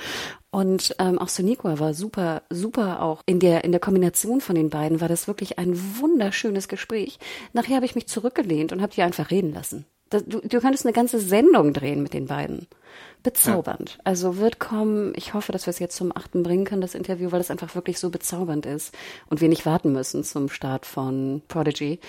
Und 0.52 0.96
ähm, 1.00 1.18
auch 1.20 1.30
Soniqua 1.30 1.80
war 1.80 1.94
super, 1.94 2.44
super 2.50 3.02
auch 3.02 3.22
in 3.26 3.40
der 3.40 3.64
in 3.64 3.72
der 3.72 3.80
Kombination 3.82 4.42
von 4.42 4.56
den 4.56 4.70
beiden 4.70 5.00
war 5.02 5.08
das 5.08 5.28
wirklich 5.28 5.58
ein 5.60 5.74
wunderschönes 6.00 6.68
Gespräch. 6.68 7.20
Nachher 7.54 7.78
habe 7.78 7.86
ich 7.86 7.96
mich 7.96 8.08
zurückgelehnt 8.08 8.72
und 8.74 8.82
habe 8.82 8.94
die 8.94 9.02
einfach 9.02 9.32
reden 9.32 9.54
lassen. 9.54 9.86
Das, 10.10 10.26
du, 10.26 10.42
du 10.42 10.60
könntest 10.60 10.86
eine 10.86 10.94
ganze 10.94 11.20
Sendung 11.20 11.74
drehen 11.74 12.04
mit 12.04 12.14
den 12.14 12.28
beiden. 12.28 12.68
Bezaubernd. 13.24 14.00
Also 14.04 14.38
wird 14.38 14.60
kommen, 14.60 15.14
ich 15.16 15.34
hoffe, 15.34 15.54
dass 15.54 15.66
wir 15.66 15.72
es 15.72 15.80
jetzt 15.80 15.96
zum 15.96 16.16
achten 16.16 16.44
bringen 16.44 16.66
können, 16.66 16.82
das 16.82 16.94
Interview, 16.94 17.32
weil 17.32 17.40
es 17.40 17.50
einfach 17.50 17.74
wirklich 17.74 17.98
so 17.98 18.10
bezaubernd 18.10 18.66
ist 18.66 18.94
und 19.30 19.40
wir 19.40 19.48
nicht 19.48 19.66
warten 19.66 19.94
müssen 19.94 20.26
zum 20.26 20.50
Start 20.50 20.86
von 20.86 21.42
Prodigy. 21.48 22.00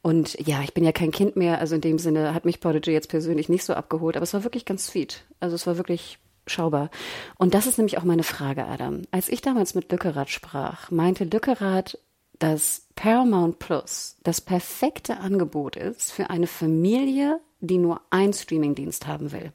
Und 0.00 0.34
ja, 0.46 0.62
ich 0.62 0.72
bin 0.72 0.82
ja 0.82 0.92
kein 0.92 1.10
Kind 1.10 1.36
mehr, 1.36 1.58
also 1.58 1.74
in 1.74 1.82
dem 1.82 1.98
Sinne 1.98 2.32
hat 2.32 2.46
mich 2.46 2.60
Prodigy 2.60 2.92
jetzt 2.92 3.10
persönlich 3.10 3.48
nicht 3.48 3.64
so 3.64 3.74
abgeholt, 3.74 4.16
aber 4.16 4.24
es 4.24 4.32
war 4.32 4.44
wirklich 4.44 4.64
ganz 4.64 4.86
sweet. 4.86 5.24
Also 5.40 5.54
es 5.54 5.66
war 5.66 5.76
wirklich 5.76 6.18
schaubar. 6.46 6.90
Und 7.36 7.54
das 7.54 7.66
ist 7.66 7.76
nämlich 7.76 7.98
auch 7.98 8.04
meine 8.04 8.22
Frage, 8.22 8.66
Adam. 8.66 9.02
Als 9.10 9.28
ich 9.28 9.42
damals 9.42 9.74
mit 9.74 9.92
Lückerath 9.92 10.30
sprach, 10.30 10.90
meinte 10.90 11.24
Lückerath, 11.24 11.98
dass 12.38 12.86
Paramount 12.94 13.58
Plus 13.58 14.16
das 14.22 14.40
perfekte 14.40 15.18
Angebot 15.18 15.76
ist 15.76 16.12
für 16.12 16.30
eine 16.30 16.46
Familie, 16.46 17.40
die 17.60 17.78
nur 17.78 18.00
einen 18.10 18.32
Streamingdienst 18.32 19.06
haben 19.06 19.32
will. 19.32 19.52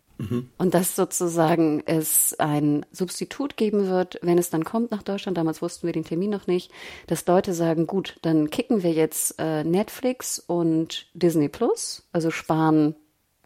Und 0.57 0.73
dass 0.73 0.95
sozusagen 0.95 1.83
es 1.85 2.35
ein 2.39 2.85
Substitut 2.91 3.57
geben 3.57 3.87
wird, 3.87 4.19
wenn 4.21 4.37
es 4.37 4.49
dann 4.49 4.63
kommt 4.63 4.91
nach 4.91 5.03
Deutschland. 5.03 5.37
Damals 5.37 5.61
wussten 5.61 5.87
wir 5.87 5.93
den 5.93 6.03
Termin 6.03 6.29
noch 6.29 6.47
nicht, 6.47 6.71
dass 7.07 7.25
Leute 7.25 7.53
sagen, 7.53 7.87
gut, 7.87 8.17
dann 8.21 8.49
kicken 8.49 8.83
wir 8.83 8.91
jetzt 8.91 9.35
äh, 9.39 9.63
Netflix 9.63 10.39
und 10.39 11.07
Disney 11.13 11.49
Plus, 11.49 12.07
also 12.11 12.31
sparen 12.31 12.95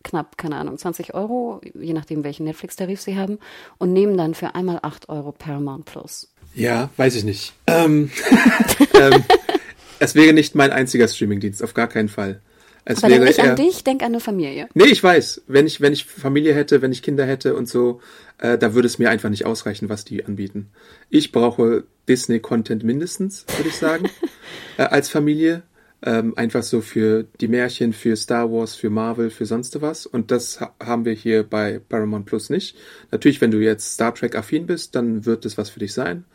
knapp, 0.04 0.38
keine 0.38 0.58
Ahnung, 0.58 0.78
20 0.78 1.14
Euro, 1.14 1.62
je 1.74 1.94
nachdem, 1.94 2.24
welchen 2.24 2.46
Netflix-Tarif 2.46 3.02
sie 3.02 3.18
haben, 3.18 3.40
und 3.80 3.92
nehmen 3.92 4.18
dann 4.18 4.36
für 4.36 4.56
einmal 4.56 4.80
8 4.82 5.10
Euro 5.10 5.32
Paramount 5.32 5.86
Plus. 5.86 6.32
Ja, 6.54 6.90
weiß 6.96 7.16
ich 7.16 7.24
nicht. 7.24 7.54
Ähm, 7.68 8.12
ähm, 8.94 9.24
es 10.00 10.16
wäre 10.16 10.34
nicht 10.34 10.56
mein 10.56 10.72
einziger 10.72 11.08
Streamingdienst, 11.08 11.64
auf 11.64 11.74
gar 11.74 11.88
keinen 11.88 12.10
Fall. 12.10 12.42
Es 12.86 13.00
Aber 13.00 13.10
denk 13.10 13.22
wäre 13.22 13.30
nicht 13.30 13.40
eher, 13.40 13.50
an 13.52 13.56
dich, 13.56 13.84
denk 13.84 14.02
an 14.04 14.10
eine 14.10 14.20
Familie. 14.20 14.70
Nee, 14.76 14.86
ich 14.86 15.04
weiß. 15.04 15.42
Wenn 15.48 15.66
ich, 15.66 15.82
wenn 15.82 15.92
ich 15.92 16.06
Familie 16.06 16.54
hätte, 16.54 16.84
wenn 16.84 16.92
ich 16.92 17.02
Kinder 17.02 17.26
hätte 17.26 17.56
und 17.56 17.68
so, 17.68 18.00
äh, 18.38 18.60
da 18.60 18.76
würde 18.76 18.86
es 18.86 19.00
mir 19.00 19.10
einfach 19.10 19.30
nicht 19.30 19.46
ausreichen, 19.46 19.90
was 19.90 20.06
die 20.06 20.24
anbieten. 20.24 20.70
Ich 21.10 21.32
brauche 21.32 21.84
Disney-Content 22.08 22.84
mindestens, 22.84 23.46
würde 23.58 23.70
ich 23.70 23.76
sagen, 23.76 24.10
äh, 24.78 24.84
als 24.84 25.10
Familie. 25.10 25.64
Ähm, 26.04 26.38
einfach 26.38 26.62
so 26.62 26.82
für 26.82 27.26
die 27.42 27.48
Märchen, 27.48 27.92
für 27.92 28.16
Star 28.16 28.52
Wars, 28.52 28.76
für 28.76 28.92
Marvel, 28.92 29.32
für 29.32 29.48
sonst 29.48 29.82
was. 29.82 30.06
Und 30.06 30.30
das 30.30 30.62
ha 30.62 30.76
haben 30.80 31.06
wir 31.06 31.14
hier 31.14 31.42
bei 31.42 31.80
Paramount 31.90 32.28
Plus 32.28 32.52
nicht. 32.52 32.78
Natürlich, 33.12 33.42
wenn 33.42 33.50
du 33.50 33.58
jetzt 33.58 33.94
Star 33.94 34.14
Trek 34.14 34.36
affin 34.36 34.68
bist, 34.68 34.94
dann 34.94 35.26
wird 35.26 35.46
es 35.46 35.58
was 35.58 35.72
für 35.72 35.80
dich 35.80 35.94
sein. 35.94 36.26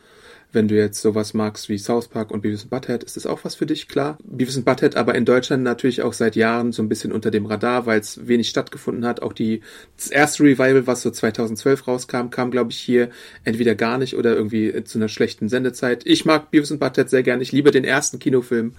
Wenn 0.53 0.67
du 0.67 0.75
jetzt 0.75 1.01
sowas 1.01 1.33
magst 1.33 1.69
wie 1.69 1.77
South 1.77 2.09
Park 2.09 2.29
und 2.29 2.41
Beavis 2.41 2.63
and 2.63 2.71
Butthead, 2.71 3.03
ist 3.03 3.15
das 3.15 3.25
auch 3.25 3.45
was 3.45 3.55
für 3.55 3.65
dich, 3.65 3.87
klar. 3.87 4.17
Beavis 4.23 4.57
and 4.57 4.65
Butthead 4.65 4.97
aber 4.97 5.15
in 5.15 5.23
Deutschland 5.23 5.63
natürlich 5.63 6.01
auch 6.01 6.11
seit 6.11 6.35
Jahren 6.35 6.73
so 6.73 6.83
ein 6.83 6.89
bisschen 6.89 7.13
unter 7.13 7.31
dem 7.31 7.45
Radar, 7.45 7.85
weil 7.85 7.99
es 7.99 8.27
wenig 8.27 8.49
stattgefunden 8.49 9.05
hat. 9.05 9.21
Auch 9.21 9.31
die, 9.31 9.61
das 9.95 10.07
erste 10.07 10.43
Revival, 10.43 10.87
was 10.87 11.03
so 11.03 11.09
2012 11.09 11.87
rauskam, 11.87 12.29
kam, 12.29 12.51
glaube 12.51 12.71
ich, 12.71 12.77
hier 12.77 13.09
entweder 13.45 13.75
gar 13.75 13.97
nicht 13.97 14.17
oder 14.17 14.35
irgendwie 14.35 14.83
zu 14.83 14.97
einer 14.97 15.07
schlechten 15.07 15.47
Sendezeit. 15.47 16.05
Ich 16.05 16.25
mag 16.25 16.51
Beavis 16.51 16.71
and 16.71 16.81
Butthead 16.81 17.09
sehr 17.09 17.23
gerne. 17.23 17.43
Ich 17.43 17.53
liebe 17.53 17.71
den 17.71 17.85
ersten 17.85 18.19
Kinofilm. 18.19 18.73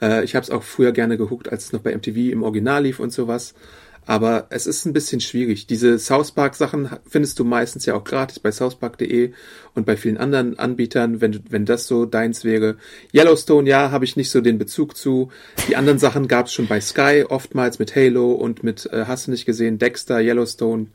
Äh, 0.00 0.24
ich 0.24 0.34
habe 0.34 0.44
es 0.44 0.50
auch 0.50 0.62
früher 0.62 0.92
gerne 0.92 1.18
geguckt, 1.18 1.50
als 1.50 1.66
es 1.66 1.72
noch 1.72 1.80
bei 1.80 1.94
MTV 1.94 2.32
im 2.32 2.42
Original 2.42 2.82
lief 2.84 2.98
und 2.98 3.12
sowas. 3.12 3.54
Aber 4.06 4.46
es 4.50 4.66
ist 4.66 4.86
ein 4.86 4.92
bisschen 4.92 5.20
schwierig. 5.20 5.66
Diese 5.66 5.98
South 5.98 6.32
Park 6.32 6.54
Sachen 6.54 6.90
findest 7.06 7.38
du 7.38 7.44
meistens 7.44 7.86
ja 7.86 7.94
auch 7.94 8.04
gratis 8.04 8.40
bei 8.40 8.50
southpark.de 8.50 9.32
und 9.74 9.86
bei 9.86 9.96
vielen 9.96 10.16
anderen 10.16 10.58
Anbietern, 10.58 11.20
wenn, 11.20 11.40
wenn 11.48 11.64
das 11.64 11.86
so 11.86 12.06
deins 12.06 12.44
wäre. 12.44 12.76
Yellowstone, 13.14 13.68
ja, 13.68 13.90
habe 13.90 14.04
ich 14.04 14.16
nicht 14.16 14.30
so 14.30 14.40
den 14.40 14.58
Bezug 14.58 14.96
zu. 14.96 15.30
Die 15.68 15.76
anderen 15.76 15.98
Sachen 15.98 16.28
gab 16.28 16.46
es 16.46 16.52
schon 16.52 16.66
bei 16.66 16.80
Sky, 16.80 17.24
oftmals 17.28 17.78
mit 17.78 17.94
Halo 17.94 18.32
und 18.32 18.64
mit, 18.64 18.86
äh, 18.92 19.04
hast 19.06 19.26
du 19.26 19.30
nicht 19.30 19.46
gesehen, 19.46 19.78
Dexter, 19.78 20.20
Yellowstone, 20.20 20.88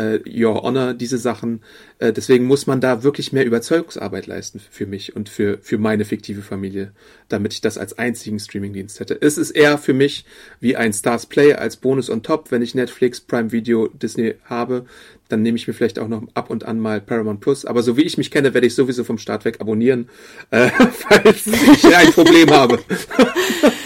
äh, 0.00 0.20
Your 0.26 0.62
Honor, 0.62 0.94
diese 0.94 1.18
Sachen. 1.18 1.60
Äh, 1.98 2.12
deswegen 2.12 2.46
muss 2.46 2.66
man 2.66 2.80
da 2.80 3.02
wirklich 3.02 3.32
mehr 3.32 3.44
Überzeugungsarbeit 3.44 4.26
leisten 4.26 4.60
für 4.70 4.86
mich 4.86 5.14
und 5.14 5.28
für, 5.28 5.58
für 5.60 5.78
meine 5.78 6.04
fiktive 6.04 6.42
Familie, 6.42 6.92
damit 7.28 7.52
ich 7.52 7.60
das 7.60 7.78
als 7.78 7.98
einzigen 7.98 8.38
Streamingdienst 8.38 9.00
hätte. 9.00 9.20
Es 9.20 9.38
ist 9.38 9.50
eher 9.50 9.78
für 9.78 9.92
mich 9.92 10.24
wie 10.60 10.76
ein 10.76 10.92
Stars 10.92 11.26
Play 11.26 11.54
als 11.54 11.76
Bonus 11.76 12.10
on 12.10 12.22
top, 12.22 12.50
wenn 12.50 12.62
ich 12.62 12.74
Netflix, 12.74 13.20
Prime 13.20 13.52
Video, 13.52 13.88
Disney 13.88 14.34
habe, 14.44 14.86
dann 15.28 15.42
nehme 15.42 15.56
ich 15.56 15.68
mir 15.68 15.74
vielleicht 15.74 15.98
auch 15.98 16.08
noch 16.08 16.22
ab 16.34 16.50
und 16.50 16.64
an 16.64 16.80
mal 16.80 17.00
Paramount 17.00 17.40
Plus. 17.40 17.64
Aber 17.64 17.82
so 17.82 17.96
wie 17.96 18.02
ich 18.02 18.18
mich 18.18 18.30
kenne, 18.30 18.54
werde 18.54 18.66
ich 18.66 18.74
sowieso 18.74 19.04
vom 19.04 19.18
Start 19.18 19.44
weg 19.44 19.60
abonnieren, 19.60 20.08
äh, 20.50 20.68
falls 20.92 21.46
ich 21.46 21.96
ein 21.96 22.12
Problem 22.12 22.50
habe. 22.50 22.78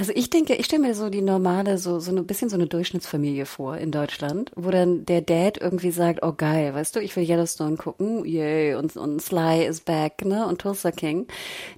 Also 0.00 0.12
ich 0.14 0.30
denke, 0.30 0.54
ich 0.54 0.64
stelle 0.64 0.80
mir 0.80 0.94
so 0.94 1.10
die 1.10 1.20
normale, 1.20 1.76
so, 1.76 2.00
so 2.00 2.10
ein 2.10 2.26
bisschen 2.26 2.48
so 2.48 2.56
eine 2.56 2.66
Durchschnittsfamilie 2.66 3.44
vor 3.44 3.76
in 3.76 3.90
Deutschland, 3.90 4.50
wo 4.56 4.70
dann 4.70 5.04
der 5.04 5.20
Dad 5.20 5.58
irgendwie 5.60 5.90
sagt, 5.90 6.22
oh 6.22 6.32
geil, 6.32 6.72
weißt 6.72 6.96
du, 6.96 7.00
ich 7.00 7.14
will 7.16 7.28
Yellowstone 7.28 7.76
gucken, 7.76 8.24
yay, 8.24 8.76
und, 8.76 8.96
und 8.96 9.20
Sly 9.20 9.66
is 9.66 9.82
back, 9.82 10.24
ne, 10.24 10.46
und 10.46 10.62
Tulsa 10.62 10.90
King. 10.90 11.26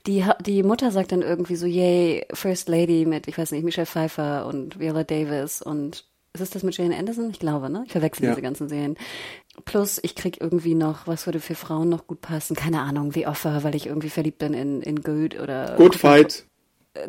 Die, 0.07 0.25
die 0.47 0.63
Mutter 0.63 0.93
sagt 0.93 1.11
dann 1.11 1.23
irgendwie 1.23 1.57
so, 1.57 1.67
yay, 1.67 2.25
First 2.33 2.69
Lady 2.69 3.07
mit, 3.07 3.27
ich 3.27 3.37
weiß 3.37 3.51
nicht, 3.51 3.65
Michelle 3.65 3.87
Pfeiffer 3.87 4.47
und 4.47 4.79
Viola 4.79 5.03
Davis 5.03 5.61
und 5.61 6.05
Ist 6.33 6.43
es 6.43 6.51
das 6.51 6.63
mit 6.63 6.77
Jane 6.77 6.97
Anderson? 6.97 7.29
Ich 7.29 7.41
glaube, 7.41 7.71
ne? 7.71 7.83
Ich 7.87 7.91
verwechsel 7.93 8.27
Ja. 8.27 8.31
diese 8.31 8.43
ganzen 8.43 8.69
Serien. 8.69 8.97
Plus, 9.65 9.99
ich 10.01 10.15
krieg 10.15 10.41
irgendwie 10.41 10.77
noch, 10.77 11.09
was 11.09 11.27
würde 11.27 11.41
für 11.41 11.57
Frauen 11.57 11.89
noch 11.89 12.07
gut 12.07 12.21
passen? 12.21 12.55
Keine 12.55 12.83
Ahnung, 12.83 13.11
The 13.11 13.27
Offer, 13.27 13.65
weil 13.65 13.75
ich 13.75 13.87
irgendwie 13.87 14.11
verliebt 14.11 14.39
bin 14.39 14.55
in, 14.55 14.81
in 14.81 15.03
Good 15.03 15.41
oder 15.41 15.75
Good 15.77 15.97
Fight. 15.97 16.47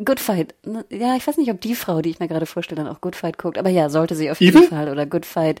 Good 0.02 0.18
Fight. 0.18 0.54
ne? 0.64 0.84
Ja, 0.90 1.14
ich 1.14 1.26
weiß 1.26 1.36
nicht, 1.36 1.50
ob 1.50 1.60
die 1.60 1.74
Frau, 1.74 2.00
die 2.00 2.08
ich 2.08 2.18
mir 2.18 2.26
gerade 2.26 2.46
vorstelle, 2.46 2.82
dann 2.82 2.90
auch 2.90 3.02
Good 3.02 3.16
Fight 3.16 3.36
guckt. 3.36 3.58
Aber 3.58 3.68
ja, 3.68 3.90
sollte 3.90 4.14
sie 4.16 4.30
auf 4.30 4.40
Evil? 4.40 4.54
jeden 4.62 4.68
Fall 4.68 4.88
oder 4.88 5.04
Good 5.04 5.26
Fight 5.26 5.60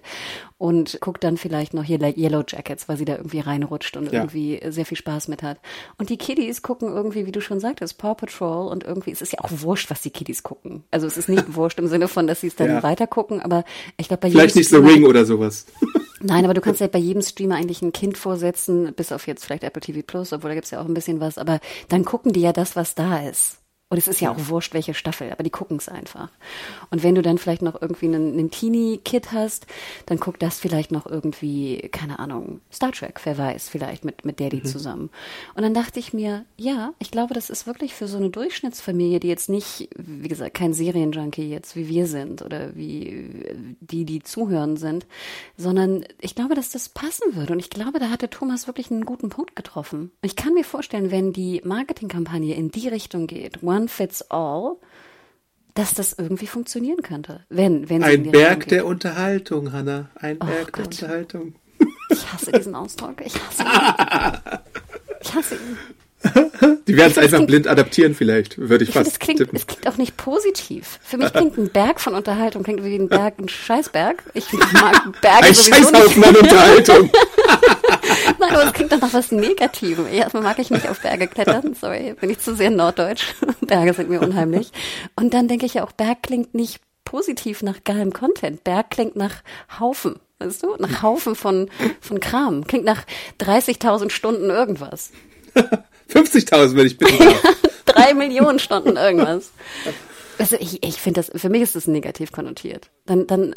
und 0.56 0.98
guckt 1.02 1.22
dann 1.24 1.36
vielleicht 1.36 1.74
noch 1.74 1.84
hier 1.84 2.00
Yellow 2.00 2.42
Jackets, 2.46 2.88
weil 2.88 2.96
sie 2.96 3.04
da 3.04 3.16
irgendwie 3.16 3.40
reinrutscht 3.40 3.98
und 3.98 4.10
Ja. 4.12 4.20
irgendwie 4.22 4.60
sehr 4.70 4.86
viel 4.86 4.96
Spaß 4.96 5.28
mit 5.28 5.42
hat. 5.42 5.58
Und 5.98 6.08
die 6.08 6.16
Kiddies 6.16 6.62
gucken 6.62 6.88
irgendwie, 6.88 7.26
wie 7.26 7.32
du 7.32 7.42
schon 7.42 7.60
sagtest, 7.60 7.98
Paw 7.98 8.14
Patrol 8.14 8.68
und 8.68 8.82
irgendwie, 8.82 9.10
es 9.10 9.20
ist 9.20 9.32
ja 9.32 9.40
auch 9.40 9.50
wurscht, 9.50 9.90
was 9.90 10.00
die 10.00 10.10
Kiddies 10.10 10.42
gucken. 10.42 10.84
Also 10.90 11.06
es 11.06 11.18
ist 11.18 11.28
nicht 11.28 11.44
wurscht 11.54 11.78
im 11.78 11.88
Sinne 11.88 12.08
von, 12.08 12.26
dass 12.26 12.40
sie 12.40 12.46
es 12.46 12.56
dann 12.56 12.68
Ja. 12.70 12.82
weiter 12.82 13.06
gucken, 13.06 13.42
aber 13.42 13.64
ich 13.98 14.08
glaube 14.08 14.22
bei 14.22 14.30
Vielleicht 14.30 14.56
nicht 14.56 14.70
The 14.70 14.76
Streamer- 14.76 14.88
Ring 14.94 15.04
oder 15.06 15.26
sowas. 15.26 15.66
Nein, 16.22 16.44
aber 16.46 16.54
du 16.54 16.62
kannst 16.62 16.80
ja 16.80 16.86
bei 16.90 16.98
jedem 16.98 17.20
Streamer 17.20 17.56
eigentlich 17.56 17.82
ein 17.82 17.92
Kind 17.92 18.16
vorsetzen, 18.16 18.94
bis 18.94 19.12
auf 19.12 19.26
jetzt 19.26 19.44
vielleicht 19.44 19.64
Apple 19.64 19.82
TV 19.82 20.00
Plus, 20.06 20.32
obwohl 20.32 20.48
da 20.48 20.54
gibt's 20.54 20.70
ja 20.70 20.80
auch 20.80 20.86
ein 20.86 20.94
bisschen 20.94 21.20
was, 21.20 21.36
aber 21.36 21.60
dann 21.90 22.06
gucken 22.06 22.32
die 22.32 22.40
ja 22.40 22.54
das, 22.54 22.74
was 22.74 22.94
da 22.94 23.18
ist. 23.18 23.58
Und 23.90 23.98
es 23.98 24.08
ist 24.08 24.20
ja 24.20 24.30
auch 24.32 24.48
wurscht, 24.48 24.74
welche 24.74 24.94
Staffel, 24.94 25.30
aber 25.30 25.44
die 25.44 25.50
gucken's 25.50 25.88
einfach. 25.88 26.30
Und 26.90 27.02
wenn 27.02 27.14
du 27.14 27.22
dann 27.22 27.38
vielleicht 27.38 27.62
noch 27.62 27.80
irgendwie 27.80 28.06
einen, 28.06 28.32
einen 28.32 28.50
Teenie-Kid 28.50 29.30
hast, 29.30 29.66
dann 30.06 30.18
guckt 30.18 30.42
das 30.42 30.58
vielleicht 30.58 30.90
noch 30.90 31.06
irgendwie, 31.06 31.90
keine 31.92 32.18
Ahnung, 32.18 32.60
Star 32.72 32.92
Trek, 32.92 33.20
wer 33.24 33.38
weiß, 33.38 33.68
vielleicht 33.68 34.04
mit, 34.04 34.24
mit 34.24 34.40
Daddy 34.40 34.62
zusammen. 34.62 35.10
Und 35.54 35.62
dann 35.62 35.74
dachte 35.74 36.00
ich 36.00 36.12
mir, 36.12 36.44
ja, 36.56 36.94
ich 36.98 37.10
glaube, 37.10 37.34
das 37.34 37.50
ist 37.50 37.66
wirklich 37.66 37.94
für 37.94 38.08
so 38.08 38.16
eine 38.16 38.30
Durchschnittsfamilie, 38.30 39.20
die 39.20 39.28
jetzt 39.28 39.48
nicht, 39.48 39.88
wie 39.96 40.28
gesagt, 40.28 40.54
kein 40.54 40.72
Serienjunkie 40.72 41.48
jetzt, 41.48 41.76
wie 41.76 41.88
wir 41.88 42.06
sind 42.06 42.42
oder 42.42 42.74
wie 42.74 43.44
die, 43.80 44.04
die 44.04 44.22
zuhören 44.22 44.76
sind, 44.76 45.06
sondern 45.56 46.04
ich 46.20 46.34
glaube, 46.34 46.54
dass 46.54 46.70
das 46.70 46.88
passen 46.88 47.36
würde. 47.36 47.52
Und 47.52 47.60
ich 47.60 47.70
glaube, 47.70 47.98
da 47.98 48.10
hatte 48.10 48.30
Thomas 48.30 48.66
wirklich 48.66 48.90
einen 48.90 49.04
guten 49.04 49.28
Punkt 49.28 49.54
getroffen. 49.54 50.00
Und 50.00 50.10
ich 50.22 50.36
kann 50.36 50.54
mir 50.54 50.64
vorstellen, 50.64 51.10
wenn 51.10 51.32
die 51.32 51.60
Marketingkampagne 51.64 52.54
in 52.54 52.70
die 52.70 52.88
Richtung 52.88 53.26
geht, 53.26 53.62
one 53.74 53.88
fits 53.88 54.22
all, 54.30 54.76
dass 55.74 55.92
das 55.94 56.12
irgendwie 56.12 56.46
funktionieren 56.46 57.02
könnte. 57.02 57.44
Wenn, 57.48 57.88
wenn 57.90 58.02
Ein 58.04 58.30
Berg 58.30 58.68
der. 58.68 58.86
Unterhaltung, 58.86 59.72
Hannah. 59.72 60.08
Ein 60.14 60.38
Oh 60.40 60.46
Berg 60.46 60.72
der 60.72 60.84
Gott. 60.84 60.86
Unterhaltung. 60.86 61.54
Ich 62.10 62.32
hasse 62.32 62.52
diesen 62.52 62.74
Ausdruck. 62.74 63.16
Ich 63.24 63.34
hasse 63.34 63.62
ihn. 63.64 64.58
Ich 65.20 65.34
hasse 65.34 65.54
ihn. 65.56 65.76
Die 66.86 66.96
werden 66.96 67.10
es 67.10 67.18
einfach 67.18 67.36
klingt- 67.38 67.46
blind 67.48 67.66
adaptieren 67.68 68.14
vielleicht, 68.14 68.56
würde 68.56 68.84
ich, 68.84 68.90
Ich 68.90 68.94
fast 68.94 69.10
es 69.12 69.18
klingt, 69.18 69.40
tippen. 69.40 69.56
es 69.56 69.66
klingt 69.66 69.86
auch 69.86 69.98
nicht 69.98 70.16
positiv. 70.16 70.98
Für 71.02 71.18
mich 71.18 71.30
klingt 71.32 71.58
ein 71.58 71.68
Berg 71.68 72.00
von 72.00 72.14
Unterhaltung, 72.14 72.62
klingt 72.62 72.82
wie 72.82 72.94
ein 72.96 73.08
Berg, 73.08 73.38
ein 73.38 73.48
Scheißberg. 73.48 74.22
Ich 74.32 74.50
mag 74.52 75.20
Berge 75.20 75.44
Ein 75.48 75.54
sowieso 75.54 75.80
nicht. 75.80 75.90
Scheißhaufen 75.90 76.24
an 76.24 76.36
Unterhaltung. 76.36 77.10
Nein, 78.38 78.54
aber 78.54 78.64
es 78.66 78.72
klingt 78.72 78.92
doch 78.92 79.00
nach 79.00 79.12
was 79.12 79.32
Negativem. 79.32 80.06
Erstmal 80.06 80.42
mag 80.42 80.58
ich 80.58 80.70
nicht 80.70 80.88
auf 80.88 81.00
Berge 81.00 81.26
klettern. 81.26 81.74
Sorry, 81.74 82.14
bin 82.14 82.30
ich 82.30 82.38
zu 82.38 82.54
sehr 82.54 82.70
norddeutsch. 82.70 83.34
Berge 83.60 83.94
sind 83.94 84.10
mir 84.10 84.20
unheimlich. 84.20 84.72
Und 85.16 85.34
dann 85.34 85.48
denke 85.48 85.66
ich 85.66 85.74
ja 85.74 85.84
auch, 85.84 85.92
Berg 85.92 86.22
klingt 86.22 86.54
nicht 86.54 86.80
positiv 87.04 87.62
nach 87.62 87.84
geilem 87.84 88.12
Content. 88.12 88.64
Berg 88.64 88.90
klingt 88.90 89.16
nach 89.16 89.42
Haufen. 89.78 90.20
Weißt 90.38 90.62
du? 90.62 90.76
Nach 90.78 91.02
Haufen 91.02 91.34
von, 91.34 91.70
von 92.00 92.20
Kram. 92.20 92.66
Klingt 92.66 92.84
nach 92.84 93.04
30.000 93.40 94.10
Stunden 94.10 94.50
irgendwas. 94.50 95.10
50.000, 96.12 96.76
wenn 96.76 96.86
ich 96.86 96.98
bitten 96.98 97.18
darf. 97.18 97.56
Drei 97.86 98.14
Millionen 98.14 98.58
Stunden 98.58 98.96
irgendwas. 98.96 99.50
Also 100.38 100.56
ich, 100.58 100.82
ich 100.84 100.96
finde 100.96 101.22
das, 101.22 101.40
für 101.40 101.48
mich 101.48 101.62
ist 101.62 101.76
das 101.76 101.86
negativ 101.86 102.32
konnotiert. 102.32 102.90
Dann, 103.06 103.26
dann, 103.26 103.54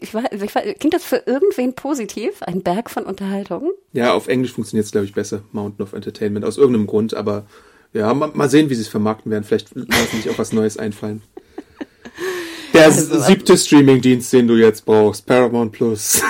ich 0.00 0.14
weiß, 0.14 0.24
ich 0.32 0.54
weiß, 0.54 0.64
klingt 0.78 0.94
das 0.94 1.04
für 1.04 1.22
irgendwen 1.26 1.74
positiv? 1.74 2.42
Ein 2.42 2.62
Berg 2.62 2.90
von 2.90 3.04
Unterhaltung? 3.04 3.72
Ja, 3.92 4.14
auf 4.14 4.28
Englisch 4.28 4.52
funktioniert 4.52 4.86
es, 4.86 4.92
glaube 4.92 5.06
ich, 5.06 5.12
besser. 5.12 5.42
Mountain 5.52 5.82
of 5.84 5.92
Entertainment, 5.92 6.44
aus 6.44 6.56
irgendeinem 6.56 6.86
Grund. 6.86 7.14
Aber 7.14 7.46
ja, 7.92 8.12
mal, 8.14 8.30
mal 8.34 8.48
sehen, 8.48 8.70
wie 8.70 8.74
sie 8.74 8.82
es 8.82 8.88
vermarkten 8.88 9.30
werden. 9.30 9.44
Vielleicht 9.44 9.74
lassen 9.74 10.16
sich 10.16 10.30
auch 10.30 10.38
was 10.38 10.52
Neues 10.52 10.76
einfallen. 10.78 11.22
Der 12.72 12.86
Also, 12.86 13.20
siebte 13.20 13.56
Streamingdienst, 13.56 14.32
den 14.32 14.48
du 14.48 14.56
jetzt 14.56 14.84
brauchst, 14.84 15.26
Paramount 15.26 15.72
Plus. 15.72 16.22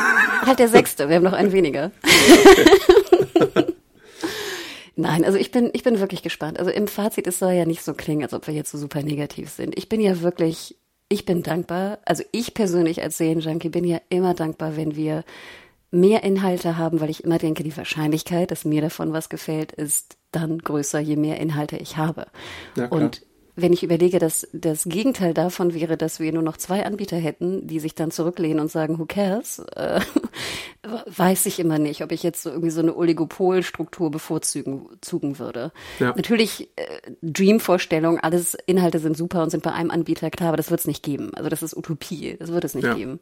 Halt 0.44 0.58
der 0.58 0.68
sechste, 0.68 1.08
wir 1.08 1.16
haben 1.16 1.22
noch 1.22 1.32
einen 1.32 1.52
weniger. 1.52 1.90
Nein, 4.96 5.24
also 5.24 5.38
ich 5.38 5.50
bin, 5.50 5.70
ich 5.72 5.82
bin 5.82 5.98
wirklich 5.98 6.22
gespannt. 6.22 6.58
Also 6.58 6.70
im 6.70 6.86
Fazit, 6.86 7.26
es 7.26 7.38
soll 7.38 7.52
ja 7.52 7.64
nicht 7.64 7.82
so 7.82 7.94
klingen, 7.94 8.22
als 8.22 8.32
ob 8.32 8.46
wir 8.46 8.54
jetzt 8.54 8.70
so 8.70 8.78
super 8.78 9.02
negativ 9.02 9.50
sind. 9.50 9.76
Ich 9.76 9.88
bin 9.88 10.00
ja 10.00 10.20
wirklich, 10.20 10.76
ich 11.08 11.24
bin 11.24 11.42
dankbar. 11.42 11.98
Also 12.04 12.22
ich 12.32 12.54
persönlich 12.54 13.02
als 13.02 13.18
Serienjunkie 13.18 13.70
bin 13.70 13.84
ja 13.84 14.00
immer 14.08 14.34
dankbar, 14.34 14.76
wenn 14.76 14.94
wir 14.94 15.24
mehr 15.90 16.22
Inhalte 16.24 16.76
haben, 16.76 17.00
weil 17.00 17.10
ich 17.10 17.24
immer 17.24 17.38
denke, 17.38 17.62
die 17.62 17.76
Wahrscheinlichkeit, 17.76 18.50
dass 18.50 18.64
mir 18.64 18.82
davon 18.82 19.12
was 19.12 19.28
gefällt, 19.28 19.72
ist 19.72 20.16
dann 20.32 20.58
größer, 20.58 20.98
je 20.98 21.16
mehr 21.16 21.40
Inhalte 21.40 21.76
ich 21.76 21.96
habe. 21.96 22.26
Ja. 22.76 22.86
Und 22.88 23.22
wenn 23.56 23.72
ich 23.72 23.82
überlege, 23.84 24.18
dass 24.18 24.48
das 24.52 24.84
Gegenteil 24.84 25.32
davon 25.32 25.74
wäre, 25.74 25.96
dass 25.96 26.18
wir 26.18 26.32
nur 26.32 26.42
noch 26.42 26.56
zwei 26.56 26.84
Anbieter 26.84 27.16
hätten, 27.16 27.66
die 27.66 27.78
sich 27.80 27.94
dann 27.94 28.10
zurücklehnen 28.10 28.58
und 28.60 28.70
sagen, 28.70 28.98
who 28.98 29.06
cares, 29.06 29.60
äh, 29.76 30.00
weiß 31.06 31.46
ich 31.46 31.60
immer 31.60 31.78
nicht, 31.78 32.02
ob 32.02 32.12
ich 32.12 32.22
jetzt 32.22 32.42
so 32.42 32.50
irgendwie 32.50 32.70
so 32.70 32.80
eine 32.80 32.94
Oligopolstruktur 32.96 34.10
bevorzugen 34.10 34.86
zugen 35.00 35.38
würde. 35.38 35.72
Ja. 36.00 36.12
Natürlich 36.16 36.68
äh, 36.76 37.12
Dream-Vorstellung, 37.22 38.18
alles 38.20 38.54
Inhalte 38.66 38.98
sind 38.98 39.16
super 39.16 39.42
und 39.42 39.50
sind 39.50 39.62
bei 39.62 39.72
einem 39.72 39.90
Anbieter 39.90 40.30
klar, 40.30 40.48
aber 40.48 40.56
das 40.56 40.70
wird 40.70 40.80
es 40.80 40.86
nicht 40.86 41.02
geben. 41.02 41.32
Also 41.34 41.48
das 41.48 41.62
ist 41.62 41.76
Utopie, 41.76 42.36
das 42.38 42.52
wird 42.52 42.64
es 42.64 42.74
nicht 42.74 42.84
Ja. 42.84 42.94
geben. 42.94 43.20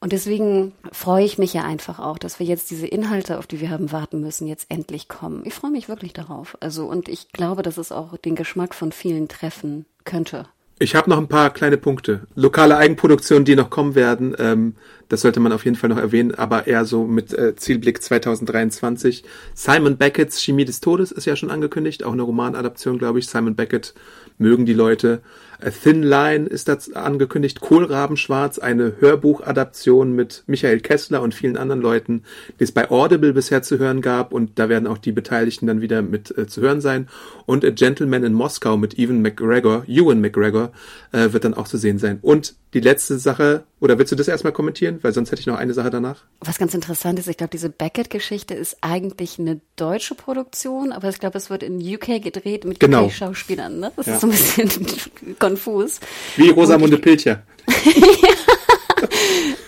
Und 0.00 0.12
deswegen 0.12 0.72
freue 0.92 1.24
ich 1.24 1.38
mich 1.38 1.54
ja 1.54 1.64
einfach 1.64 1.98
auch, 1.98 2.18
dass 2.18 2.38
wir 2.38 2.46
jetzt 2.46 2.70
diese 2.70 2.86
Inhalte, 2.86 3.38
auf 3.38 3.46
die 3.46 3.60
wir 3.60 3.70
haben 3.70 3.92
warten 3.92 4.20
müssen, 4.20 4.46
jetzt 4.46 4.66
endlich 4.68 5.08
kommen. 5.08 5.42
Ich 5.44 5.54
freue 5.54 5.70
mich 5.70 5.88
wirklich 5.88 6.12
darauf. 6.12 6.56
Also, 6.60 6.86
und 6.86 7.08
ich 7.08 7.32
glaube, 7.32 7.62
dass 7.62 7.78
es 7.78 7.92
auch 7.92 8.16
den 8.16 8.34
Geschmack 8.34 8.74
von 8.74 8.92
vielen 8.92 9.28
treffen 9.28 9.86
könnte. 10.04 10.46
Ich 10.78 10.94
habe 10.94 11.08
noch 11.08 11.16
ein 11.16 11.28
paar 11.28 11.54
kleine 11.54 11.78
Punkte. 11.78 12.26
Lokale 12.34 12.76
Eigenproduktionen, 12.76 13.46
die 13.46 13.56
noch 13.56 13.70
kommen 13.70 13.94
werden, 13.94 14.36
ähm, 14.38 14.74
das 15.08 15.22
sollte 15.22 15.40
man 15.40 15.52
auf 15.52 15.64
jeden 15.64 15.76
Fall 15.76 15.88
noch 15.88 15.96
erwähnen, 15.96 16.34
aber 16.34 16.66
eher 16.66 16.84
so 16.84 17.06
mit 17.06 17.32
äh, 17.32 17.56
Zielblick 17.56 18.02
2023. 18.02 19.24
Simon 19.54 19.96
Beckett's 19.96 20.42
Chemie 20.42 20.66
des 20.66 20.80
Todes 20.80 21.12
ist 21.12 21.24
ja 21.24 21.34
schon 21.34 21.50
angekündigt, 21.50 22.04
auch 22.04 22.12
eine 22.12 22.22
Romanadaption, 22.22 22.98
glaube 22.98 23.20
ich. 23.20 23.26
Simon 23.26 23.54
Beckett 23.54 23.94
mögen 24.36 24.66
die 24.66 24.74
Leute. 24.74 25.22
A 25.60 25.70
Thin 25.70 26.02
Line 26.02 26.46
ist 26.46 26.68
das 26.68 26.92
angekündigt. 26.92 27.60
Kohlrabenschwarz, 27.60 28.58
eine 28.58 28.94
Hörbuchadaption 29.00 30.14
mit 30.14 30.42
Michael 30.46 30.80
Kessler 30.80 31.22
und 31.22 31.34
vielen 31.34 31.56
anderen 31.56 31.80
Leuten, 31.80 32.24
die 32.58 32.64
es 32.64 32.72
bei 32.72 32.90
Audible 32.90 33.32
bisher 33.32 33.62
zu 33.62 33.78
hören 33.78 34.02
gab 34.02 34.32
und 34.32 34.58
da 34.58 34.68
werden 34.68 34.86
auch 34.86 34.98
die 34.98 35.12
Beteiligten 35.12 35.66
dann 35.66 35.80
wieder 35.80 36.02
mit 36.02 36.36
äh, 36.36 36.46
zu 36.46 36.60
hören 36.60 36.80
sein. 36.80 37.08
Und 37.46 37.64
A 37.64 37.70
Gentleman 37.70 38.24
in 38.24 38.32
Moskau 38.32 38.76
mit 38.76 38.98
Ewan 38.98 39.22
McGregor, 39.22 39.84
Ewan 39.86 40.20
McGregor, 40.20 40.72
äh, 41.12 41.32
wird 41.32 41.44
dann 41.44 41.54
auch 41.54 41.68
zu 41.68 41.78
sehen 41.78 41.98
sein. 41.98 42.18
Und 42.22 42.54
die 42.76 42.80
letzte 42.82 43.18
Sache, 43.18 43.64
oder 43.80 43.98
willst 43.98 44.12
du 44.12 44.16
das 44.16 44.28
erstmal 44.28 44.52
kommentieren? 44.52 44.98
Weil 45.00 45.14
sonst 45.14 45.30
hätte 45.32 45.40
ich 45.40 45.46
noch 45.46 45.56
eine 45.56 45.72
Sache 45.72 45.88
danach. 45.88 46.24
Was 46.40 46.58
ganz 46.58 46.74
interessant 46.74 47.18
ist, 47.18 47.26
ich 47.26 47.38
glaube, 47.38 47.50
diese 47.50 47.70
Beckett-Geschichte 47.70 48.52
ist 48.52 48.76
eigentlich 48.82 49.38
eine 49.38 49.62
deutsche 49.76 50.14
Produktion, 50.14 50.92
aber 50.92 51.08
ich 51.08 51.18
glaube, 51.18 51.38
es 51.38 51.48
wird 51.48 51.62
in 51.62 51.78
UK 51.80 52.22
gedreht 52.22 52.66
mit 52.66 52.78
Genau. 52.78 53.06
UK-Schauspielern. 53.06 53.80
Ne? 53.80 53.92
Das 53.96 54.04
Ja. 54.06 54.14
ist 54.16 54.20
so 54.20 54.26
ein 54.26 54.30
bisschen 54.32 54.86
konfus. 55.38 56.00
Wie 56.36 56.50
Rosamunde 56.50 56.98
Pilcher. 56.98 57.42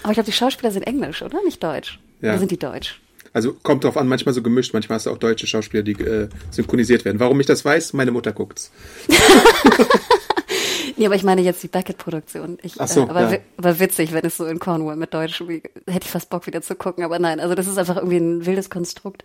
Aber 0.02 0.12
ich 0.12 0.14
glaube, 0.16 0.24
die 0.26 0.32
Schauspieler 0.32 0.70
sind 0.70 0.82
englisch, 0.86 1.22
oder? 1.22 1.42
Nicht 1.44 1.62
deutsch. 1.62 1.98
Ja. 2.20 2.30
Oder 2.30 2.38
sind 2.40 2.50
die 2.50 2.58
deutsch? 2.58 3.00
Also 3.32 3.54
kommt 3.54 3.84
drauf 3.84 3.96
an, 3.96 4.06
manchmal 4.08 4.34
so 4.34 4.42
gemischt, 4.42 4.72
manchmal 4.74 4.96
hast 4.96 5.06
du 5.06 5.10
auch 5.10 5.18
deutsche 5.18 5.46
Schauspieler, 5.46 5.82
die 5.82 5.92
äh, 5.92 6.28
synchronisiert 6.50 7.04
werden. 7.04 7.20
Warum 7.20 7.40
ich 7.40 7.46
das 7.46 7.64
weiß? 7.64 7.92
Meine 7.94 8.10
Mutter 8.10 8.32
guckt's. 8.32 8.70
Nee, 10.98 11.06
aber 11.06 11.14
ich 11.14 11.22
meine 11.22 11.40
jetzt 11.42 11.62
die 11.62 11.68
Beckett-Produktion. 11.68 12.58
Ich, 12.62 12.80
Ach 12.80 12.88
so, 12.88 13.06
äh, 13.06 13.08
aber, 13.08 13.32
ja. 13.32 13.38
aber 13.56 13.78
witzig, 13.78 14.12
wenn 14.12 14.24
es 14.24 14.36
so 14.36 14.46
in 14.46 14.58
Cornwall 14.58 14.96
mit 14.96 15.14
Deutsch, 15.14 15.40
hätte 15.40 15.62
ich 15.86 16.10
fast 16.10 16.30
Bock 16.30 16.46
wieder 16.46 16.60
zu 16.60 16.74
gucken, 16.74 17.04
aber 17.04 17.18
nein, 17.18 17.40
also 17.40 17.54
das 17.54 17.66
ist 17.66 17.78
einfach 17.78 17.96
irgendwie 17.96 18.18
ein 18.18 18.46
wildes 18.46 18.70
Konstrukt. 18.70 19.24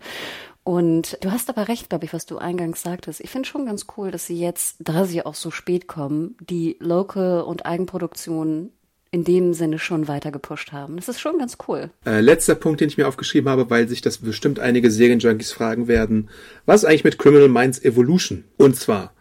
Und 0.62 1.18
du 1.22 1.30
hast 1.30 1.50
aber 1.50 1.68
recht, 1.68 1.90
glaube 1.90 2.06
ich, 2.06 2.14
was 2.14 2.24
du 2.24 2.38
eingangs 2.38 2.82
sagtest. 2.82 3.20
Ich 3.20 3.30
finde 3.30 3.48
schon 3.48 3.66
ganz 3.66 3.86
cool, 3.96 4.10
dass 4.10 4.26
sie 4.26 4.38
jetzt, 4.38 4.76
da 4.78 5.04
sie 5.04 5.24
auch 5.24 5.34
so 5.34 5.50
spät 5.50 5.86
kommen, 5.86 6.36
die 6.40 6.76
Local- 6.80 7.42
und 7.42 7.66
Eigenproduktionen 7.66 8.70
in 9.14 9.22
dem 9.22 9.54
Sinne 9.54 9.78
schon 9.78 10.08
weiter 10.08 10.32
gepusht 10.32 10.72
haben. 10.72 10.96
Das 10.96 11.08
ist 11.08 11.20
schon 11.20 11.38
ganz 11.38 11.56
cool. 11.68 11.90
Äh, 12.04 12.20
letzter 12.20 12.56
Punkt, 12.56 12.80
den 12.80 12.88
ich 12.88 12.98
mir 12.98 13.06
aufgeschrieben 13.06 13.48
habe, 13.48 13.70
weil 13.70 13.86
sich 13.86 14.00
das 14.00 14.18
bestimmt 14.18 14.58
einige 14.58 14.90
Serienjunkies 14.90 15.52
fragen 15.52 15.86
werden. 15.86 16.30
Was 16.66 16.82
ist 16.82 16.88
eigentlich 16.88 17.04
mit 17.04 17.18
Criminal 17.18 17.48
Minds 17.48 17.80
Evolution? 17.84 18.42
Und 18.56 18.74
zwar, 18.74 19.13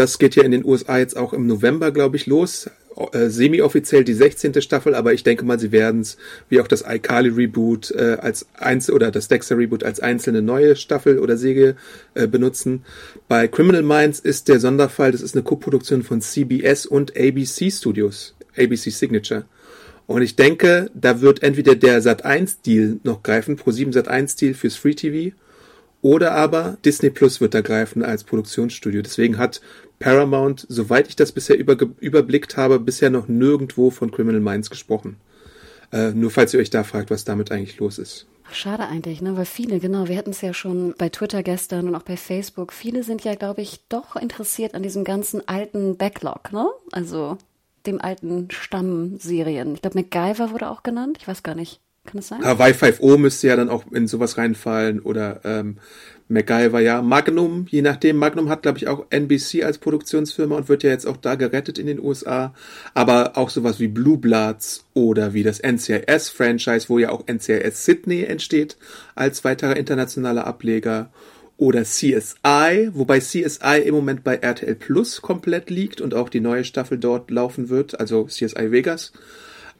das 0.00 0.18
geht 0.18 0.36
ja 0.36 0.42
in 0.42 0.50
den 0.50 0.64
USA 0.64 0.98
jetzt 0.98 1.16
auch 1.16 1.32
im 1.32 1.46
November, 1.46 1.90
glaube 1.90 2.16
ich, 2.16 2.26
los. 2.26 2.70
Äh, 3.12 3.28
semi-offiziell 3.28 4.04
die 4.04 4.14
16. 4.14 4.62
Staffel, 4.62 4.94
aber 4.94 5.12
ich 5.12 5.22
denke 5.22 5.44
mal, 5.44 5.58
sie 5.58 5.70
werden 5.70 6.00
es, 6.00 6.16
wie 6.48 6.60
auch 6.60 6.66
das 6.66 6.82
iCarly 6.86 7.28
Reboot 7.28 7.90
äh, 7.90 8.16
als 8.20 8.46
Einzel 8.54 8.94
oder 8.94 9.10
das 9.10 9.28
Dexter 9.28 9.58
Reboot 9.58 9.84
als 9.84 10.00
einzelne 10.00 10.40
neue 10.40 10.76
Staffel 10.76 11.18
oder 11.18 11.36
Säge 11.36 11.76
äh, 12.14 12.26
benutzen. 12.26 12.84
Bei 13.28 13.48
Criminal 13.48 13.82
Minds 13.82 14.18
ist 14.18 14.48
der 14.48 14.60
Sonderfall, 14.60 15.12
das 15.12 15.20
ist 15.20 15.34
eine 15.34 15.42
Koproduktion 15.42 16.04
von 16.04 16.22
CBS 16.22 16.86
und 16.86 17.14
ABC 17.18 17.70
Studios, 17.70 18.34
ABC 18.56 18.88
Signature. 18.90 19.44
Und 20.06 20.22
ich 20.22 20.36
denke, 20.36 20.90
da 20.94 21.20
wird 21.20 21.42
entweder 21.42 21.74
der 21.74 22.00
Sat1-Deal 22.00 23.00
noch 23.02 23.22
greifen, 23.22 23.58
Pro7 23.58 23.92
Sat1-Deal 23.92 24.54
fürs 24.54 24.76
Free 24.76 24.94
TV, 24.94 25.36
oder 26.00 26.32
aber 26.32 26.78
Disney 26.84 27.10
Plus 27.10 27.40
wird 27.40 27.52
da 27.52 27.62
greifen 27.62 28.04
als 28.04 28.22
Produktionsstudio. 28.22 29.02
Deswegen 29.02 29.38
hat 29.38 29.60
Paramount, 29.98 30.66
soweit 30.68 31.08
ich 31.08 31.16
das 31.16 31.32
bisher 31.32 31.58
über, 31.58 31.76
überblickt 32.00 32.56
habe, 32.56 32.78
bisher 32.78 33.10
noch 33.10 33.28
nirgendwo 33.28 33.90
von 33.90 34.10
Criminal 34.10 34.40
Minds 34.40 34.70
gesprochen. 34.70 35.16
Äh, 35.92 36.12
nur 36.12 36.30
falls 36.30 36.52
ihr 36.52 36.60
euch 36.60 36.70
da 36.70 36.84
fragt, 36.84 37.10
was 37.10 37.24
damit 37.24 37.50
eigentlich 37.50 37.78
los 37.78 37.98
ist. 37.98 38.26
Schade 38.52 38.86
eigentlich, 38.86 39.20
ne? 39.22 39.36
Weil 39.36 39.44
viele, 39.44 39.80
genau, 39.80 40.08
wir 40.08 40.16
hatten 40.16 40.30
es 40.30 40.40
ja 40.40 40.54
schon 40.54 40.94
bei 40.98 41.08
Twitter 41.08 41.42
gestern 41.42 41.88
und 41.88 41.94
auch 41.94 42.02
bei 42.02 42.16
Facebook. 42.16 42.72
Viele 42.72 43.02
sind 43.02 43.24
ja, 43.24 43.34
glaube 43.34 43.62
ich, 43.62 43.80
doch 43.88 44.16
interessiert 44.16 44.74
an 44.74 44.82
diesem 44.82 45.04
ganzen 45.04 45.46
alten 45.48 45.96
Backlog, 45.96 46.52
ne? 46.52 46.68
Also 46.92 47.38
dem 47.86 48.00
alten 48.00 48.48
Stammserien. 48.50 49.74
Ich 49.74 49.82
glaube, 49.82 49.98
MacGyver 49.98 50.52
wurde 50.52 50.70
auch 50.70 50.82
genannt. 50.82 51.18
Ich 51.20 51.28
weiß 51.28 51.42
gar 51.42 51.54
nicht. 51.54 51.80
Kann 52.04 52.16
das 52.16 52.28
sein? 52.28 52.44
Hawaii 52.44 52.72
5O 52.72 53.16
müsste 53.16 53.48
ja 53.48 53.56
dann 53.56 53.68
auch 53.68 53.84
in 53.90 54.06
sowas 54.06 54.38
reinfallen 54.38 55.00
oder 55.00 55.40
ähm, 55.44 55.78
MacGyver, 56.28 56.80
ja. 56.80 57.02
Magnum, 57.02 57.66
je 57.70 57.82
nachdem. 57.82 58.16
Magnum 58.16 58.48
hat, 58.48 58.62
glaube 58.62 58.78
ich, 58.78 58.88
auch 58.88 59.06
NBC 59.10 59.62
als 59.62 59.78
Produktionsfirma 59.78 60.56
und 60.56 60.68
wird 60.68 60.82
ja 60.82 60.90
jetzt 60.90 61.06
auch 61.06 61.16
da 61.16 61.36
gerettet 61.36 61.78
in 61.78 61.86
den 61.86 62.00
USA. 62.00 62.52
Aber 62.94 63.36
auch 63.36 63.50
sowas 63.50 63.78
wie 63.78 63.86
Blue 63.88 64.18
Bloods 64.18 64.84
oder 64.92 65.34
wie 65.34 65.44
das 65.44 65.60
NCIS-Franchise, 65.62 66.88
wo 66.88 66.98
ja 66.98 67.10
auch 67.10 67.24
NCIS 67.26 67.84
Sydney 67.84 68.24
entsteht 68.24 68.76
als 69.14 69.44
weiterer 69.44 69.76
internationaler 69.76 70.46
Ableger. 70.46 71.10
Oder 71.58 71.84
CSI, 71.84 72.90
wobei 72.92 73.18
CSI 73.18 73.80
im 73.86 73.94
Moment 73.94 74.22
bei 74.22 74.36
RTL 74.36 74.74
Plus 74.74 75.22
komplett 75.22 75.70
liegt 75.70 76.02
und 76.02 76.12
auch 76.12 76.28
die 76.28 76.40
neue 76.40 76.64
Staffel 76.64 76.98
dort 76.98 77.30
laufen 77.30 77.70
wird, 77.70 77.98
also 77.98 78.24
CSI 78.24 78.72
Vegas. 78.72 79.12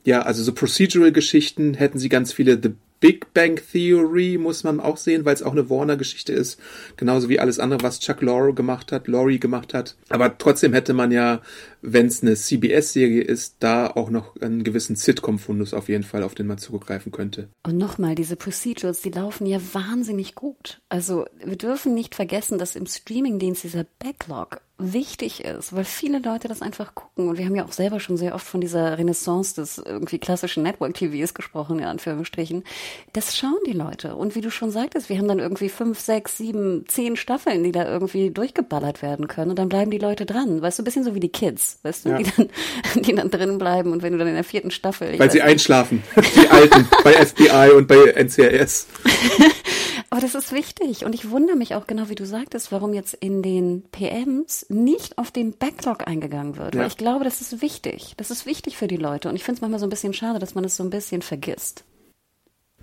Ja, 0.03 0.23
also 0.23 0.43
so 0.43 0.55
Procedural-Geschichten 0.55 1.75
hätten 1.75 1.99
sie 1.99 2.09
ganz 2.09 2.33
viele. 2.33 2.59
The 2.63 2.71
Big 3.01 3.33
Bang 3.35 3.61
Theory 3.73 4.39
muss 4.39 4.65
man 4.65 4.81
auch 4.81 4.97
sehen, 4.97 5.25
weil 5.25 5.35
es 5.35 5.43
auch 5.43 5.53
eine 5.53 5.69
Warner-Geschichte 5.69 6.33
ist. 6.33 6.59
Genauso 6.97 7.29
wie 7.29 7.39
alles 7.39 7.59
andere, 7.59 7.83
was 7.83 8.01
Chuck 8.01 8.23
Lorre 8.23 8.55
gemacht 8.55 8.91
hat, 8.91 9.07
Laurie 9.07 9.39
gemacht 9.39 9.75
hat. 9.75 9.97
Aber 10.09 10.39
trotzdem 10.39 10.73
hätte 10.73 10.95
man 10.95 11.11
ja, 11.13 11.41
wenn 11.87 12.07
es 12.07 12.23
eine 12.23 12.35
CBS-Serie 12.35 13.23
ist, 13.23 13.57
da 13.61 13.87
auch 13.87 14.11
noch 14.11 14.37
einen 14.41 14.65
gewissen 14.65 14.97
Sitcom-Fundus 14.97 15.73
auf 15.73 15.89
jeden 15.89 16.03
Fall, 16.03 16.25
auf 16.25 16.35
den 16.35 16.49
man 16.49 16.59
zurückgreifen 16.59 17.13
könnte. 17.13 17.49
Und 17.65 17.79
nochmal, 17.79 18.17
diese 18.17 18.35
Procedures, 18.35 19.03
die 19.03 19.11
laufen 19.11 19.47
ja 19.47 19.61
wahnsinnig 19.73 20.35
gut. 20.35 20.81
Also 20.89 21.27
wir 21.45 21.57
dürfen 21.57 21.95
nicht 21.95 22.17
vergessen, 22.17 22.59
dass 22.59 22.75
im 22.75 22.87
Streamingdienst 22.87 23.63
dieser 23.63 23.87
Backlog 24.01 24.61
wichtig 24.79 25.45
ist, 25.45 25.75
weil 25.75 25.85
viele 25.85 26.19
Leute 26.19 26.49
das 26.49 26.61
einfach 26.61 26.95
gucken. 26.95 27.29
Und 27.29 27.39
wir 27.39 27.47
haben 27.47 27.55
ja 27.55 27.65
auch 27.65 27.73
selber 27.73 27.99
schon 27.99 28.17
sehr 28.17 28.35
oft 28.35 28.47
von 28.47 28.61
dieser 28.61 28.99
Renaissance 28.99 29.55
des 29.55 29.79
irgendwie 29.79 30.19
klassischen 30.19 30.63
Network-TVs 30.65 31.33
gesprochen, 31.33 31.79
in 31.79 31.87
Anführungsstrichen. 31.87 32.63
Das 33.13 33.37
schauen 33.37 33.57
die 33.67 33.73
Leute. 33.73 34.17
Und 34.17 34.35
wie 34.35 34.43
du 34.43 34.51
schon 34.51 34.71
sagtest, 34.71 35.09
wir 35.09 35.19
haben 35.19 35.29
dann 35.29 35.39
irgendwie 35.39 35.71
fünf, 35.71 36.01
sechs, 36.01 36.37
sieben, 36.37 36.85
zehn 36.89 37.17
Staffeln, 37.17 37.65
die 37.65 37.73
da 37.73 37.91
irgendwie 37.91 38.31
durchgeballert 38.31 39.01
werden 39.01 39.29
können. 39.29 39.51
Und 39.51 39.59
dann 39.59 39.71
bleiben 39.71 39.91
die 39.91 39.99
Leute 39.99 40.27
dran. 40.27 40.61
Weißt 40.61 40.79
du, 40.79 40.83
ein 40.83 40.85
bisschen 40.85 41.05
so 41.05 41.15
wie 41.15 41.21
die 41.21 41.31
Kids, 41.31 41.76
weißt 41.85 42.05
du, 42.05 42.09
ja. 42.11 42.19
die, 42.19 42.25
dann, 42.37 42.49
die 43.03 43.15
dann 43.15 43.31
drin 43.31 43.59
bleiben. 43.59 43.93
Und 43.93 44.03
wenn 44.03 44.13
du 44.13 44.19
dann 44.19 44.29
in 44.29 44.35
der 44.35 44.45
vierten 44.45 44.71
Staffel. 44.71 45.19
Weil 45.19 45.31
sie 45.31 45.39
nicht. 45.39 45.47
einschlafen. 45.47 46.03
Die 46.35 46.49
Alten 46.49 46.89
bei 47.05 47.13
FBI 47.13 47.73
und 47.77 47.89
bei 47.89 48.13
NCIS. 48.13 48.87
Aber 50.11 50.21
das 50.21 50.35
ist 50.35 50.53
wichtig. 50.53 51.05
Und 51.05 51.15
ich 51.15 51.31
wundere 51.31 51.57
mich 51.57 51.75
auch 51.75 51.87
genau, 51.87 52.09
wie 52.09 52.15
du 52.15 52.25
sagtest, 52.25 52.73
warum 52.73 52.95
jetzt 52.95 53.15
in 53.15 53.43
den 53.43 53.83
PMs 53.91 54.67
nicht 54.69 55.19
auf 55.19 55.31
den 55.31 55.53
Backlog 55.53 56.07
eingegangen 56.07 56.57
wird. 56.57 56.75
Ja. 56.75 56.81
Weil 56.81 56.89
ich 56.89 56.97
glaube, 56.97 57.25
das 57.25 57.41
ist 57.41 57.61
wichtig. 57.61 58.15
Das 58.17 58.31
ist 58.31 58.47
wichtig 58.47 58.77
für 58.77 58.87
die 58.87 58.97
Leute. 58.97 59.29
Und 59.29 59.37
ich 59.37 59.45
finde 59.45 59.57
es 59.57 59.61
manchmal 59.61 59.81
so 59.81 59.87
ein 59.87 59.91
bisschen 59.91 60.15
schade, 60.15 60.39
dass 60.39 60.55
man 60.55 60.65
es 60.65 60.77
so 60.77 60.85
ein 60.85 60.91
bisschen 60.91 61.23
vergisst. 61.23 61.85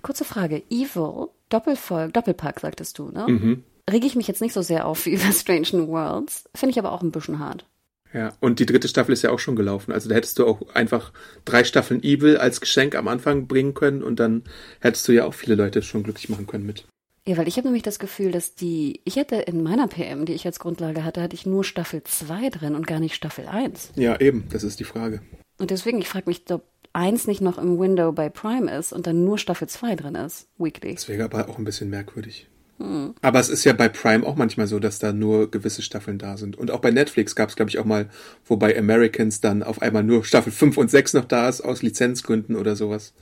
Kurze 0.02 0.24
Frage. 0.24 0.62
Evil, 0.70 1.28
Doppelfolg, 1.48 2.12
Doppelpack, 2.12 2.60
sagtest 2.60 2.98
du, 2.98 3.10
ne? 3.10 3.26
Mhm. 3.26 3.64
Rege 3.90 4.06
ich 4.06 4.16
mich 4.16 4.28
jetzt 4.28 4.40
nicht 4.40 4.52
so 4.52 4.62
sehr 4.62 4.86
auf 4.86 5.06
wie 5.06 5.14
über 5.14 5.32
Strange 5.32 5.68
New 5.72 5.88
Worlds. 5.88 6.44
Finde 6.54 6.72
ich 6.72 6.78
aber 6.78 6.92
auch 6.92 7.02
ein 7.02 7.10
bisschen 7.10 7.38
hart. 7.38 7.66
Ja, 8.14 8.32
und 8.38 8.60
die 8.60 8.66
dritte 8.66 8.86
Staffel 8.86 9.12
ist 9.12 9.22
ja 9.22 9.30
auch 9.30 9.40
schon 9.40 9.56
gelaufen. 9.56 9.92
Also 9.92 10.08
da 10.08 10.14
hättest 10.14 10.38
du 10.38 10.46
auch 10.46 10.72
einfach 10.72 11.12
drei 11.44 11.64
Staffeln 11.64 12.00
Evil 12.02 12.36
als 12.36 12.60
Geschenk 12.60 12.94
am 12.94 13.08
Anfang 13.08 13.48
bringen 13.48 13.74
können 13.74 14.04
und 14.04 14.20
dann 14.20 14.44
hättest 14.80 15.08
du 15.08 15.12
ja 15.12 15.24
auch 15.24 15.34
viele 15.34 15.56
Leute 15.56 15.82
schon 15.82 16.04
glücklich 16.04 16.28
machen 16.28 16.46
können 16.46 16.64
mit. 16.64 16.86
Ja, 17.26 17.36
weil 17.36 17.48
ich 17.48 17.56
habe 17.56 17.66
nämlich 17.66 17.82
das 17.82 17.98
Gefühl, 17.98 18.30
dass 18.30 18.54
die, 18.54 19.00
ich 19.04 19.18
hatte 19.18 19.36
in 19.36 19.62
meiner 19.62 19.88
PM, 19.88 20.26
die 20.26 20.34
ich 20.34 20.46
als 20.46 20.60
Grundlage 20.60 21.04
hatte, 21.04 21.22
hatte 21.22 21.34
ich 21.34 21.44
nur 21.44 21.64
Staffel 21.64 22.04
2 22.04 22.50
drin 22.50 22.76
und 22.76 22.86
gar 22.86 23.00
nicht 23.00 23.14
Staffel 23.14 23.46
1. 23.46 23.92
Ja, 23.96 24.20
eben, 24.20 24.44
das 24.50 24.62
ist 24.62 24.78
die 24.78 24.84
Frage. 24.84 25.20
Und 25.58 25.70
deswegen, 25.70 25.98
ich 25.98 26.08
frage 26.08 26.28
mich, 26.28 26.42
ob 26.50 26.64
1 26.92 27.26
nicht 27.26 27.40
noch 27.40 27.58
im 27.58 27.80
Window 27.80 28.12
bei 28.12 28.28
Prime 28.28 28.72
ist 28.72 28.92
und 28.92 29.08
dann 29.08 29.24
nur 29.24 29.38
Staffel 29.38 29.68
2 29.68 29.96
drin 29.96 30.14
ist, 30.14 30.48
weekly. 30.58 30.94
Das 30.94 31.08
wäre 31.08 31.24
aber 31.24 31.48
auch 31.48 31.58
ein 31.58 31.64
bisschen 31.64 31.90
merkwürdig. 31.90 32.48
Hm. 32.78 33.14
Aber 33.22 33.40
es 33.40 33.48
ist 33.48 33.64
ja 33.64 33.72
bei 33.72 33.88
Prime 33.88 34.26
auch 34.26 34.36
manchmal 34.36 34.66
so, 34.66 34.78
dass 34.78 34.98
da 34.98 35.12
nur 35.12 35.50
gewisse 35.50 35.82
Staffeln 35.82 36.18
da 36.18 36.36
sind. 36.36 36.56
Und 36.56 36.70
auch 36.70 36.80
bei 36.80 36.90
Netflix 36.90 37.36
gab 37.36 37.48
es, 37.48 37.56
glaube 37.56 37.70
ich, 37.70 37.78
auch 37.78 37.84
mal, 37.84 38.08
wo 38.46 38.56
bei 38.56 38.76
Americans 38.76 39.40
dann 39.40 39.62
auf 39.62 39.80
einmal 39.82 40.02
nur 40.02 40.24
Staffel 40.24 40.52
5 40.52 40.76
und 40.76 40.90
6 40.90 41.14
noch 41.14 41.24
da 41.24 41.48
ist, 41.48 41.60
aus 41.60 41.82
Lizenzgründen 41.82 42.56
oder 42.56 42.76
sowas. 42.76 43.12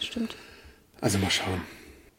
Stimmt. 0.00 0.36
Also 1.00 1.18
mal 1.18 1.30
schauen. 1.30 1.62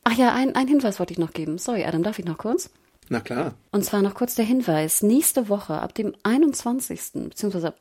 Ach 0.03 0.17
ja, 0.17 0.33
ein, 0.33 0.55
ein 0.55 0.67
Hinweis 0.67 0.99
wollte 0.99 1.13
ich 1.13 1.19
noch 1.19 1.33
geben. 1.33 1.57
Sorry, 1.57 1.83
Adam, 1.83 2.03
darf 2.03 2.17
ich 2.17 2.25
noch 2.25 2.37
kurz? 2.37 2.71
Na 3.09 3.19
klar. 3.19 3.55
Und 3.71 3.83
zwar 3.83 4.01
noch 4.01 4.13
kurz 4.13 4.35
der 4.35 4.45
Hinweis. 4.45 5.01
Nächste 5.01 5.49
Woche, 5.49 5.73
ab 5.73 5.93
dem 5.93 6.13
21. 6.23 7.29
beziehungsweise 7.29 7.73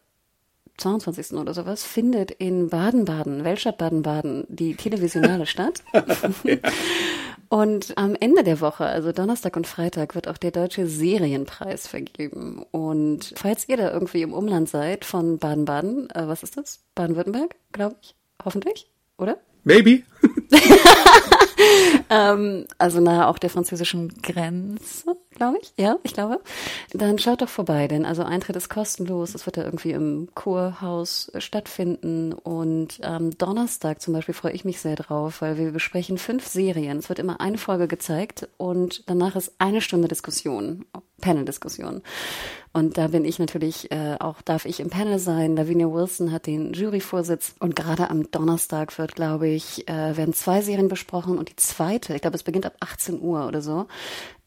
22. 0.79 1.33
oder 1.33 1.55
sowas, 1.55 1.85
findet 1.85 2.31
in 2.31 2.69
Baden-Baden, 2.69 3.45
Weltstadt 3.45 3.79
Baden-Baden, 3.79 4.45
die 4.49 4.75
Televisionale 4.75 5.47
statt. 5.47 5.83
ja. 6.45 6.57
Und 7.49 7.96
am 7.96 8.14
Ende 8.14 8.44
der 8.44 8.61
Woche, 8.61 8.84
also 8.84 9.12
Donnerstag 9.12 9.57
und 9.57 9.66
Freitag, 9.66 10.14
wird 10.14 10.28
auch 10.28 10.36
der 10.36 10.51
Deutsche 10.51 10.86
Serienpreis 10.86 11.86
vergeben. 11.86 12.62
Und 12.70 13.32
falls 13.36 13.68
ihr 13.68 13.78
da 13.78 13.90
irgendwie 13.90 14.22
im 14.22 14.34
Umland 14.34 14.68
seid 14.68 15.07
von 15.07 15.38
Baden-Baden, 15.38 16.11
äh, 16.11 16.28
was 16.28 16.42
ist 16.42 16.59
das? 16.59 16.80
Baden-Württemberg, 16.94 17.55
glaube 17.72 17.96
ich. 18.03 18.14
Hoffentlich, 18.44 18.90
oder? 19.16 19.38
Maybe. 19.64 20.03
ähm, 22.11 22.66
also 22.76 23.01
nahe 23.01 23.26
auch 23.26 23.38
der 23.38 23.51
französischen 23.51 24.09
Grenze, 24.22 25.16
glaube 25.39 25.59
ich. 25.62 25.72
Ja, 25.76 25.97
ich 26.03 26.12
glaube. 26.12 26.41
Dann 26.93 27.18
schaut 27.18 27.41
doch 27.41 27.49
vorbei, 27.49 27.89
denn 27.89 28.05
also 28.05 28.22
Eintritt 28.22 28.57
ist 28.57 28.68
kostenlos. 28.68 29.34
Es 29.34 29.47
wird 29.47 29.57
ja 29.57 29.64
irgendwie 29.64 29.93
im 29.93 30.28
Kurhaus 30.34 31.32
stattfinden. 31.39 32.32
Und 32.34 33.03
am 33.03 33.30
Donnerstag 33.30 34.03
zum 34.03 34.12
Beispiel 34.12 34.34
freue 34.34 34.53
ich 34.53 34.64
mich 34.64 34.80
sehr 34.80 34.97
drauf, 34.97 35.41
weil 35.41 35.57
wir 35.57 35.72
besprechen 35.72 36.18
fünf 36.18 36.47
Serien. 36.47 36.99
Es 36.99 37.09
wird 37.09 37.18
immer 37.18 37.41
eine 37.41 37.59
Folge 37.59 37.89
gezeigt 37.89 38.49
und 38.59 39.05
danach 39.07 39.36
ist 39.36 39.55
eine 39.59 39.80
Stunde 39.80 40.09
Diskussion, 40.09 40.84
Panel-Diskussion. 41.20 42.03
Und 42.72 42.99
da 42.99 43.09
bin 43.09 43.24
ich 43.24 43.39
natürlich 43.39 43.91
äh, 43.91 44.16
auch, 44.20 44.43
darf 44.43 44.64
ich 44.64 44.80
im 44.80 44.91
Panel 44.91 45.18
sein. 45.18 45.57
Lavinia 45.57 45.91
Wilson 45.91 46.30
hat 46.30 46.47
den 46.47 46.72
Juryvorsitz. 46.74 47.55
Und 47.59 47.74
gerade 47.74 48.11
am 48.11 48.30
Donnerstag 48.30 48.97
wird, 48.99 49.14
glaube 49.14 49.49
ich, 49.49 49.89
äh, 49.89 50.16
werden 50.16 50.34
zwei 50.34 50.61
Serien 50.61 50.89
besprochen. 50.89 51.39
Und 51.39 51.49
die 51.49 51.57
zweite, 51.57 52.14
ich 52.14 52.20
glaube, 52.20 52.36
es 52.36 52.43
beginnt 52.43 52.66
ab 52.66 52.76
18 52.80 53.20
Uhr 53.20 53.47
oder 53.47 53.62
so, 53.62 53.86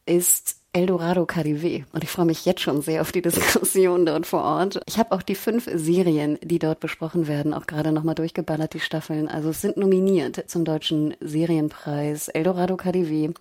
ist 0.06 0.61
Eldorado 0.74 1.26
KDW. 1.26 1.84
Und 1.92 2.04
ich 2.04 2.10
freue 2.10 2.26
mich 2.26 2.46
jetzt 2.46 2.62
schon 2.62 2.82
sehr 2.82 3.02
auf 3.02 3.12
die 3.12 3.22
Diskussion 3.22 4.06
dort 4.06 4.26
vor 4.26 4.44
Ort. 4.44 4.82
Ich 4.86 4.98
habe 4.98 5.12
auch 5.12 5.22
die 5.22 5.36
fünf 5.36 5.70
Serien, 5.74 6.40
die 6.42 6.60
dort 6.60 6.80
besprochen 6.80 7.28
werden, 7.28 7.54
auch 7.54 7.68
gerade 7.68 7.92
nochmal 7.92 8.16
durchgeballert, 8.16 8.74
die 8.74 8.80
Staffeln. 8.80 9.28
Also 9.28 9.50
es 9.50 9.62
sind 9.62 9.76
nominiert 9.78 10.50
zum 10.50 10.64
Deutschen 10.64 11.14
Serienpreis 11.20 12.30
Eldorado 12.30 12.78
KDW, 12.78 13.32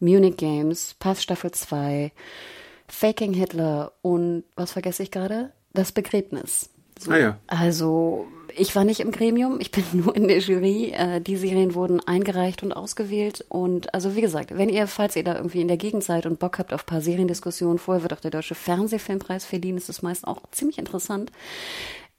Munich 0.00 0.36
Games, 0.36 0.96
Pass 0.98 1.22
Staffel 1.22 1.50
2, 1.50 2.10
Faking 2.88 3.34
Hitler 3.34 3.92
und 4.00 4.44
was 4.56 4.72
vergesse 4.72 5.02
ich 5.02 5.10
gerade? 5.10 5.52
Das 5.74 5.92
Begräbnis. 5.92 6.70
So. 6.98 7.10
Ah 7.10 7.18
ja. 7.18 7.38
Also 7.46 8.26
ich 8.56 8.74
war 8.74 8.84
nicht 8.84 9.00
im 9.00 9.10
Gremium, 9.10 9.60
ich 9.60 9.70
bin 9.70 9.84
nur 9.92 10.14
in 10.14 10.28
der 10.28 10.38
Jury. 10.38 10.92
Äh, 10.94 11.20
die 11.20 11.36
Serien 11.36 11.74
wurden 11.74 12.00
eingereicht 12.00 12.62
und 12.62 12.72
ausgewählt. 12.72 13.44
Und 13.48 13.92
also 13.94 14.14
wie 14.16 14.20
gesagt, 14.20 14.56
wenn 14.56 14.68
ihr, 14.68 14.86
falls 14.86 15.16
ihr 15.16 15.24
da 15.24 15.36
irgendwie 15.36 15.60
in 15.60 15.68
der 15.68 15.76
Gegend 15.76 16.04
seid 16.04 16.26
und 16.26 16.38
Bock 16.38 16.58
habt 16.58 16.72
auf 16.72 16.82
ein 16.82 16.86
paar 16.86 17.00
Seriendiskussionen, 17.00 17.78
vorher 17.78 18.02
wird 18.02 18.12
auch 18.12 18.20
der 18.20 18.30
Deutsche 18.30 18.54
Fernsehfilmpreis 18.54 19.44
verliehen, 19.44 19.76
das 19.76 19.88
ist 19.88 20.02
meist 20.02 20.26
auch 20.26 20.42
ziemlich 20.50 20.78
interessant. 20.78 21.30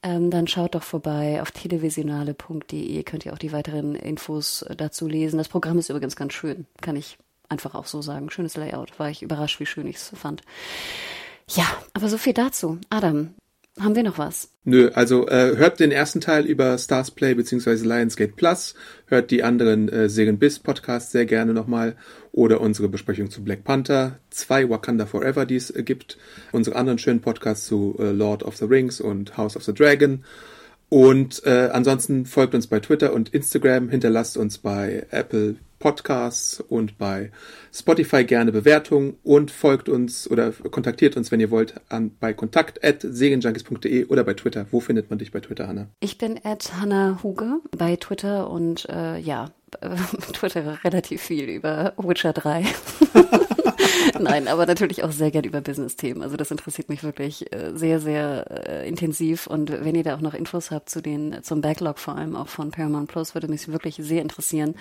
Ähm, 0.02 0.30
dann 0.30 0.46
schaut 0.46 0.74
doch 0.74 0.82
vorbei 0.82 1.40
auf 1.40 1.50
televisionale.de, 1.50 3.02
könnt 3.04 3.24
ihr 3.24 3.32
auch 3.32 3.38
die 3.38 3.52
weiteren 3.52 3.94
Infos 3.94 4.64
dazu 4.76 5.08
lesen. 5.08 5.38
Das 5.38 5.48
Programm 5.48 5.78
ist 5.78 5.88
übrigens 5.88 6.16
ganz 6.16 6.34
schön, 6.34 6.66
kann 6.82 6.96
ich 6.96 7.16
einfach 7.48 7.74
auch 7.74 7.86
so 7.86 8.02
sagen. 8.02 8.30
Schönes 8.30 8.56
Layout. 8.56 8.98
War 8.98 9.08
ich 9.08 9.22
überrascht, 9.22 9.60
wie 9.60 9.66
schön 9.66 9.86
ich 9.86 9.96
es 9.96 10.12
fand. 10.14 10.42
Ja, 11.48 11.64
aber 11.92 12.08
so 12.08 12.18
viel 12.18 12.32
dazu. 12.32 12.78
Adam, 12.90 13.34
haben 13.80 13.96
wir 13.96 14.04
noch 14.04 14.18
was? 14.18 14.50
Nö, 14.64 14.90
also 14.94 15.26
äh, 15.26 15.56
hört 15.56 15.80
den 15.80 15.90
ersten 15.90 16.20
Teil 16.20 16.46
über 16.46 16.78
Stars 16.78 17.10
Play 17.10 17.34
bzw. 17.34 17.74
Lionsgate 17.84 18.34
Plus, 18.34 18.74
hört 19.06 19.30
die 19.30 19.42
anderen 19.42 19.88
äh, 19.88 20.08
Serien 20.08 20.38
Biz 20.38 20.60
Podcasts 20.60 21.10
sehr 21.12 21.26
gerne 21.26 21.52
nochmal 21.52 21.96
oder 22.32 22.60
unsere 22.60 22.88
Besprechung 22.88 23.30
zu 23.30 23.42
Black 23.42 23.64
Panther, 23.64 24.20
zwei 24.30 24.68
Wakanda 24.70 25.06
Forever, 25.06 25.44
die 25.44 25.56
es 25.56 25.70
äh, 25.70 25.82
gibt, 25.82 26.18
unsere 26.52 26.76
anderen 26.76 26.98
schönen 26.98 27.20
Podcasts 27.20 27.66
zu 27.66 27.96
äh, 27.98 28.10
Lord 28.10 28.42
of 28.44 28.56
the 28.56 28.66
Rings 28.66 29.00
und 29.00 29.36
House 29.36 29.56
of 29.56 29.64
the 29.64 29.74
Dragon 29.74 30.24
Und 30.88 31.44
äh, 31.44 31.70
ansonsten 31.72 32.24
folgt 32.24 32.54
uns 32.54 32.68
bei 32.68 32.78
Twitter 32.78 33.12
und 33.12 33.30
Instagram, 33.30 33.88
hinterlasst 33.88 34.36
uns 34.36 34.58
bei 34.58 35.06
Apple 35.10 35.56
Podcasts 35.84 36.60
und 36.60 36.96
bei 36.96 37.30
Spotify 37.70 38.24
gerne 38.24 38.52
Bewertungen 38.52 39.18
und 39.22 39.50
folgt 39.50 39.90
uns 39.90 40.30
oder 40.30 40.50
kontaktiert 40.50 41.14
uns, 41.14 41.30
wenn 41.30 41.40
ihr 41.40 41.50
wollt, 41.50 41.74
an 41.90 42.16
bei 42.18 42.32
kontakt@segenjunkies.de 42.32 44.06
oder 44.06 44.24
bei 44.24 44.32
Twitter. 44.32 44.64
Wo 44.70 44.80
findet 44.80 45.10
man 45.10 45.18
dich 45.18 45.30
bei 45.30 45.40
Twitter, 45.40 45.68
Hanna? 45.68 45.88
Ich 46.00 46.16
bin 46.16 46.40
at 46.42 46.80
Hanna 46.80 47.20
Huge 47.22 47.60
bei 47.76 47.96
Twitter 47.96 48.48
und 48.48 48.88
äh, 48.88 49.18
ja, 49.18 49.50
Twitter 50.32 50.82
relativ 50.84 51.20
viel 51.20 51.50
über 51.50 51.92
Witcher 51.98 52.32
3. 52.32 52.64
Nein, 54.24 54.48
aber 54.48 54.66
natürlich 54.66 55.04
auch 55.04 55.12
sehr 55.12 55.30
gern 55.30 55.44
über 55.44 55.60
Business-Themen. 55.60 56.22
Also 56.22 56.36
das 56.36 56.50
interessiert 56.50 56.88
mich 56.88 57.02
wirklich 57.02 57.52
äh, 57.52 57.72
sehr, 57.74 58.00
sehr 58.00 58.46
äh, 58.68 58.88
intensiv. 58.88 59.46
Und 59.46 59.70
wenn 59.70 59.94
ihr 59.94 60.02
da 60.02 60.16
auch 60.16 60.20
noch 60.20 60.34
Infos 60.34 60.70
habt 60.70 60.88
zu 60.88 61.00
den, 61.00 61.36
zum 61.42 61.60
Backlog 61.60 61.98
vor 61.98 62.16
allem 62.16 62.36
auch 62.36 62.48
von 62.48 62.70
Paramount 62.70 63.08
Plus, 63.08 63.34
würde 63.34 63.48
mich 63.48 63.68
wirklich 63.68 63.96
sehr 64.00 64.22
interessieren. 64.22 64.74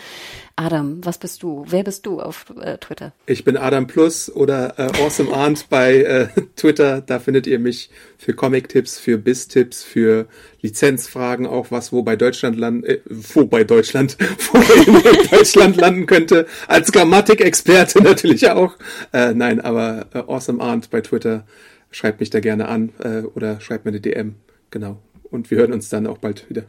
Adam, 0.56 1.04
was 1.04 1.18
bist 1.18 1.44
du? 1.44 1.66
Wer 1.68 1.84
bist 1.84 2.06
du 2.06 2.22
auf 2.22 2.46
äh, 2.60 2.78
Twitter? 2.78 3.12
Ich 3.26 3.44
bin 3.44 3.58
Adam 3.58 3.88
Plus 3.88 4.30
oder 4.34 4.80
äh, 4.80 5.02
Awesome 5.02 5.34
Arndt 5.34 5.68
bei 5.70 5.98
äh, 5.98 6.28
Twitter. 6.56 7.02
Da 7.02 7.20
findet 7.20 7.48
ihr 7.48 7.60
mich 7.60 7.90
für 8.18 8.34
Comic-Tipps, 8.34 8.98
für 8.98 9.18
Biz-Tipps, 9.18 9.84
für 9.84 10.28
Lizenzfragen, 10.64 11.46
auch 11.46 11.72
was 11.72 11.92
wo 11.92 12.04
bei 12.04 12.16
Deutschland 12.16 12.58
landen, 12.58 12.86
äh, 12.86 13.00
wo 13.10 13.46
bei 13.46 13.64
Deutschland, 13.66 14.18
wo 14.52 14.60
in 14.60 15.30
Deutschland 15.30 15.76
landen 15.76 16.06
könnte, 16.06 16.48
als 16.68 16.92
Grammatikexperte 16.92 18.02
natürlich 18.04 18.50
auch. 18.50 18.74
Äh, 19.12 19.33
nein, 19.38 19.60
aber 19.62 20.08
äh, 20.14 20.20
Awesome 20.20 20.62
Arndt 20.62 20.90
bei 20.90 21.02
Twitter, 21.02 21.46
schreibt 21.92 22.20
mich 22.20 22.30
da 22.30 22.40
gerne 22.40 22.68
an 22.68 22.92
äh, 23.00 23.22
oder 23.22 23.60
schreibt 23.60 23.86
mir 23.86 23.92
eine 23.92 24.02
DM, 24.02 24.36
genau. 24.72 25.00
Und 25.30 25.50
wir 25.52 25.58
hören 25.58 25.74
uns 25.74 25.90
dann 25.90 26.08
auch 26.08 26.18
bald 26.18 26.50
wieder. 26.50 26.64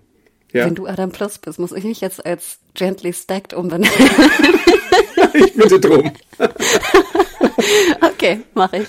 Ja. 0.52 0.66
Wenn 0.66 0.76
du 0.76 0.86
Adam 0.86 1.10
Plus 1.10 1.38
bist, 1.38 1.58
muss 1.58 1.72
ich 1.72 1.84
mich 1.84 2.00
jetzt 2.00 2.24
als 2.24 2.58
Gently 2.74 3.12
Stacked 3.12 3.54
umbenennen. 3.54 3.90
ich 5.34 5.54
bitte 5.54 5.80
drum. 5.80 6.12
okay, 8.00 8.42
mache 8.54 8.78
ich. 8.78 8.88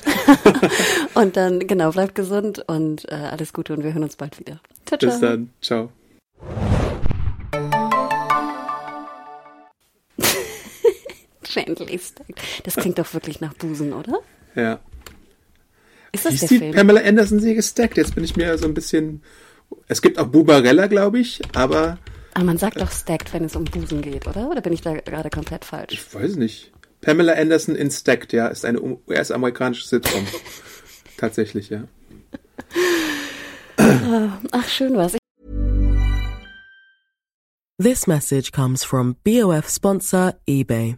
und 1.15 1.35
dann, 1.35 1.65
genau, 1.65 1.91
bleibt 1.91 2.13
gesund 2.13 2.63
und 2.67 3.09
äh, 3.09 3.15
alles 3.15 3.51
Gute 3.51 3.73
und 3.73 3.83
wir 3.83 3.93
hören 3.93 4.03
uns 4.03 4.15
bald 4.15 4.39
wieder. 4.39 4.59
Ciao, 4.85 4.99
ciao. 4.99 5.11
Bis 5.11 5.19
dann. 5.19 5.49
Ciao. 5.61 5.89
Gently 11.55 11.97
stacked. 11.97 12.41
Das 12.63 12.75
klingt 12.75 12.99
doch 12.99 13.13
wirklich 13.13 13.39
nach 13.39 13.53
Busen, 13.53 13.93
oder? 13.93 14.19
Ja. 14.55 14.79
Ist 16.11 16.25
das 16.25 16.33
Wie 16.33 16.37
der 16.37 16.47
die 16.47 16.57
Film? 16.59 16.75
Pamela 16.75 17.01
Anderson 17.01 17.39
sie 17.39 17.55
gestackt? 17.55 17.97
Jetzt 17.97 18.15
bin 18.15 18.23
ich 18.23 18.35
mir 18.35 18.57
so 18.57 18.65
ein 18.65 18.73
bisschen. 18.73 19.23
Es 19.87 20.01
gibt 20.01 20.19
auch 20.19 20.27
Bubarella, 20.27 20.87
glaube 20.87 21.19
ich, 21.19 21.41
aber. 21.55 21.97
Aber 22.33 22.45
man 22.45 22.57
sagt 22.57 22.79
doch 22.79 22.91
stacked, 22.91 23.33
wenn 23.33 23.45
es 23.45 23.55
um 23.55 23.63
Busen 23.63 24.01
geht, 24.01 24.27
oder? 24.27 24.49
Oder 24.49 24.61
bin 24.61 24.73
ich 24.73 24.81
da 24.81 24.93
gerade 24.93 25.29
komplett 25.29 25.65
falsch? 25.65 25.93
Ich 25.93 26.13
weiß 26.13 26.35
nicht. 26.35 26.71
Pamela 27.01 27.33
Anderson 27.33 27.75
in 27.75 27.91
Stacked, 27.91 28.33
ja, 28.33 28.47
ist 28.47 28.65
eine 28.65 28.81
US-amerikanische 28.81 29.87
Sitcom. 29.87 30.25
Tatsächlich, 31.17 31.69
ja. 31.69 31.87
Ach, 34.51 34.67
schön 34.67 34.95
was. 34.97 35.15
This 37.77 38.07
message 38.07 38.51
comes 38.51 38.83
from 38.83 39.17
BOF 39.23 39.69
sponsor 39.69 40.33
eBay. 40.47 40.97